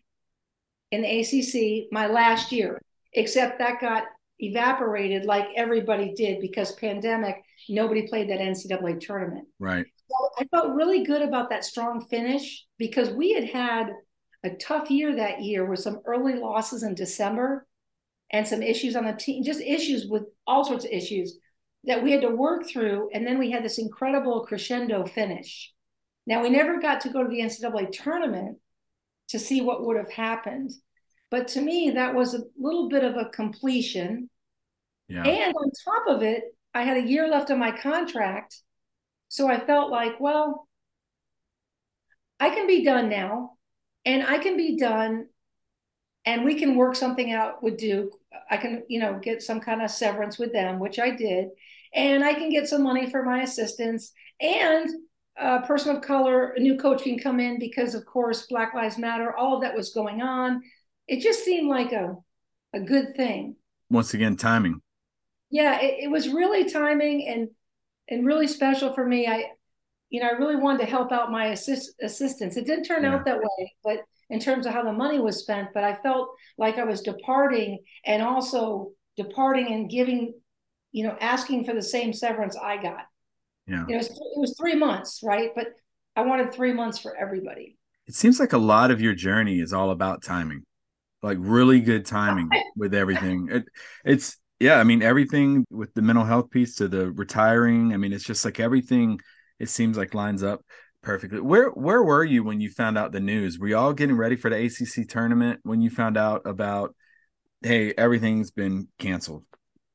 in 0.92 1.02
the 1.02 1.20
ACC 1.20 1.92
my 1.92 2.08
last 2.08 2.52
year, 2.52 2.82
except 3.14 3.60
that 3.60 3.82
got 3.82 4.04
evaporated 4.40 5.26
like 5.26 5.48
everybody 5.56 6.14
did 6.14 6.42
because 6.42 6.74
pandemic, 6.74 7.44
nobody 7.70 8.08
played 8.08 8.30
that 8.30 8.40
NCAA 8.40 9.00
tournament. 9.00 9.48
Right. 9.60 9.86
So 10.10 10.30
I 10.40 10.46
felt 10.46 10.76
really 10.76 11.04
good 11.04 11.22
about 11.22 11.50
that 11.50 11.64
strong 11.64 12.06
finish 12.10 12.66
because 12.78 13.12
we 13.12 13.34
had 13.34 13.46
had 13.46 13.92
a 14.44 14.50
tough 14.56 14.90
year 14.90 15.16
that 15.16 15.42
year 15.42 15.66
with 15.66 15.80
some 15.80 16.02
early 16.06 16.36
losses 16.36 16.84
in 16.84 16.96
December 16.96 17.68
and 18.32 18.48
some 18.48 18.64
issues 18.64 18.96
on 18.96 19.06
the 19.06 19.14
team, 19.14 19.44
just 19.44 19.62
issues 19.62 20.08
with 20.08 20.24
all 20.48 20.66
sorts 20.66 20.86
of 20.86 20.92
issues 20.92 21.38
that 21.84 22.04
we 22.04 22.12
had 22.12 22.22
to 22.22 22.30
work 22.30 22.68
through. 22.68 23.10
And 23.14 23.26
then 23.26 23.38
we 23.38 23.52
had 23.52 23.64
this 23.64 23.78
incredible 23.78 24.46
crescendo 24.46 25.06
finish. 25.06 25.72
Now, 26.28 26.44
we 26.44 26.50
never 26.50 26.80
got 26.80 27.02
to 27.02 27.10
go 27.10 27.24
to 27.24 27.30
the 27.30 27.42
NCAA 27.42 27.92
tournament 27.92 28.58
to 29.30 29.40
see 29.40 29.62
what 29.62 29.86
would 29.86 29.98
have 29.98 30.12
happened. 30.12 30.72
But 31.30 31.48
to 31.50 31.62
me, 31.62 31.92
that 31.92 32.14
was 32.14 32.34
a 32.34 32.44
little 32.60 32.90
bit 32.90 33.04
of 33.04 33.16
a 33.18 33.30
completion. 33.30 34.30
Yeah. 35.08 35.24
And 35.24 35.54
on 35.56 35.72
top 35.86 36.08
of 36.08 36.22
it, 36.22 36.44
I 36.74 36.84
had 36.84 36.98
a 36.98 37.08
year 37.08 37.28
left 37.28 37.52
on 37.52 37.60
my 37.60 37.72
contract. 37.72 38.58
So 39.30 39.48
I 39.48 39.60
felt 39.60 39.90
like, 39.90 40.20
well, 40.20 40.68
I 42.40 42.50
can 42.50 42.68
be 42.68 42.84
done 42.84 43.10
now 43.10 43.54
and 44.04 44.26
I 44.26 44.40
can 44.40 44.58
be 44.58 44.78
done 44.78 45.28
and 46.26 46.44
we 46.44 46.56
can 46.56 46.76
work 46.76 46.96
something 46.96 47.32
out 47.32 47.64
with 47.64 47.78
Duke. 47.78 48.14
I 48.50 48.58
can, 48.58 48.84
you 48.90 49.00
know, 49.00 49.20
get 49.22 49.42
some 49.42 49.60
kind 49.60 49.82
of 49.82 49.90
severance 49.90 50.38
with 50.38 50.52
them, 50.52 50.80
which 50.80 51.00
I 51.00 51.12
did. 51.12 51.50
And 51.94 52.24
I 52.24 52.34
can 52.34 52.50
get 52.50 52.68
some 52.68 52.84
money 52.84 53.10
for 53.10 53.24
my 53.24 53.42
assistants 53.42 54.12
and 54.40 54.90
a 55.38 55.62
person 55.62 55.96
of 55.96 56.02
color, 56.02 56.52
a 56.52 56.60
new 56.60 56.78
coach 56.78 57.04
can 57.04 57.20
come 57.20 57.40
in 57.40 57.60
because, 57.60 57.96
of 57.96 58.06
course, 58.06 58.48
Black 58.48 58.74
Lives 58.74 58.98
Matter, 58.98 59.36
all 59.36 59.56
of 59.56 59.62
that 59.62 59.76
was 59.76 59.94
going 59.94 60.22
on. 60.22 60.62
It 61.08 61.22
just 61.22 61.44
seemed 61.44 61.70
like 61.70 61.92
a, 61.92 62.16
a 62.74 62.80
good 62.82 63.16
thing. 63.16 63.56
Once 63.92 64.14
again, 64.16 64.36
timing. 64.38 64.82
Yeah, 65.50 65.80
it, 65.82 66.06
it 66.06 66.12
was 66.12 66.30
really 66.30 66.70
timing 66.70 67.28
and 67.28 67.50
and 68.10 68.26
really 68.26 68.48
special 68.48 68.94
for 68.94 69.06
me. 69.06 69.28
I, 69.28 69.46
you 70.10 70.22
know, 70.22 70.28
I 70.28 70.34
really 70.34 70.58
wanted 70.58 70.80
to 70.80 70.86
help 70.92 71.12
out 71.12 71.32
my 71.32 71.48
assist, 71.48 71.94
assistants. 72.02 72.58
It 72.58 72.68
didn't 72.68 72.86
turn 72.86 73.04
Yeah. 73.04 73.16
out 73.16 73.26
that 73.26 73.40
way, 73.40 73.74
but 73.84 74.00
in 74.30 74.40
terms 74.40 74.66
of 74.66 74.74
how 74.74 74.84
the 74.84 74.94
money 74.94 75.20
was 75.20 75.40
spent, 75.40 75.70
but 75.74 75.84
I 75.84 75.96
felt 75.96 76.30
like 76.58 76.78
I 76.78 76.86
was 76.86 77.02
departing 77.02 77.80
and 78.06 78.22
also 78.24 78.92
departing 79.18 79.68
and 79.74 79.90
giving, 79.90 80.36
you 80.92 81.06
know, 81.06 81.18
asking 81.22 81.66
for 81.66 81.74
the 81.74 81.84
same 81.84 82.14
severance 82.14 82.58
I 82.58 82.78
got. 82.82 83.06
Yeah. 83.72 83.86
You 83.88 83.94
know, 83.94 83.94
it 83.94 83.98
was, 83.98 84.08
it 84.10 84.40
was 84.40 84.56
three 84.60 84.76
months, 84.76 85.22
right? 85.24 85.52
But 85.56 85.68
I 86.16 86.22
wanted 86.22 86.54
three 86.54 86.74
months 86.74 87.00
for 87.00 87.16
everybody. 87.16 87.78
It 88.08 88.16
seems 88.16 88.40
like 88.40 88.52
a 88.52 88.58
lot 88.58 88.92
of 88.92 89.00
your 89.00 89.14
journey 89.14 89.62
is 89.62 89.72
all 89.72 89.92
about 89.92 90.22
timing, 90.24 90.64
like 91.24 91.38
really 91.40 91.80
good 91.80 92.06
timing 92.06 92.50
with 92.76 92.94
everything. 92.94 93.48
It, 93.50 93.64
it's, 94.04 94.38
yeah, 94.60 94.76
I 94.76 94.84
mean, 94.84 95.02
everything 95.02 95.66
with 95.70 95.94
the 95.94 96.02
mental 96.02 96.26
health 96.26 96.50
piece 96.50 96.76
to 96.76 96.90
the 96.90 97.12
retiring. 97.12 97.94
I 97.94 97.98
mean, 97.98 98.12
it's 98.12 98.26
just 98.26 98.44
like 98.44 98.60
everything, 98.60 99.20
it 99.60 99.70
seems 99.70 99.98
like 99.98 100.14
lines 100.14 100.44
up 100.44 100.66
perfectly. 101.02 101.40
Where, 101.40 101.70
where 101.70 102.04
were 102.04 102.26
you 102.26 102.44
when 102.44 102.60
you 102.60 102.70
found 102.70 102.98
out 102.98 103.14
the 103.14 103.22
news? 103.22 103.58
Were 103.58 103.70
you 103.70 103.78
all 103.78 103.94
getting 103.94 104.18
ready 104.18 104.36
for 104.36 104.50
the 104.50 104.66
ACC 104.66 105.08
tournament 105.08 105.62
when 105.64 105.82
you 105.82 105.90
found 105.90 106.18
out 106.18 106.42
about, 106.46 106.94
hey, 107.62 107.94
everything's 107.98 108.52
been 108.52 108.90
canceled? 109.00 109.46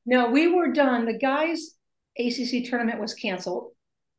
No, 0.05 0.31
we 0.31 0.47
were 0.47 0.71
done. 0.71 1.05
The 1.05 1.17
guys' 1.17 1.76
ACC 2.19 2.69
tournament 2.69 2.99
was 2.99 3.13
canceled. 3.13 3.71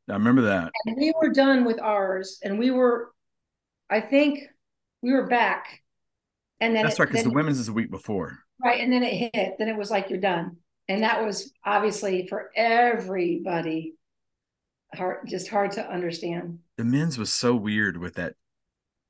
I 0.09 0.13
remember 0.13 0.41
that. 0.43 0.71
and 0.85 0.97
we 0.97 1.13
were 1.21 1.29
done 1.29 1.65
with 1.65 1.79
ours 1.79 2.39
and 2.43 2.57
we 2.57 2.71
were 2.71 3.11
i 3.91 3.99
think 4.01 4.39
we 5.03 5.11
were 5.13 5.27
back 5.27 5.81
and 6.59 6.75
then 6.75 6.83
That's 6.83 6.95
it, 6.97 7.03
right, 7.03 7.09
because 7.09 7.23
the 7.25 7.29
women's 7.29 7.59
is 7.59 7.67
a 7.67 7.73
week 7.73 7.91
before. 7.91 8.39
right 8.63 8.79
and 8.81 8.91
then 8.91 9.03
it 9.03 9.31
hit 9.33 9.55
then 9.59 9.67
it 9.67 9.77
was 9.77 9.91
like 9.91 10.09
you're 10.09 10.19
done 10.19 10.57
and 10.87 11.03
that 11.03 11.23
was 11.23 11.53
obviously 11.63 12.25
for 12.27 12.49
everybody 12.55 13.93
hard 14.95 15.27
just 15.27 15.47
hard 15.47 15.71
to 15.73 15.87
understand 15.87 16.57
the 16.77 16.83
men's 16.83 17.19
was 17.19 17.31
so 17.31 17.55
weird 17.55 17.95
with 17.97 18.15
that 18.15 18.33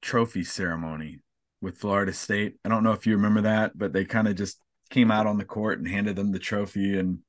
trophy 0.01 0.43
ceremony 0.43 1.19
with 1.61 1.77
Florida 1.77 2.13
State. 2.13 2.55
I 2.63 2.69
don't 2.69 2.83
know 2.83 2.93
if 2.93 3.05
you 3.05 3.15
remember 3.17 3.41
that, 3.41 3.77
but 3.77 3.91
they 3.91 4.05
kind 4.05 4.27
of 4.29 4.35
just 4.35 4.59
came 4.89 5.11
out 5.11 5.27
on 5.27 5.37
the 5.37 5.43
court 5.45 5.77
and 5.79 5.87
handed 5.87 6.15
them 6.15 6.31
the 6.31 6.39
trophy 6.39 6.97
and 6.97 7.19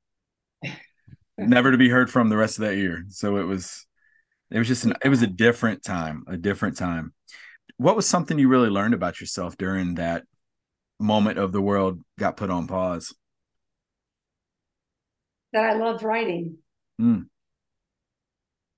never 1.37 1.71
to 1.71 1.77
be 1.77 1.89
heard 1.89 2.09
from 2.09 2.29
the 2.29 2.37
rest 2.37 2.57
of 2.59 2.65
that 2.65 2.75
year. 2.77 3.05
So 3.09 3.37
it 3.37 3.43
was 3.43 3.85
it 4.51 4.59
was 4.59 4.67
just 4.67 4.85
an, 4.85 4.93
it 5.03 5.09
was 5.09 5.21
a 5.21 5.27
different 5.27 5.83
time, 5.83 6.23
a 6.27 6.37
different 6.37 6.77
time. 6.77 7.13
What 7.77 7.95
was 7.95 8.07
something 8.07 8.37
you 8.37 8.47
really 8.49 8.69
learned 8.69 8.93
about 8.93 9.19
yourself 9.19 9.57
during 9.57 9.95
that 9.95 10.23
moment 10.99 11.39
of 11.39 11.51
the 11.51 11.61
world 11.61 11.99
got 12.19 12.37
put 12.37 12.49
on 12.51 12.67
pause? 12.67 13.13
that 15.53 15.65
i 15.65 15.73
loved 15.73 16.03
writing 16.03 16.57
Mm. 16.99 17.25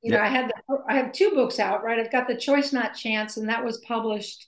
you 0.01 0.11
know 0.11 0.19
i 0.19 0.27
had 0.27 0.49
the, 0.49 0.77
i 0.87 0.95
have 0.95 1.11
two 1.11 1.31
books 1.31 1.59
out 1.59 1.83
right 1.83 1.99
i've 1.99 2.11
got 2.11 2.25
the 2.27 2.35
choice 2.35 2.71
not 2.71 2.95
chance 2.95 3.35
and 3.37 3.49
that 3.49 3.65
was 3.65 3.79
published 3.79 4.47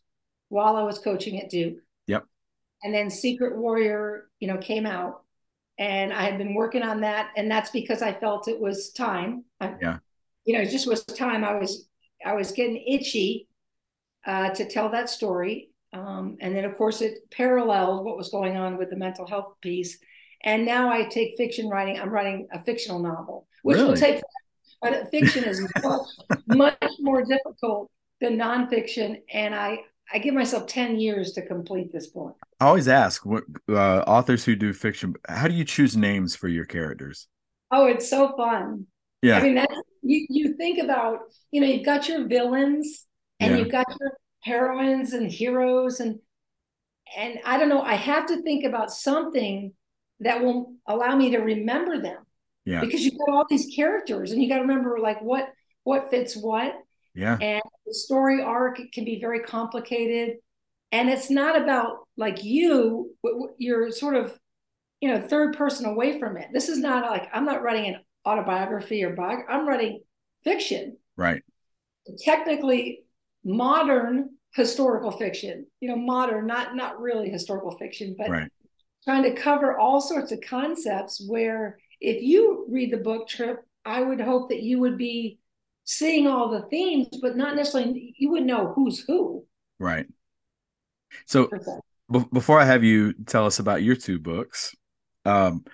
while 0.49 0.75
i 0.77 0.81
was 0.83 0.97
coaching 0.97 1.39
at 1.41 1.49
duke 1.49 1.77
Yep. 2.07 2.23
and 2.83 2.93
then 2.93 3.09
secret 3.09 3.57
warrior 3.57 4.29
you 4.39 4.47
know 4.47 4.57
came 4.57 4.85
out 4.85 5.24
and 5.77 6.13
i 6.13 6.23
had 6.23 6.37
been 6.37 6.53
working 6.53 6.83
on 6.83 7.01
that 7.01 7.31
and 7.35 7.49
that's 7.51 7.69
because 7.71 8.01
i 8.01 8.13
felt 8.13 8.47
it 8.47 8.59
was 8.59 8.91
time. 8.91 9.43
I, 9.59 9.73
Yeah. 9.81 9.97
you 10.45 10.53
know 10.55 10.61
it 10.61 10.69
just 10.69 10.87
was 10.87 11.03
time. 11.05 11.43
I 11.43 11.55
was 11.59 11.87
i 12.25 12.33
was 12.33 12.51
getting 12.51 12.77
itchy 12.77 13.47
uh, 14.25 14.49
to 14.51 14.67
tell 14.67 14.89
that 14.89 15.09
story. 15.09 15.69
Um, 15.93 16.37
and 16.41 16.55
then 16.55 16.65
of 16.65 16.75
course 16.77 17.01
it 17.01 17.29
paralleled 17.31 18.03
what 18.05 18.17
was 18.17 18.29
going 18.29 18.57
on 18.57 18.77
with 18.77 18.89
the 18.89 18.95
mental 18.95 19.27
health 19.27 19.53
piece. 19.61 19.97
And 20.43 20.65
now 20.65 20.89
i 20.89 21.03
take 21.05 21.37
fiction 21.37 21.69
writing 21.69 21.99
i'm 21.99 22.09
writing 22.09 22.47
a 22.51 22.63
fictional 22.63 22.99
novel 22.99 23.47
which 23.63 23.77
will 23.77 23.95
take 23.95 24.21
but 24.81 25.09
fiction 25.09 25.43
is 25.43 25.61
much, 25.83 26.07
much 26.47 26.91
more 26.99 27.23
difficult 27.23 27.89
than 28.21 28.37
nonfiction. 28.37 29.21
And 29.33 29.55
i 29.55 29.79
i 30.13 30.17
give 30.19 30.33
myself 30.33 30.67
10 30.67 30.99
years 30.99 31.31
to 31.33 31.41
complete 31.45 31.91
this 31.91 32.07
book 32.07 32.37
I 32.59 32.67
always 32.67 32.87
ask 32.87 33.25
what 33.25 33.43
uh, 33.69 33.99
authors 34.07 34.45
who 34.45 34.55
do 34.55 34.71
fiction, 34.71 35.13
how 35.27 35.49
do 35.49 35.53
you 35.53 35.65
choose 35.65 35.97
names 35.97 36.35
for 36.37 36.47
your 36.47 36.65
characters? 36.65 37.27
oh 37.71 37.87
it's 37.87 38.09
so 38.09 38.35
fun 38.37 38.87
Yeah. 39.21 39.37
I 39.39 39.41
mean, 39.43 39.55
that 39.55 39.69
you 40.01 40.25
you 40.29 40.53
think 40.53 40.77
about, 40.79 41.19
you 41.51 41.59
know, 41.61 41.67
you've 41.67 41.85
got 41.85 42.07
your 42.07 42.27
villains 42.27 43.05
and 43.39 43.51
Yeah. 43.51 43.57
you've 43.57 43.71
got 43.71 43.85
your 43.99 44.11
heroines 44.41 45.13
and 45.13 45.31
heroes 45.31 45.99
and 45.99 46.19
and 47.17 47.39
I 47.45 47.57
don't 47.57 47.69
know, 47.69 47.81
I 47.81 47.95
have 47.95 48.25
to 48.27 48.41
think 48.41 48.65
about 48.65 48.91
something 48.91 49.73
that 50.19 50.41
will 50.43 50.73
allow 50.87 51.15
me 51.15 51.31
to 51.31 51.39
remember 51.39 51.99
them. 52.01 52.21
Yeah. 52.65 52.81
Because 52.81 53.01
you've 53.01 53.17
got 53.17 53.29
all 53.33 53.45
these 53.49 53.67
characters 53.75 54.31
and 54.31 54.41
you 54.41 54.49
got 54.49 54.55
to 54.57 54.61
remember 54.61 54.99
like 54.99 55.21
what 55.21 55.49
what 55.83 56.09
fits 56.09 56.35
what 56.35 56.73
yeah. 57.15 57.37
and 57.41 57.61
the 57.85 57.93
story 57.93 58.41
arc 58.41 58.79
can 58.93 59.05
be 59.05 59.19
very 59.19 59.39
complicated 59.41 60.37
and 60.91 61.09
it's 61.09 61.29
not 61.29 61.59
about 61.61 62.07
like 62.17 62.43
you 62.43 63.11
you're 63.57 63.91
sort 63.91 64.15
of 64.15 64.37
you 65.01 65.09
know 65.09 65.19
third 65.21 65.55
person 65.57 65.85
away 65.85 66.19
from 66.19 66.37
it 66.37 66.47
this 66.53 66.69
is 66.69 66.77
not 66.79 67.09
like 67.09 67.27
i'm 67.33 67.45
not 67.45 67.61
writing 67.63 67.93
an 67.93 67.99
autobiography 68.25 69.03
or 69.03 69.15
biog 69.15 69.43
i'm 69.49 69.67
writing 69.67 70.01
fiction 70.43 70.97
Right. 71.17 71.41
technically 72.19 73.03
modern 73.43 74.29
historical 74.53 75.11
fiction 75.11 75.65
you 75.79 75.89
know 75.89 75.95
modern 75.95 76.47
not 76.47 76.75
not 76.75 76.99
really 76.99 77.29
historical 77.29 77.77
fiction 77.77 78.15
but 78.17 78.29
Right. 78.29 78.49
trying 79.03 79.23
to 79.23 79.35
cover 79.35 79.77
all 79.77 80.01
sorts 80.01 80.31
of 80.31 80.39
concepts 80.41 81.23
where 81.27 81.77
if 82.01 82.21
you 82.23 82.65
read 82.69 82.91
the 82.91 82.97
book 82.97 83.27
trip 83.27 83.59
i 83.85 84.01
would 84.01 84.21
hope 84.21 84.49
that 84.49 84.63
you 84.63 84.79
would 84.79 84.97
be 84.97 85.39
seeing 85.85 86.27
all 86.27 86.49
the 86.49 86.63
themes 86.69 87.07
but 87.21 87.37
not 87.37 87.55
necessarily 87.55 88.13
you 88.17 88.29
would 88.29 88.43
know 88.43 88.73
who's 88.75 88.99
who 88.99 89.45
Right. 89.79 90.05
So 91.25 91.49
be- 92.11 92.25
before 92.31 92.59
I 92.59 92.65
have 92.65 92.83
you 92.83 93.13
tell 93.25 93.45
us 93.45 93.59
about 93.59 93.83
your 93.83 93.95
two 93.95 94.19
books, 94.19 94.75
um, 95.25 95.65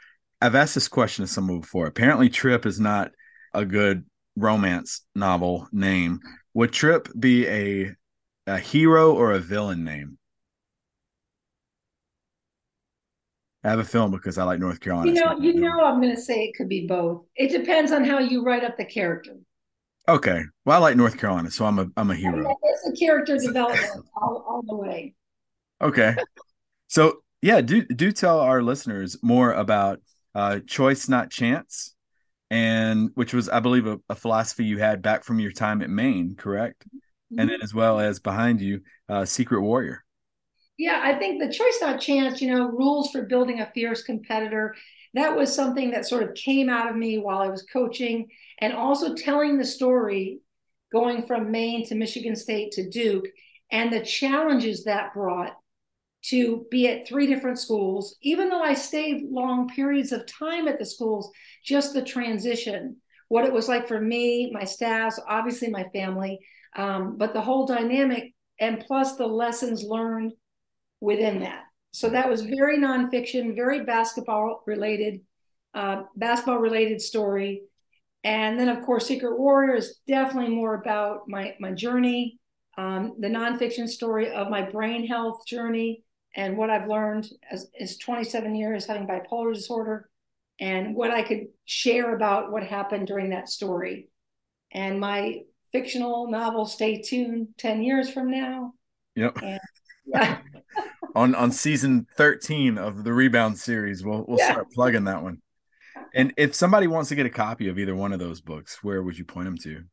I've 0.41 0.55
asked 0.55 0.75
this 0.75 0.87
question 0.87 1.25
to 1.25 1.31
someone 1.31 1.61
before. 1.61 1.85
Apparently, 1.85 2.29
Trip 2.29 2.65
is 2.65 2.79
not 2.79 3.11
a 3.53 3.65
good 3.65 4.05
romance 4.35 5.01
novel 5.13 5.67
name. 5.71 6.19
Would 6.53 6.71
Trip 6.71 7.07
be 7.17 7.47
a 7.47 7.91
a 8.47 8.57
hero 8.57 9.13
or 9.13 9.33
a 9.33 9.39
villain 9.39 9.83
name? 9.83 10.17
I 13.63 13.69
have 13.69 13.79
a 13.79 13.83
film 13.83 14.09
because 14.09 14.39
I 14.39 14.43
like 14.43 14.59
North 14.59 14.79
Carolina. 14.79 15.11
You 15.11 15.23
know, 15.23 15.37
you 15.39 15.53
know, 15.53 15.83
I'm 15.83 16.01
going 16.01 16.15
to 16.15 16.21
say 16.21 16.45
it 16.45 16.55
could 16.55 16.67
be 16.67 16.87
both. 16.87 17.25
It 17.35 17.51
depends 17.51 17.91
on 17.91 18.03
how 18.03 18.17
you 18.17 18.43
write 18.43 18.63
up 18.63 18.75
the 18.75 18.85
character. 18.85 19.35
Okay. 20.07 20.43
Well, 20.65 20.77
I 20.77 20.79
like 20.79 20.97
North 20.97 21.17
Carolina, 21.17 21.51
so 21.51 21.65
I'm 21.65 21.79
a 21.79 21.87
I'm 21.95 22.11
a 22.11 22.15
hero. 22.15 22.57
It's 22.63 22.87
a 22.87 22.99
character 22.99 23.37
development 23.37 24.05
all, 24.15 24.45
all 24.47 24.63
the 24.67 24.75
way. 24.75 25.13
Okay. 25.81 26.15
So 26.87 27.23
yeah, 27.41 27.61
do 27.61 27.83
do 27.83 28.11
tell 28.11 28.39
our 28.39 28.61
listeners 28.61 29.17
more 29.21 29.53
about 29.53 29.99
uh, 30.35 30.59
choice, 30.65 31.07
not 31.07 31.29
chance, 31.31 31.95
and 32.49 33.09
which 33.15 33.33
was, 33.33 33.49
I 33.49 33.59
believe, 33.59 33.87
a, 33.87 33.99
a, 34.09 34.15
philosophy 34.15 34.65
you 34.65 34.77
had 34.77 35.01
back 35.01 35.23
from 35.23 35.39
your 35.39 35.51
time 35.51 35.81
at 35.81 35.89
Maine, 35.89 36.35
correct? 36.35 36.85
Mm-hmm. 36.85 37.39
And 37.39 37.49
then 37.49 37.61
as 37.61 37.73
well 37.73 37.99
as 37.99 38.19
behind 38.19 38.61
you, 38.61 38.81
uh, 39.09 39.25
Secret 39.25 39.61
Warrior. 39.61 40.03
Yeah, 40.77 41.01
I 41.03 41.15
think 41.15 41.41
the 41.41 41.51
choice, 41.51 41.77
not 41.81 42.01
chance. 42.01 42.41
You 42.41 42.55
know, 42.55 42.67
rules 42.67 43.11
for 43.11 43.23
building 43.23 43.59
a 43.59 43.71
fierce 43.71 44.03
competitor. 44.03 44.75
That 45.13 45.35
was 45.35 45.53
something 45.53 45.91
that 45.91 46.07
sort 46.07 46.23
of 46.23 46.35
came 46.35 46.69
out 46.69 46.89
of 46.89 46.95
me 46.95 47.17
while 47.17 47.39
I 47.39 47.49
was 47.49 47.63
coaching, 47.63 48.29
and 48.59 48.73
also 48.73 49.15
telling 49.15 49.57
the 49.57 49.65
story, 49.65 50.39
going 50.91 51.23
from 51.23 51.51
Maine 51.51 51.85
to 51.87 51.95
Michigan 51.95 52.35
State 52.35 52.71
to 52.73 52.89
Duke, 52.89 53.27
and 53.71 53.91
the 53.91 54.05
challenges 54.05 54.83
that 54.85 55.13
brought 55.13 55.55
to 56.23 56.65
be 56.69 56.87
at 56.87 57.07
three 57.07 57.25
different 57.25 57.59
schools, 57.59 58.15
even 58.21 58.49
though 58.49 58.61
I 58.61 58.73
stayed 58.73 59.29
long 59.29 59.69
periods 59.69 60.11
of 60.11 60.25
time 60.27 60.67
at 60.67 60.77
the 60.77 60.85
schools, 60.85 61.31
just 61.65 61.93
the 61.93 62.03
transition, 62.03 62.97
what 63.27 63.45
it 63.45 63.53
was 63.53 63.67
like 63.67 63.87
for 63.87 63.99
me, 63.99 64.51
my 64.53 64.65
staff, 64.65 65.15
obviously 65.27 65.69
my 65.69 65.85
family, 65.85 66.39
um, 66.75 67.17
but 67.17 67.33
the 67.33 67.41
whole 67.41 67.65
dynamic, 67.65 68.33
and 68.59 68.83
plus 68.85 69.15
the 69.15 69.25
lessons 69.25 69.83
learned 69.83 70.33
within 70.99 71.39
that. 71.39 71.63
So 71.91 72.09
that 72.09 72.29
was 72.29 72.41
very 72.41 72.77
nonfiction, 72.77 73.55
very 73.55 73.83
basketball 73.83 74.63
related, 74.65 75.21
uh, 75.73 76.03
basketball 76.15 76.59
related 76.59 77.01
story. 77.01 77.63
And 78.23 78.59
then, 78.59 78.69
of 78.69 78.83
course, 78.85 79.07
Secret 79.07 79.37
Warrior 79.37 79.75
is 79.75 79.99
definitely 80.07 80.53
more 80.55 80.75
about 80.75 81.27
my 81.27 81.55
my 81.59 81.71
journey, 81.71 82.39
um, 82.77 83.15
the 83.19 83.27
nonfiction 83.27 83.89
story 83.89 84.31
of 84.31 84.49
my 84.49 84.61
brain 84.61 85.07
health 85.07 85.45
journey, 85.45 86.03
and 86.35 86.55
what 86.55 86.69
I've 86.69 86.87
learned 86.87 87.27
as 87.51 87.67
is 87.77 87.97
27 87.97 88.55
years 88.55 88.85
having 88.85 89.07
bipolar 89.07 89.53
disorder 89.53 90.09
and 90.59 90.95
what 90.95 91.11
I 91.11 91.23
could 91.23 91.47
share 91.65 92.15
about 92.15 92.51
what 92.51 92.63
happened 92.63 93.07
during 93.07 93.31
that 93.31 93.49
story. 93.49 94.09
And 94.71 94.99
my 94.99 95.41
fictional 95.71 96.29
novel, 96.29 96.65
Stay 96.65 97.01
Tuned 97.01 97.49
10 97.57 97.81
years 97.81 98.09
from 98.09 98.29
now. 98.29 98.73
Yep. 99.15 99.39
And, 99.41 99.59
yeah. 100.05 100.41
On 101.13 101.35
on 101.35 101.51
season 101.51 102.07
13 102.15 102.77
of 102.77 103.03
the 103.03 103.11
Rebound 103.11 103.57
series, 103.57 104.03
we'll 104.03 104.23
we'll 104.27 104.39
yeah. 104.39 104.51
start 104.51 104.71
plugging 104.71 105.03
that 105.05 105.21
one. 105.21 105.41
And 106.13 106.33
if 106.37 106.55
somebody 106.55 106.87
wants 106.87 107.09
to 107.09 107.15
get 107.15 107.25
a 107.25 107.29
copy 107.29 107.67
of 107.67 107.77
either 107.77 107.95
one 107.95 108.13
of 108.13 108.19
those 108.19 108.39
books, 108.39 108.81
where 108.81 109.03
would 109.03 109.17
you 109.17 109.25
point 109.25 109.45
them 109.45 109.57
to? 109.57 109.83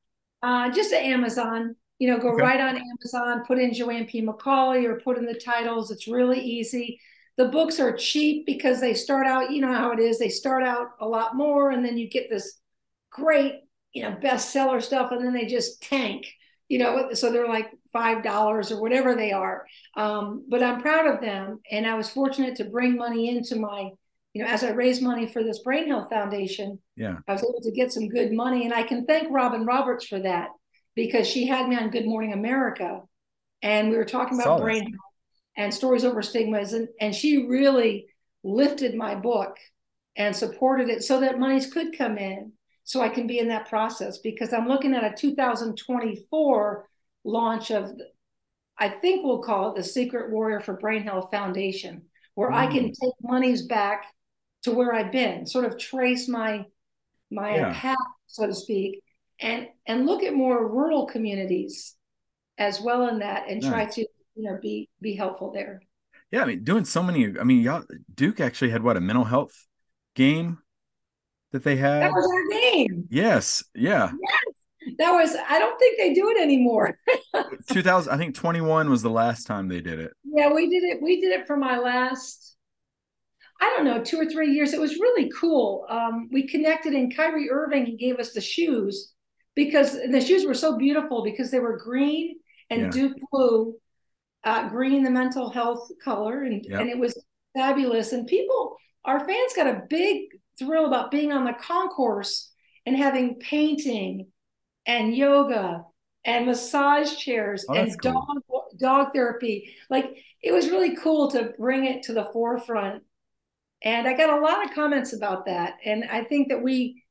Uh, 0.42 0.70
just 0.70 0.90
to 0.90 0.96
Amazon 0.96 1.74
you 1.98 2.08
know, 2.08 2.18
go 2.18 2.32
okay. 2.32 2.42
right 2.42 2.60
on 2.60 2.76
Amazon, 2.76 3.44
put 3.44 3.58
in 3.58 3.74
Joanne 3.74 4.06
P. 4.06 4.22
McCallie 4.22 4.84
or 4.84 5.00
put 5.00 5.18
in 5.18 5.26
the 5.26 5.34
titles. 5.34 5.90
It's 5.90 6.06
really 6.06 6.40
easy. 6.40 7.00
The 7.36 7.46
books 7.46 7.80
are 7.80 7.96
cheap 7.96 8.46
because 8.46 8.80
they 8.80 8.94
start 8.94 9.26
out, 9.26 9.50
you 9.50 9.60
know 9.60 9.72
how 9.72 9.92
it 9.92 9.98
is, 9.98 10.18
they 10.18 10.28
start 10.28 10.62
out 10.62 10.88
a 11.00 11.06
lot 11.06 11.36
more 11.36 11.70
and 11.70 11.84
then 11.84 11.98
you 11.98 12.08
get 12.08 12.30
this 12.30 12.60
great, 13.10 13.60
you 13.92 14.02
know, 14.02 14.12
bestseller 14.12 14.82
stuff 14.82 15.12
and 15.12 15.24
then 15.24 15.32
they 15.32 15.46
just 15.46 15.82
tank, 15.82 16.26
you 16.68 16.78
know, 16.78 17.12
so 17.14 17.30
they're 17.30 17.48
like 17.48 17.70
$5 17.95 18.70
or 18.70 18.80
whatever 18.80 19.14
they 19.14 19.32
are. 19.32 19.66
Um, 19.97 20.45
but 20.49 20.62
I'm 20.62 20.82
proud 20.82 21.07
of 21.07 21.20
them. 21.20 21.61
And 21.70 21.86
I 21.86 21.95
was 21.95 22.11
fortunate 22.11 22.57
to 22.57 22.64
bring 22.64 22.97
money 22.97 23.30
into 23.30 23.57
my, 23.57 23.91
you 24.32 24.43
know, 24.43 24.49
as 24.49 24.62
I 24.62 24.70
raised 24.70 25.03
money 25.03 25.26
for 25.26 25.43
this 25.43 25.61
Brain 25.61 25.89
Health 25.89 26.11
Foundation, 26.11 26.78
yeah, 26.97 27.16
I 27.26 27.32
was 27.32 27.43
able 27.43 27.61
to 27.62 27.72
get 27.72 27.93
some 27.93 28.09
good 28.09 28.32
money. 28.32 28.64
And 28.64 28.74
I 28.74 28.82
can 28.82 29.07
thank 29.07 29.32
Robin 29.32 29.64
Roberts 29.64 30.07
for 30.07 30.20
that 30.20 30.49
because 30.95 31.28
she 31.28 31.47
had 31.47 31.68
me 31.68 31.76
on 31.76 31.91
Good 31.91 32.07
Morning 32.07 32.32
America, 32.32 33.03
and 33.62 33.91
we 33.91 33.97
were 33.97 34.05
talking 34.05 34.41
about 34.41 34.61
brain 34.61 34.82
health 34.82 34.95
and 35.57 35.74
stories 35.74 36.05
over 36.05 36.22
stigmas, 36.22 36.72
and, 36.72 36.89
and 37.01 37.14
she 37.14 37.47
really 37.47 38.07
lifted 38.43 38.95
my 38.95 39.14
book 39.14 39.57
and 40.16 40.34
supported 40.34 40.89
it 40.89 41.03
so 41.03 41.20
that 41.20 41.39
monies 41.39 41.72
could 41.72 41.97
come 41.97 42.18
in 42.18 42.53
so 42.84 43.01
I 43.01 43.11
can 43.11 43.26
be 43.26 43.39
in 43.39 43.49
that 43.49 43.68
process 43.68 44.18
because 44.18 44.53
I'm 44.53 44.66
looking 44.66 44.95
at 44.95 45.05
a 45.05 45.14
2024 45.14 46.89
launch 47.28 47.70
of 47.70 47.90
I 48.78 48.88
think 48.88 49.24
we'll 49.24 49.42
call 49.42 49.70
it 49.70 49.76
the 49.76 49.84
Secret 49.84 50.30
Warrior 50.30 50.60
for 50.60 50.74
Brain 50.74 51.02
Health 51.02 51.30
Foundation, 51.32 52.02
where 52.34 52.50
mm. 52.50 52.54
I 52.54 52.66
can 52.68 52.84
mm. 52.84 52.94
take 52.94 53.12
monies 53.22 53.66
back 53.66 54.06
to 54.62 54.70
where 54.70 54.94
I've 54.94 55.10
been, 55.10 55.46
sort 55.46 55.64
of 55.64 55.78
trace 55.78 56.28
my 56.28 56.64
my 57.30 57.56
yeah. 57.56 57.72
path, 57.74 57.96
so 58.26 58.46
to 58.46 58.54
speak, 58.54 59.02
and 59.40 59.66
and 59.86 60.06
look 60.06 60.22
at 60.22 60.34
more 60.34 60.66
rural 60.68 61.06
communities 61.06 61.94
as 62.58 62.80
well 62.80 63.08
in 63.08 63.20
that 63.20 63.48
and 63.48 63.62
nice. 63.62 63.70
try 63.70 63.84
to 63.86 64.00
you 64.34 64.42
know 64.42 64.58
be 64.60 64.88
be 65.00 65.14
helpful 65.14 65.52
there 65.52 65.80
yeah 66.30 66.42
i 66.42 66.44
mean 66.44 66.64
doing 66.64 66.84
so 66.84 67.02
many 67.02 67.38
i 67.38 67.44
mean 67.44 67.62
y'all 67.62 67.84
duke 68.14 68.40
actually 68.40 68.70
had 68.70 68.82
what 68.82 68.96
a 68.96 69.00
mental 69.00 69.24
health 69.24 69.66
game 70.14 70.58
that 71.52 71.62
they 71.64 71.76
had 71.76 72.02
that 72.02 72.12
was 72.12 72.30
our 72.30 72.60
game 72.60 73.06
yes 73.10 73.62
yeah 73.74 74.10
yes. 74.10 74.57
That 74.99 75.12
was 75.12 75.36
i 75.49 75.59
don't 75.59 75.78
think 75.78 75.99
they 75.99 76.12
do 76.12 76.30
it 76.30 76.40
anymore 76.40 76.99
2000 77.70 78.12
i 78.12 78.16
think 78.16 78.34
21 78.34 78.90
was 78.90 79.03
the 79.03 79.11
last 79.11 79.46
time 79.46 79.68
they 79.68 79.80
did 79.80 79.99
it 79.99 80.12
yeah 80.24 80.53
we 80.53 80.68
did 80.68 80.82
it 80.82 80.99
we 81.03 81.20
did 81.20 81.32
it 81.32 81.46
for 81.46 81.57
my 81.57 81.78
last 81.78 82.57
I 83.61 83.74
don't 83.76 83.86
know, 83.86 84.01
two 84.01 84.20
or 84.20 84.26
three 84.26 84.53
years. 84.53 84.72
It 84.72 84.80
was 84.80 85.01
really 85.01 85.32
cool. 85.36 85.84
Um, 85.88 86.28
we 86.30 86.46
connected, 86.46 86.92
and 86.92 87.12
Kyrie 87.14 87.51
Irving 87.51 87.86
he 87.86 87.96
gave 87.96 88.20
us 88.20 88.32
the 88.32 88.40
shoes, 88.40 89.14
because 89.59 89.94
the 89.94 90.20
shoes 90.20 90.46
were 90.46 90.55
so 90.55 90.78
beautiful 90.78 91.24
because 91.24 91.51
they 91.51 91.59
were 91.59 91.76
green 91.76 92.36
and 92.70 92.82
yeah. 92.82 92.90
Duke 92.90 93.16
blue, 93.32 93.74
uh, 94.44 94.68
green 94.68 95.03
the 95.03 95.11
mental 95.11 95.51
health 95.51 95.90
color, 96.05 96.44
and 96.44 96.64
yep. 96.64 96.80
and 96.80 96.88
it 96.88 96.96
was 96.96 97.20
fabulous. 97.57 98.12
And 98.12 98.28
people, 98.28 98.76
our 99.05 99.18
fans, 99.18 99.55
got 99.57 99.66
a 99.66 99.82
big 99.90 100.26
thrill 100.61 100.86
about 100.86 101.11
being 101.11 101.32
on 101.32 101.44
the 101.44 101.55
concourse 101.55 102.53
and 102.86 102.96
having 102.96 103.40
painting 103.40 104.28
and 104.89 105.14
yoga 105.14 105.84
and 106.24 106.47
massage 106.47 107.14
chairs 107.16 107.64
oh, 107.68 107.74
and 107.74 107.97
dog 107.99 108.24
cool. 108.51 108.66
dog 108.80 109.12
therapy. 109.12 109.72
Like 109.89 110.16
it 110.43 110.51
was 110.51 110.70
really 110.70 110.97
cool 110.97 111.30
to 111.30 111.53
bring 111.57 111.84
it 111.84 112.03
to 112.05 112.14
the 112.14 112.28
forefront. 112.32 113.05
And 113.84 114.09
I 114.09 114.16
got 114.16 114.36
a 114.36 114.41
lot 114.41 114.64
of 114.64 114.74
comments 114.74 115.12
about 115.12 115.47
that. 115.47 115.74
And 115.84 116.05
I 116.11 116.24
think 116.24 116.49
that 116.49 116.61
we 116.61 117.05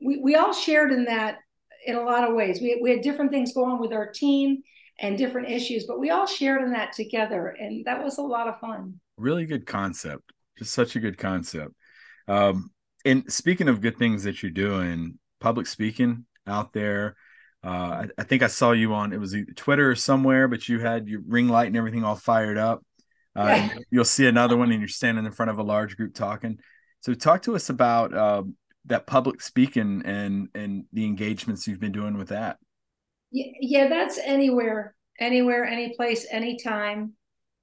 we, 0.00 0.18
we 0.18 0.36
all 0.36 0.54
shared 0.54 0.92
in 0.92 1.04
that 1.04 1.38
in 1.84 1.96
a 1.96 2.02
lot 2.02 2.26
of 2.26 2.34
ways. 2.34 2.60
We, 2.60 2.78
we 2.82 2.90
had 2.90 3.02
different 3.02 3.32
things 3.32 3.52
going 3.52 3.80
with 3.80 3.92
our 3.92 4.10
team 4.10 4.62
and 5.00 5.18
different 5.18 5.50
issues, 5.50 5.86
but 5.86 5.98
we 5.98 6.10
all 6.10 6.26
shared 6.26 6.62
in 6.62 6.72
that 6.72 6.92
together. 6.92 7.48
And 7.58 7.84
that 7.84 8.02
was 8.02 8.18
a 8.18 8.22
lot 8.22 8.48
of 8.48 8.58
fun. 8.60 9.00
Really 9.16 9.44
good 9.44 9.66
concept. 9.66 10.32
Just 10.56 10.72
such 10.72 10.96
a 10.96 11.00
good 11.00 11.18
concept. 11.18 11.72
Um, 12.26 12.70
and 13.04 13.30
speaking 13.32 13.68
of 13.68 13.80
good 13.80 13.96
things 13.96 14.24
that 14.24 14.42
you're 14.42 14.50
doing, 14.50 15.18
public 15.40 15.66
speaking 15.66 16.26
out 16.48 16.72
there. 16.72 17.16
Uh, 17.64 17.68
I, 17.68 18.08
I, 18.18 18.22
think 18.22 18.42
I 18.42 18.46
saw 18.46 18.72
you 18.72 18.94
on 18.94 19.12
it 19.12 19.18
was 19.18 19.34
Twitter 19.56 19.90
or 19.90 19.96
somewhere, 19.96 20.46
but 20.46 20.68
you 20.68 20.78
had 20.78 21.08
your 21.08 21.20
ring 21.26 21.48
light 21.48 21.66
and 21.66 21.76
everything 21.76 22.04
all 22.04 22.16
fired 22.16 22.56
up. 22.56 22.84
Uh. 23.34 23.68
You'll 23.90 24.04
see 24.04 24.26
another 24.26 24.56
one, 24.56 24.70
and 24.70 24.80
you're 24.80 24.88
standing 24.88 25.24
in 25.24 25.32
front 25.32 25.50
of 25.50 25.58
a 25.58 25.62
large 25.62 25.96
group 25.96 26.14
talking. 26.14 26.58
So, 27.00 27.14
talk 27.14 27.42
to 27.42 27.54
us 27.54 27.68
about 27.68 28.14
uh, 28.14 28.42
that 28.88 29.06
public 29.06 29.40
speaking 29.40 30.02
and 30.04 30.48
and 30.54 30.84
the 30.92 31.06
engagements 31.06 31.66
you've 31.66 31.80
been 31.80 31.92
doing 31.92 32.16
with 32.16 32.28
that 32.28 32.58
Yeah, 33.30 33.52
yeah 33.60 33.88
that's 33.88 34.18
anywhere 34.18 34.94
anywhere 35.20 35.64
any 35.64 35.94
place 35.94 36.26
anytime 36.30 37.12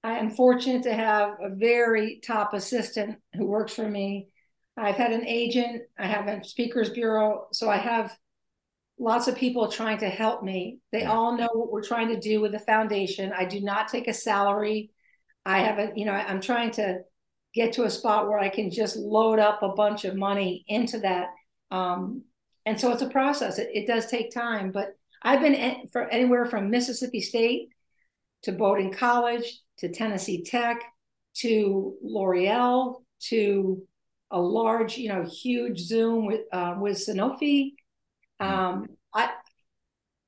i 0.04 0.18
am 0.18 0.32
fortunate 0.32 0.84
to 0.84 0.94
have 0.94 1.32
a 1.42 1.50
very 1.56 2.22
top 2.26 2.54
assistant 2.54 3.18
who 3.34 3.46
works 3.46 3.74
for 3.74 3.88
me 3.88 4.28
i've 4.78 4.96
had 4.96 5.12
an 5.12 5.26
agent 5.26 5.84
i 5.98 6.06
have 6.06 6.28
a 6.28 6.44
speakers 6.44 6.90
bureau 6.90 7.48
so 7.52 7.70
i 7.70 7.78
have 7.78 8.16
lots 8.98 9.28
of 9.28 9.36
people 9.36 9.68
trying 9.70 9.98
to 9.98 10.10
help 10.10 10.44
me 10.44 10.80
they 10.92 11.02
yeah. 11.02 11.12
all 11.12 11.38
know 11.38 11.50
what 11.54 11.72
we're 11.72 11.84
trying 11.84 12.08
to 12.08 12.20
do 12.20 12.40
with 12.40 12.52
the 12.52 12.60
foundation 12.60 13.34
i 13.38 13.44
do 13.44 13.60
not 13.62 13.88
take 13.88 14.08
a 14.08 14.14
salary 14.14 14.90
i 15.46 15.60
haven't 15.60 15.98
you 15.98 16.06
know 16.06 16.14
i'm 16.14 16.40
trying 16.40 16.72
to 16.72 17.00
get 17.56 17.72
to 17.72 17.86
a 17.86 17.90
spot 17.90 18.28
where 18.28 18.38
I 18.38 18.50
can 18.50 18.70
just 18.70 18.98
load 18.98 19.40
up 19.40 19.64
a 19.64 19.70
bunch 19.70 20.04
of 20.04 20.16
money 20.16 20.66
into 20.68 21.00
that. 21.00 21.28
Um, 21.72 22.24
and 22.66 22.80
so 22.80 22.92
it's 22.92 23.02
a 23.02 23.10
process. 23.10 23.58
It, 23.58 23.70
it, 23.74 23.88
does 23.88 24.08
take 24.08 24.32
time, 24.32 24.72
but 24.72 24.90
I've 25.24 25.40
been 25.40 25.88
for 25.92 26.04
anywhere 26.10 26.46
from 26.46 26.70
Mississippi 26.70 27.22
State 27.22 27.70
to 28.44 28.52
Bowdoin 28.52 28.94
College 28.94 29.62
to 29.78 29.90
Tennessee 29.90 30.44
Tech 30.44 30.84
to 31.38 31.96
L'Oreal 32.04 33.02
to 33.30 33.82
a 34.32 34.40
large, 34.40 34.98
you 34.98 35.10
know, 35.10 35.24
huge 35.24 35.80
Zoom 35.80 36.26
with 36.26 36.42
uh, 36.52 36.76
with 36.78 36.98
Sanofi. 36.98 37.75
Um, 38.40 38.88
I 39.14 39.32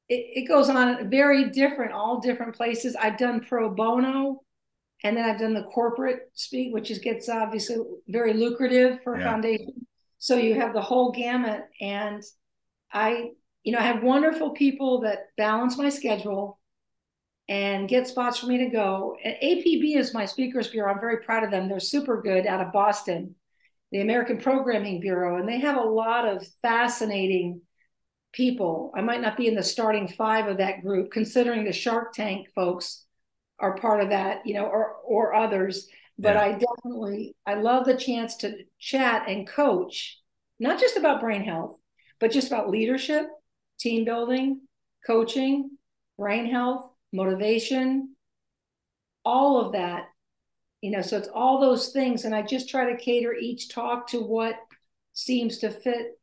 it, 0.10 0.43
it 0.43 0.47
goes 0.47 0.70
on 0.70 1.10
very 1.10 1.49
different, 1.49 1.91
all 1.91 2.20
different 2.20 2.55
places. 2.55 2.95
I've 2.95 3.18
done 3.18 3.41
pro 3.47 3.70
bono 3.70 4.41
and 5.03 5.18
then 5.18 5.30
I've 5.30 5.39
done 5.39 5.53
the 5.53 5.64
corporate 5.64 6.32
speak, 6.34 6.74
which 6.74 6.91
is 6.91 6.99
gets 6.99 7.30
obviously 7.30 7.78
very 8.10 8.34
lucrative 8.34 9.01
for 9.03 9.16
a 9.16 9.20
Yeah. 9.20 9.24
foundation. 9.24 9.88
So 10.20 10.38
you 10.38 10.55
have 10.55 10.74
the 10.74 10.82
whole 10.82 11.12
gamut, 11.12 11.66
and 11.82 12.24
I, 12.93 13.32
you 13.64 13.74
know, 13.74 13.80
I 13.80 13.84
have 13.84 14.03
wonderful 14.03 14.51
people 14.51 15.01
that 15.01 15.28
balance 15.38 15.78
my 15.78 15.89
schedule 15.89 16.60
and 17.49 17.88
get 17.88 18.08
spots 18.08 18.39
for 18.39 18.47
me 18.47 18.58
to 18.60 18.70
go. 18.70 19.18
And 19.24 19.36
APB 19.41 19.95
is 19.97 20.14
my 20.14 20.26
speakers 20.26 20.68
bureau. 20.70 20.93
I'm 20.93 20.99
very 20.99 21.18
proud 21.24 21.43
of 21.43 21.51
them. 21.51 21.70
They're 21.70 21.80
super 21.80 22.22
good 22.22 22.45
out 22.45 22.62
of 22.62 22.74
Boston, 22.74 23.36
the 23.91 24.01
American 24.01 24.39
Programming 24.39 24.99
Bureau, 24.99 25.38
and 25.39 25.47
they 25.47 25.60
have 25.60 25.78
a 25.78 25.82
lot 25.89 26.28
of 26.28 26.45
fascinating 26.62 27.62
people. 28.38 28.94
I 28.96 29.02
might 29.02 29.22
not 29.22 29.38
be 29.38 29.48
in 29.48 29.56
the 29.56 29.64
starting 29.64 30.08
five 30.08 30.48
of 30.48 30.60
that 30.60 30.84
group, 30.84 31.12
considering 31.12 31.66
the 31.66 31.74
Shark 31.74 32.14
Tank 32.14 32.50
folks 32.56 33.06
are 33.60 33.76
part 33.78 34.02
of 34.02 34.10
that, 34.12 34.46
you 34.48 34.54
know, 34.56 34.66
or 34.66 34.94
or 35.06 35.36
others. 35.36 35.90
But 36.20 36.36
Yeah. 36.36 36.42
I 36.44 36.52
definitely 36.54 37.36
I 37.46 37.56
love 37.56 37.86
the 37.86 37.98
chance 37.98 38.38
to 38.38 38.66
chat 38.80 39.28
and 39.30 39.48
coach, 39.48 40.20
not 40.60 40.80
just 40.80 40.98
about 40.98 41.22
brain 41.22 41.44
health, 41.44 41.78
but 42.20 42.32
just 42.32 42.48
about 42.48 42.70
leadership, 42.70 43.28
team 43.80 44.06
building, 44.06 44.62
coaching, 45.08 45.72
brain 46.18 46.48
health, 46.50 46.92
motivation, 47.14 48.16
all 49.26 49.60
of 49.66 49.74
that. 49.74 50.06
You 50.82 50.92
know, 50.92 51.02
so 51.02 51.18
it's 51.18 51.30
all 51.34 51.60
those 51.60 51.90
things, 51.90 52.26
and 52.26 52.36
I 52.36 52.44
just 52.44 52.70
try 52.70 52.92
to 52.92 52.98
cater 52.98 53.34
each 53.34 53.70
talk 53.70 54.08
to 54.10 54.22
what 54.22 54.56
seems 55.14 55.58
to 55.60 55.72
fit 55.72 56.20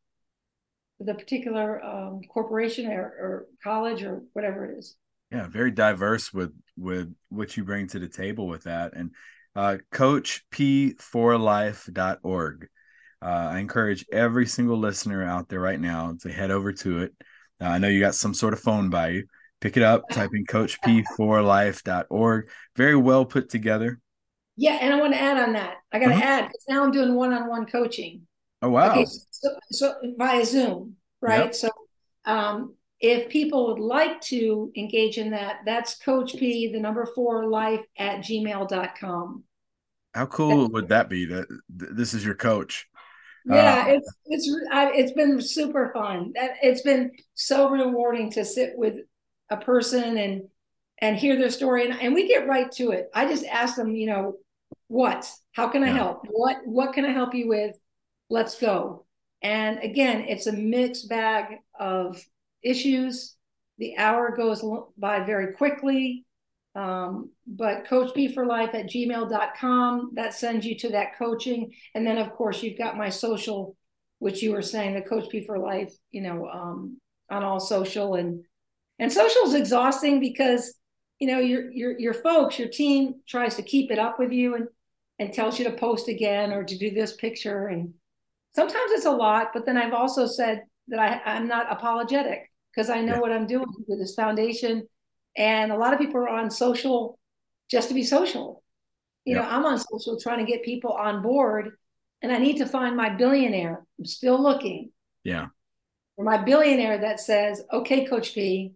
the 1.05 1.15
particular 1.15 1.83
um, 1.85 2.23
corporation 2.29 2.91
or, 2.91 3.03
or 3.03 3.47
college 3.63 4.03
or 4.03 4.23
whatever 4.33 4.65
it 4.67 4.79
is. 4.79 4.97
Yeah, 5.31 5.49
very 5.49 5.71
diverse 5.71 6.33
with 6.33 6.53
with 6.77 7.15
what 7.29 7.57
you 7.57 7.65
bring 7.65 7.87
to 7.89 7.99
the 7.99 8.09
table 8.09 8.47
with 8.47 8.65
that. 8.65 8.95
And 8.95 9.11
uh, 9.57 9.79
coachp4life.org. 9.93 12.69
Uh, 13.23 13.27
I 13.27 13.59
encourage 13.59 14.05
every 14.13 14.47
single 14.47 14.79
listener 14.79 15.25
out 15.25 15.49
there 15.49 15.61
right 15.61 15.81
now 15.81 16.17
to 16.21 16.33
head 16.33 16.51
over 16.51 16.73
to 16.73 17.01
it. 17.01 17.15
Uh, 17.61 17.67
I 17.67 17.79
know 17.79 17.89
you 17.89 18.01
got 18.01 18.15
some 18.15 18.35
sort 18.35 18.53
of 18.53 18.61
phone 18.61 18.91
by 18.91 19.09
you. 19.09 19.25
Pick 19.61 19.77
it 19.77 19.83
up, 19.83 20.09
type 20.11 20.31
in 20.35 20.45
coachp4life.org. 20.45 22.51
Very 22.77 22.97
well 22.97 23.25
put 23.25 23.49
together. 23.49 23.99
Yeah, 24.57 24.79
and 24.81 24.95
I 24.95 25.01
want 25.01 25.15
to 25.15 25.21
add 25.21 25.39
on 25.39 25.55
that. 25.55 25.79
I 25.93 25.99
got 25.99 26.09
to 26.09 26.15
Uh-huh. 26.15 26.23
add 26.23 26.47
because 26.49 26.65
now 26.69 26.85
I'm 26.85 26.93
doing 26.93 27.15
one-on-one 27.15 27.67
coaching. 27.67 28.27
Oh, 28.65 28.71
wow. 28.71 28.91
Okay, 28.91 29.07
so, 29.31 29.49
so 29.71 29.95
via 30.17 30.45
Zoom, 30.45 30.97
right? 31.21 31.45
Yep. 31.45 31.55
So 31.55 31.71
um, 32.25 32.75
if 33.01 33.29
people 33.29 33.69
would 33.69 33.79
like 33.81 34.21
to 34.23 34.73
engage 34.77 35.19
in 35.19 35.31
that, 35.31 35.61
that's 35.67 35.97
Coach 35.97 36.37
P, 36.37 36.73
the 36.73 36.81
number 36.81 37.07
four 37.15 37.47
life 37.49 37.85
at 37.99 38.21
gmail.com. 38.21 39.45
How 40.15 40.27
cool 40.27 40.69
would 40.71 40.89
that 40.89 41.09
be? 41.09 41.25
That 41.27 41.47
this 41.69 42.15
is 42.15 42.25
your 42.25 42.37
coach. 42.37 42.87
Yeah, 43.47 43.89
Uh, 43.89 43.93
it's 43.93 44.15
it's 44.27 44.57
I, 44.73 44.93
it's 44.93 45.12
been 45.12 45.41
super 45.41 45.91
fun. 45.93 46.33
That 46.35 46.53
it's 46.62 46.83
been 46.83 47.12
so 47.35 47.69
rewarding 47.69 48.31
to 48.33 48.45
sit 48.45 48.73
with 48.77 48.95
a 49.51 49.57
person 49.59 50.17
and 50.17 50.43
and 50.99 51.17
hear 51.17 51.37
their 51.37 51.51
story, 51.51 51.85
and, 51.87 52.01
and 52.01 52.15
we 52.15 52.27
get 52.29 52.47
right 52.49 52.71
to 52.73 52.93
it. 52.93 53.11
I 53.15 53.27
just 53.27 53.45
ask 53.45 53.77
them, 53.77 53.95
you 53.95 54.07
know, 54.07 54.37
what? 54.89 55.31
How 55.53 55.69
can 55.69 55.83
I 55.83 55.89
Yeah. 55.89 55.93
help? 55.93 56.23
What 56.31 56.59
what 56.65 56.95
can 56.95 57.05
I 57.05 57.11
help 57.11 57.35
you 57.35 57.49
with? 57.49 57.77
Let's 58.31 58.59
go. 58.59 59.05
And 59.43 59.79
again, 59.83 60.22
it's 60.22 60.47
a 60.47 60.53
mixed 60.53 61.09
bag 61.09 61.59
of 61.79 62.22
issues. 62.62 63.37
The 63.79 63.97
hour 63.99 64.35
goes 64.37 64.64
by 64.97 65.20
very 65.25 65.53
quickly. 65.53 66.25
Um, 66.75 67.31
but 67.47 67.87
coach 67.87 68.12
p 68.14 68.33
for 68.33 68.47
life 68.47 68.75
at 68.75 68.87
gmail.com 68.87 70.11
that 70.14 70.35
sends 70.35 70.66
you 70.66 70.77
to 70.79 70.89
that 70.89 71.16
coaching 71.16 71.72
and 71.95 72.05
then 72.05 72.18
of 72.18 72.33
course 72.33 72.64
you've 72.64 72.79
got 72.79 72.97
my 72.97 73.11
social 73.11 73.77
which 74.18 74.43
you 74.43 74.51
were 74.51 74.61
saying 74.62 74.95
the 74.95 75.01
coach 75.01 75.29
p 75.31 75.45
for 75.45 75.57
life 75.57 75.95
you 76.11 76.20
know 76.20 76.49
um, 76.49 76.99
on 77.31 77.45
all 77.45 77.61
social 77.61 78.14
and 78.14 78.43
and 78.99 79.12
social 79.12 79.43
is 79.43 79.55
exhausting 79.55 80.18
because 80.18 80.75
you 81.20 81.29
know 81.29 81.39
your 81.39 81.70
your 81.70 81.97
your 81.97 82.14
folks 82.14 82.59
your 82.59 82.68
team 82.68 83.20
tries 83.29 83.55
to 83.55 83.62
keep 83.62 83.93
it 83.93 84.01
up 84.01 84.18
with 84.18 84.33
you 84.33 84.57
and 84.57 84.66
and 85.20 85.33
tells 85.33 85.61
you 85.61 85.64
to 85.66 85.77
post 85.77 86.09
again 86.09 86.53
or 86.53 86.64
to 86.64 86.77
do 86.77 86.91
this 86.91 87.14
picture 87.14 87.68
and 87.68 87.95
sometimes 88.55 88.91
it's 88.93 89.07
a 89.07 89.11
lot 89.11 89.49
but 89.53 89.65
then 89.67 89.77
i've 89.77 89.93
also 89.93 90.27
said 90.27 90.63
that 90.89 90.99
I, 90.99 91.21
i'm 91.35 91.47
not 91.49 91.71
apologetic 91.73 92.51
because 92.75 92.91
i 92.91 93.01
know 93.01 93.15
Yeah. 93.15 93.21
what 93.21 93.33
i'm 93.33 93.47
doing 93.47 93.67
with 93.89 93.99
this 93.99 94.15
foundation. 94.15 94.87
And 95.37 95.73
a 95.73 95.77
lot 95.77 95.93
of 95.93 95.99
people 95.99 96.19
are 96.19 96.29
on 96.29 96.49
social 96.49 97.19
just 97.69 97.89
to 97.89 97.95
be 97.95 98.05
social. 98.05 98.63
You 99.25 99.35
know 99.37 99.43
i'm 99.43 99.65
on 99.65 99.79
social 99.79 100.19
trying 100.21 100.45
to 100.45 100.51
get 100.51 100.63
people 100.63 100.93
on 100.93 101.23
board 101.23 101.71
and 102.23 102.31
i 102.31 102.39
need 102.39 102.59
to 102.59 102.67
find 102.67 102.97
my 102.97 103.09
billionaire. 103.11 103.85
I'm 103.99 104.05
still 104.05 104.41
looking. 104.41 104.91
Yeah. 105.25 105.47
for 106.17 106.25
my 106.25 106.39
billionaire 106.39 106.99
that 106.99 107.19
says 107.21 107.63
okay 107.73 108.05
coach 108.07 108.35
p 108.35 108.73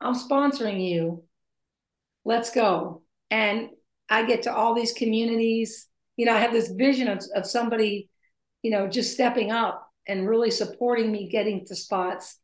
i'm 0.00 0.14
sponsoring 0.14 0.86
you. 0.86 1.24
Let's 2.24 2.50
go. 2.52 3.02
And 3.30 3.70
i 4.10 4.24
get 4.26 4.42
to 4.42 4.52
all 4.54 4.74
these 4.74 4.92
communities. 4.92 5.88
You 6.18 6.26
know 6.26 6.34
i 6.34 6.40
have 6.40 6.52
this 6.52 6.70
vision 6.70 7.08
of, 7.08 7.18
of 7.34 7.46
somebody 7.46 8.08
you 8.62 8.70
know 8.70 8.86
just 8.88 9.12
stepping 9.12 9.50
up 9.50 9.88
and 10.06 10.28
really 10.28 10.50
supporting 10.50 11.12
me 11.12 11.28
getting 11.28 11.64
to 11.66 11.76
spots 11.76 12.38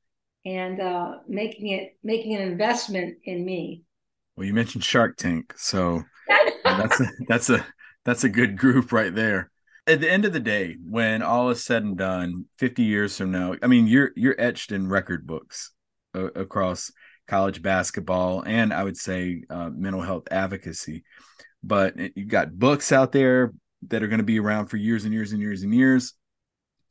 and 0.44 0.80
uh, 0.80 1.16
making 1.26 1.68
it 1.68 1.96
making 2.02 2.34
an 2.34 2.42
investment 2.42 3.18
in 3.24 3.44
me 3.44 3.82
Well, 4.36 4.46
you 4.46 4.54
mentioned 4.54 4.84
Shark 4.84 5.16
Tank, 5.16 5.54
so 5.56 6.02
that's 6.64 7.00
a, 7.00 7.06
that's 7.28 7.50
a 7.50 7.66
that's 8.04 8.24
a 8.24 8.28
good 8.28 8.56
group 8.56 8.92
right 8.92 9.14
there. 9.14 9.50
At 9.86 10.00
the 10.00 10.10
end 10.10 10.26
of 10.26 10.34
the 10.34 10.40
day, 10.40 10.76
when 10.82 11.22
all 11.22 11.48
is 11.50 11.64
said 11.64 11.82
and 11.82 11.96
done, 11.96 12.44
50 12.58 12.82
years 12.82 13.16
from 13.16 13.30
now, 13.30 13.54
I 13.62 13.66
mean, 13.66 13.86
you're 13.86 14.10
you're 14.16 14.38
etched 14.38 14.72
in 14.72 14.88
record 14.88 15.26
books 15.26 15.72
uh, 16.14 16.30
across 16.32 16.92
college 17.26 17.60
basketball 17.60 18.42
and 18.46 18.72
I 18.72 18.82
would 18.82 18.96
say 18.96 19.42
uh, 19.50 19.70
mental 19.70 20.02
health 20.02 20.28
advocacy. 20.30 21.04
But 21.62 21.96
you've 22.16 22.28
got 22.28 22.58
books 22.58 22.92
out 22.92 23.12
there 23.12 23.52
that 23.86 24.02
are 24.02 24.08
going 24.08 24.18
to 24.18 24.24
be 24.24 24.40
around 24.40 24.66
for 24.66 24.76
years 24.76 25.04
and 25.04 25.14
years 25.14 25.32
and 25.32 25.40
years 25.40 25.62
and 25.62 25.72
years. 25.72 26.14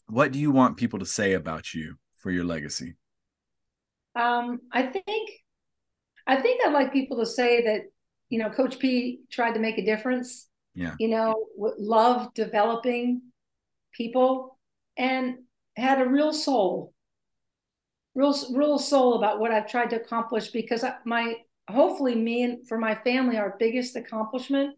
What 0.07 0.31
do 0.31 0.39
you 0.39 0.51
want 0.51 0.77
people 0.77 0.99
to 0.99 1.05
say 1.05 1.33
about 1.33 1.73
you 1.73 1.95
for 2.15 2.31
your 2.31 2.45
legacy? 2.45 2.95
Um, 4.15 4.59
I 4.71 4.83
think, 4.83 5.29
I 6.25 6.37
think 6.37 6.65
I'd 6.65 6.73
like 6.73 6.93
people 6.93 7.17
to 7.17 7.25
say 7.25 7.63
that, 7.65 7.81
you 8.29 8.39
know, 8.39 8.49
Coach 8.49 8.79
P 8.79 9.19
tried 9.29 9.53
to 9.53 9.59
make 9.59 9.77
a 9.77 9.85
difference. 9.85 10.47
Yeah. 10.73 10.95
You 10.99 11.09
know, 11.09 11.45
loved 11.57 12.35
developing 12.35 13.21
people 13.93 14.57
and 14.95 15.39
had 15.75 15.99
a 15.99 16.07
real 16.07 16.31
soul, 16.31 16.93
real, 18.15 18.35
real 18.53 18.79
soul 18.79 19.15
about 19.15 19.39
what 19.39 19.51
I've 19.51 19.69
tried 19.69 19.89
to 19.89 19.97
accomplish. 19.97 20.49
Because 20.49 20.85
my, 21.05 21.35
hopefully, 21.69 22.15
me 22.15 22.43
and 22.43 22.67
for 22.67 22.77
my 22.77 22.95
family, 22.95 23.37
our 23.37 23.55
biggest 23.59 23.95
accomplishment. 23.95 24.75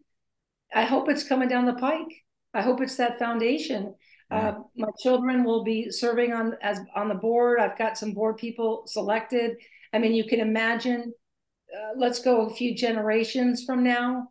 I 0.74 0.84
hope 0.84 1.08
it's 1.08 1.24
coming 1.24 1.48
down 1.48 1.66
the 1.66 1.74
pike. 1.74 2.12
I 2.54 2.62
hope 2.62 2.80
it's 2.80 2.96
that 2.96 3.18
foundation. 3.18 3.94
Uh, 4.30 4.54
my 4.76 4.88
children 5.02 5.42
will 5.42 5.64
be 5.64 5.90
serving 5.90 6.32
on 6.32 6.54
as 6.62 6.78
on 6.94 7.08
the 7.08 7.14
board. 7.16 7.58
I've 7.58 7.76
got 7.76 7.98
some 7.98 8.12
board 8.12 8.36
people 8.36 8.84
selected. 8.86 9.56
I 9.92 9.98
mean, 9.98 10.12
you 10.14 10.24
can 10.24 10.40
imagine. 10.40 11.12
Uh, 11.74 11.92
let's 11.96 12.20
go 12.20 12.46
a 12.46 12.54
few 12.54 12.74
generations 12.76 13.64
from 13.64 13.82
now, 13.82 14.28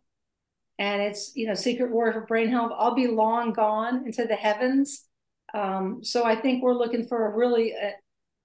and 0.78 1.02
it's 1.02 1.32
you 1.34 1.46
know 1.46 1.54
Secret 1.54 1.90
Warrior 1.90 2.14
for 2.14 2.26
Brain 2.26 2.48
Health. 2.48 2.72
I'll 2.74 2.94
be 2.94 3.08
long 3.08 3.52
gone 3.52 4.06
into 4.06 4.24
the 4.24 4.36
heavens. 4.36 5.04
Um, 5.52 6.00
so 6.02 6.24
I 6.24 6.36
think 6.36 6.62
we're 6.62 6.74
looking 6.74 7.06
for 7.06 7.26
a 7.26 7.36
really 7.36 7.72
a, 7.72 7.92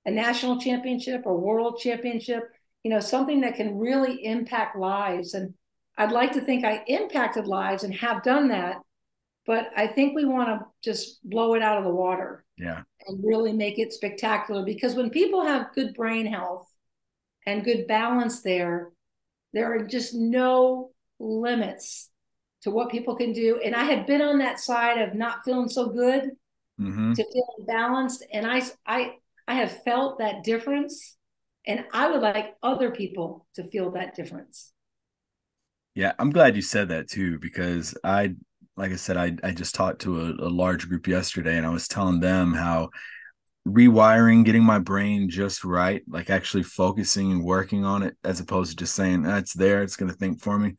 a 0.06 0.12
national 0.12 0.60
championship 0.60 1.22
or 1.26 1.38
world 1.38 1.80
championship. 1.80 2.44
You 2.84 2.92
know, 2.92 3.00
something 3.00 3.42
that 3.42 3.56
can 3.56 3.78
really 3.78 4.26
impact 4.26 4.78
lives. 4.78 5.34
And 5.34 5.54
I'd 5.98 6.12
like 6.12 6.34
to 6.34 6.42
think 6.42 6.66
I 6.66 6.84
impacted 6.88 7.48
lives 7.48 7.84
and 7.84 7.94
have 7.96 8.24
done 8.24 8.50
that 8.50 8.78
but 9.48 9.72
I 9.78 9.88
think 9.88 10.16
we 10.16 10.26
want 10.26 10.50
to 10.50 10.66
just 10.84 11.20
blow 11.30 11.56
it 11.56 11.62
out 11.64 11.78
of 11.80 11.84
the 11.86 11.92
water 11.92 12.46
Yeah. 12.58 12.84
and 13.08 13.24
really 13.26 13.54
make 13.54 13.80
it 13.80 13.94
spectacular 13.94 14.64
because 14.66 14.96
when 14.96 15.10
people 15.10 15.46
have 15.46 15.74
good 15.76 15.94
brain 15.96 16.26
health 16.28 16.68
and 17.46 17.64
good 17.66 17.88
balance 17.88 18.42
there, 18.42 18.92
there 19.54 19.74
are 19.74 19.86
just 19.86 20.14
no 20.16 20.92
limits 21.20 22.10
to 22.64 22.72
what 22.72 22.92
people 22.92 23.16
can 23.16 23.34
do. 23.34 23.60
And 23.64 23.76
I 23.76 23.84
had 23.86 24.08
been 24.08 24.22
on 24.22 24.40
that 24.40 24.60
side 24.60 25.00
of 25.00 25.16
not 25.16 25.46
feeling 25.46 25.70
so 25.70 25.90
good 25.90 26.32
hmm 26.78 27.14
to 27.16 27.24
feeling 27.24 27.68
balanced, 27.68 28.26
and 28.34 28.46
I 28.48 28.62
I 28.86 29.16
I 29.48 29.56
have 29.56 29.84
felt 29.84 30.20
that 30.20 30.44
difference, 30.44 31.18
and 31.68 31.86
I 31.94 32.12
would 32.12 32.22
like 32.22 32.56
other 32.64 32.92
people 32.92 33.48
to 33.56 33.64
feel 33.64 33.92
that 33.92 34.16
difference. 34.16 34.74
Yeah, 35.96 36.14
I'm 36.20 36.32
glad 36.32 36.56
you 36.56 36.62
said 36.62 36.90
that 36.90 37.10
too, 37.10 37.40
because 37.40 37.96
I, 38.04 38.36
like 38.76 38.92
I 38.92 38.96
said, 38.98 39.18
I, 39.18 39.36
I 39.44 39.52
just 39.52 39.76
talked 39.76 40.02
to 40.02 40.22
a, 40.22 40.48
a 40.48 40.50
large 40.50 40.90
group 40.90 41.08
yesterday 41.08 41.58
and 41.58 41.66
I 41.66 41.70
was 41.70 41.88
telling 41.88 42.20
them 42.20 42.54
how 42.54 42.90
rewiring, 43.68 44.46
getting 44.46 44.64
my 44.64 44.80
brain 44.80 45.30
just 45.30 45.64
right, 45.66 46.04
like 46.08 46.30
actually 46.30 46.64
focusing 46.64 47.32
and 47.32 47.44
working 47.46 47.86
on 47.86 48.04
it, 48.04 48.18
as 48.24 48.40
opposed 48.40 48.72
to 48.72 48.78
just 48.78 48.96
saying, 48.96 49.26
"Ah, 49.28 49.38
it's 49.38 49.54
there, 49.54 49.84
it's 49.84 49.98
going 49.98 50.12
to 50.12 50.18
think 50.18 50.42
for 50.42 50.60
me. 50.60 50.76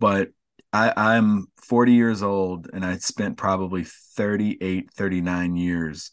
But 0.00 0.30
I, 0.72 0.92
I'm 0.96 1.46
40 1.64 1.92
years 1.94 2.22
old 2.22 2.68
and 2.72 2.84
I 2.84 2.98
spent 2.98 3.38
probably 3.38 3.84
38, 4.16 4.90
39 4.92 5.56
years 5.56 6.12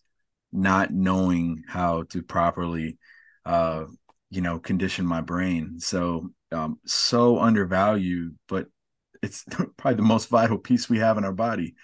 not 0.54 0.91
knowing 0.93 1.64
how 1.68 2.04
to 2.12 2.24
properly, 2.24 2.97
uh, 3.45 3.86
you 4.30 4.41
know, 4.41 4.60
condition 4.60 5.06
my 5.06 5.22
brain. 5.22 5.80
So, 5.80 6.32
um, 6.52 6.80
so 6.86 7.39
undervalued, 7.39 8.38
but 8.47 8.68
it's 9.22 9.45
probably 9.78 9.95
the 9.95 10.02
most 10.02 10.30
vital 10.30 10.58
piece 10.58 10.89
we 10.89 10.97
have 10.99 11.18
in 11.18 11.26
our 11.26 11.34
body, 11.34 11.76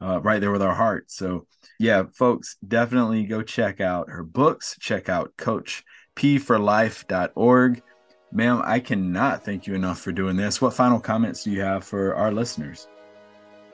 uh, 0.00 0.20
right 0.20 0.40
there 0.40 0.52
with 0.52 0.62
our 0.62 0.74
heart. 0.74 1.10
So, 1.10 1.46
yeah, 1.78 2.04
folks, 2.14 2.56
definitely 2.66 3.24
go 3.24 3.42
check 3.42 3.80
out 3.80 4.10
her 4.10 4.22
books. 4.22 4.76
Check 4.80 5.08
out 5.08 5.32
CoachPforLife.org. 5.36 7.82
Ma'am, 8.34 8.62
I 8.64 8.80
cannot 8.80 9.44
thank 9.44 9.66
you 9.66 9.74
enough 9.74 10.00
for 10.00 10.10
doing 10.10 10.36
this. 10.36 10.58
What 10.60 10.72
final 10.72 10.98
comments 10.98 11.44
do 11.44 11.50
you 11.50 11.60
have 11.60 11.84
for 11.84 12.14
our 12.14 12.32
listeners? 12.32 12.88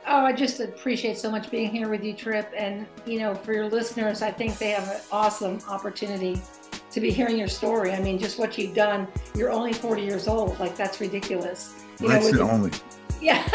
Oh, 0.07 0.25
I 0.25 0.33
just 0.33 0.61
appreciate 0.61 1.19
so 1.19 1.31
much 1.31 1.51
being 1.51 1.71
here 1.71 1.89
with 1.89 2.03
you, 2.03 2.15
Trip. 2.15 2.51
And, 2.57 2.87
you 3.07 3.19
know, 3.19 3.35
for 3.35 3.53
your 3.53 3.69
listeners, 3.69 4.23
I 4.23 4.31
think 4.31 4.59
they 4.59 4.71
have 4.71 4.89
an 4.89 5.01
awesome 5.13 5.59
opportunity 5.69 6.41
to 6.99 7.07
be 7.07 7.13
hearing 7.13 7.39
your 7.39 7.49
story. 7.49 7.93
I 7.93 8.01
mean, 8.01 8.19
just 8.19 8.39
what 8.39 8.59
you've 8.59 8.75
done. 8.75 9.07
You're 9.35 9.51
only 9.51 9.73
40 9.73 10.03
years 10.03 10.27
old. 10.27 10.59
Like, 10.59 10.77
that's 10.77 11.01
ridiculous. 11.01 11.85
You 12.01 12.09
that's 12.09 12.33
know, 12.33 12.39
the 12.39 12.53
only. 12.53 12.71
Yeah. 13.21 13.47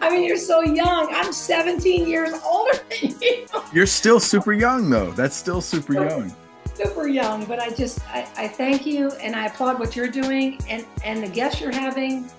I 0.00 0.08
mean, 0.10 0.24
you're 0.24 0.36
so 0.36 0.62
young. 0.62 1.08
I'm 1.12 1.32
17 1.32 2.08
years 2.08 2.32
older 2.44 2.78
than 3.00 3.14
you. 3.20 3.46
You're 3.72 3.86
still 3.86 4.20
super 4.20 4.52
young, 4.52 4.88
though. 4.88 5.12
That's 5.12 5.36
still 5.36 5.60
super 5.60 5.94
young 5.94 6.34
super 6.74 7.08
young, 7.08 7.44
but 7.46 7.58
I 7.58 7.70
just 7.70 7.98
I, 8.08 8.20
I 8.36 8.46
thank 8.46 8.86
you 8.86 9.10
and 9.20 9.34
I 9.34 9.46
applaud 9.46 9.80
what 9.80 9.96
you're 9.96 10.06
doing 10.06 10.60
and 10.68 10.86
and 11.02 11.20
the 11.20 11.28
guests 11.28 11.60
you're 11.60 11.72
having 11.72 12.30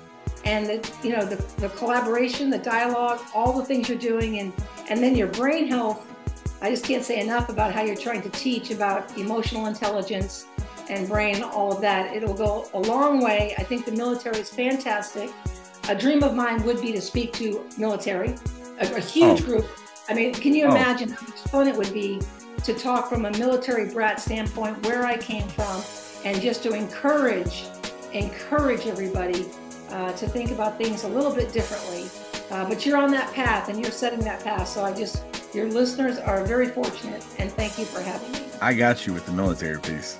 and 0.45 0.65
the 0.65 0.91
you 1.03 1.09
know 1.09 1.25
the, 1.25 1.35
the 1.57 1.67
collaboration, 1.69 2.49
the 2.49 2.57
dialogue, 2.57 3.19
all 3.35 3.51
the 3.51 3.65
things 3.65 3.89
you're 3.89 3.97
doing 3.97 4.39
and 4.39 4.53
and 4.89 5.03
then 5.03 5.13
your 5.13 5.27
brain 5.27 5.67
health. 5.67 6.08
I 6.61 6.69
just 6.69 6.83
can't 6.83 7.03
say 7.03 7.19
enough 7.19 7.49
about 7.49 7.73
how 7.73 7.81
you're 7.81 7.95
trying 7.95 8.21
to 8.21 8.29
teach 8.29 8.71
about 8.71 9.17
emotional 9.17 9.67
intelligence 9.67 10.45
and 10.89 11.07
brain, 11.07 11.41
all 11.43 11.71
of 11.71 11.81
that. 11.81 12.15
It'll 12.15 12.33
go 12.33 12.67
a 12.73 12.79
long 12.79 13.23
way. 13.23 13.53
I 13.57 13.63
think 13.63 13.85
the 13.85 13.91
military 13.91 14.39
is 14.39 14.49
fantastic. 14.49 15.31
A 15.87 15.95
dream 15.95 16.23
of 16.23 16.35
mine 16.35 16.63
would 16.63 16.81
be 16.81 16.91
to 16.91 17.01
speak 17.01 17.33
to 17.33 17.65
military, 17.77 18.35
a, 18.79 18.95
a 18.95 18.99
huge 18.99 19.41
oh. 19.41 19.45
group. 19.45 19.67
I 20.09 20.13
mean, 20.13 20.33
can 20.33 20.53
you 20.53 20.65
oh. 20.65 20.71
imagine 20.71 21.09
how 21.09 21.25
much 21.27 21.39
fun 21.51 21.67
it 21.67 21.75
would 21.75 21.93
be 21.93 22.19
to 22.63 22.73
talk 22.73 23.09
from 23.09 23.25
a 23.25 23.31
military 23.37 23.91
brat 23.91 24.19
standpoint, 24.19 24.85
where 24.85 25.05
I 25.05 25.17
came 25.17 25.47
from, 25.47 25.81
and 26.25 26.41
just 26.41 26.61
to 26.63 26.73
encourage, 26.73 27.65
encourage 28.11 28.85
everybody 28.85 29.45
uh, 29.91 30.11
to 30.13 30.27
think 30.27 30.51
about 30.51 30.77
things 30.77 31.03
a 31.03 31.07
little 31.07 31.33
bit 31.33 31.53
differently. 31.53 32.09
Uh, 32.51 32.67
but 32.67 32.85
you're 32.85 32.97
on 32.97 33.11
that 33.11 33.31
path 33.33 33.69
and 33.69 33.79
you're 33.79 33.91
setting 33.91 34.19
that 34.19 34.43
path. 34.43 34.67
So 34.67 34.83
I 34.83 34.93
just, 34.93 35.23
your 35.53 35.67
listeners 35.67 36.17
are 36.17 36.43
very 36.43 36.67
fortunate 36.67 37.23
and 37.37 37.51
thank 37.51 37.77
you 37.77 37.85
for 37.85 38.01
having 38.01 38.31
me. 38.31 38.41
I 38.61 38.73
got 38.73 39.07
you 39.07 39.13
with 39.13 39.25
the 39.25 39.31
military 39.31 39.79
piece. 39.79 40.17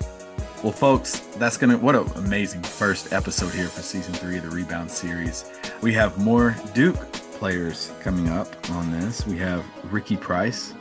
Well, 0.63 0.73
folks, 0.73 1.19
that's 1.38 1.57
gonna 1.57 1.77
what 1.77 1.95
an 1.95 2.09
amazing 2.15 2.63
first 2.63 3.13
episode 3.13 3.53
here 3.53 3.67
for 3.67 3.82
season 3.82 4.13
three 4.13 4.38
of 4.38 4.43
the 4.43 4.49
Rebound 4.49 4.91
series. 4.91 5.51
We 5.82 5.93
have 5.93 6.17
more 6.17 6.55
Duke 6.73 7.11
players 7.34 7.91
coming 8.01 8.30
up 8.30 8.69
on 8.71 8.91
this. 8.91 9.25
We 9.25 9.38
have 9.38 9.65
Ricky 9.91 10.17
Price 10.17 10.73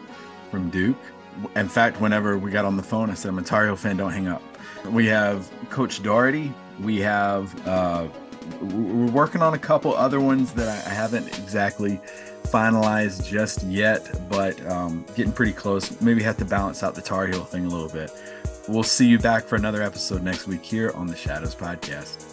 from 0.50 0.70
Duke 0.70 0.96
in 1.56 1.68
fact, 1.68 2.00
whenever 2.00 2.38
we 2.38 2.50
got 2.50 2.64
on 2.64 2.76
the 2.76 2.82
phone, 2.82 3.10
I 3.10 3.14
said, 3.14 3.30
I'm 3.30 3.38
a 3.38 3.42
Tar 3.42 3.66
Heel 3.66 3.76
fan, 3.76 3.96
don't 3.96 4.12
hang 4.12 4.28
up. 4.28 4.42
We 4.86 5.06
have 5.06 5.50
Coach 5.70 6.02
Doherty. 6.02 6.52
We 6.80 6.98
have, 7.00 7.66
uh, 7.66 8.08
we're 8.60 9.10
working 9.10 9.42
on 9.42 9.54
a 9.54 9.58
couple 9.58 9.94
other 9.94 10.20
ones 10.20 10.52
that 10.54 10.68
I 10.68 10.90
haven't 10.90 11.28
exactly 11.38 12.00
finalized 12.50 13.26
just 13.26 13.62
yet, 13.64 14.28
but 14.28 14.64
um, 14.66 15.04
getting 15.14 15.32
pretty 15.32 15.52
close. 15.52 16.00
Maybe 16.00 16.22
have 16.22 16.36
to 16.38 16.44
balance 16.44 16.82
out 16.82 16.94
the 16.94 17.02
Tar 17.02 17.26
Heel 17.26 17.44
thing 17.44 17.66
a 17.66 17.68
little 17.68 17.88
bit. 17.88 18.10
We'll 18.68 18.82
see 18.82 19.06
you 19.06 19.18
back 19.18 19.44
for 19.44 19.56
another 19.56 19.82
episode 19.82 20.22
next 20.22 20.46
week 20.46 20.62
here 20.62 20.92
on 20.94 21.06
the 21.06 21.16
Shadows 21.16 21.54
Podcast. 21.54 22.27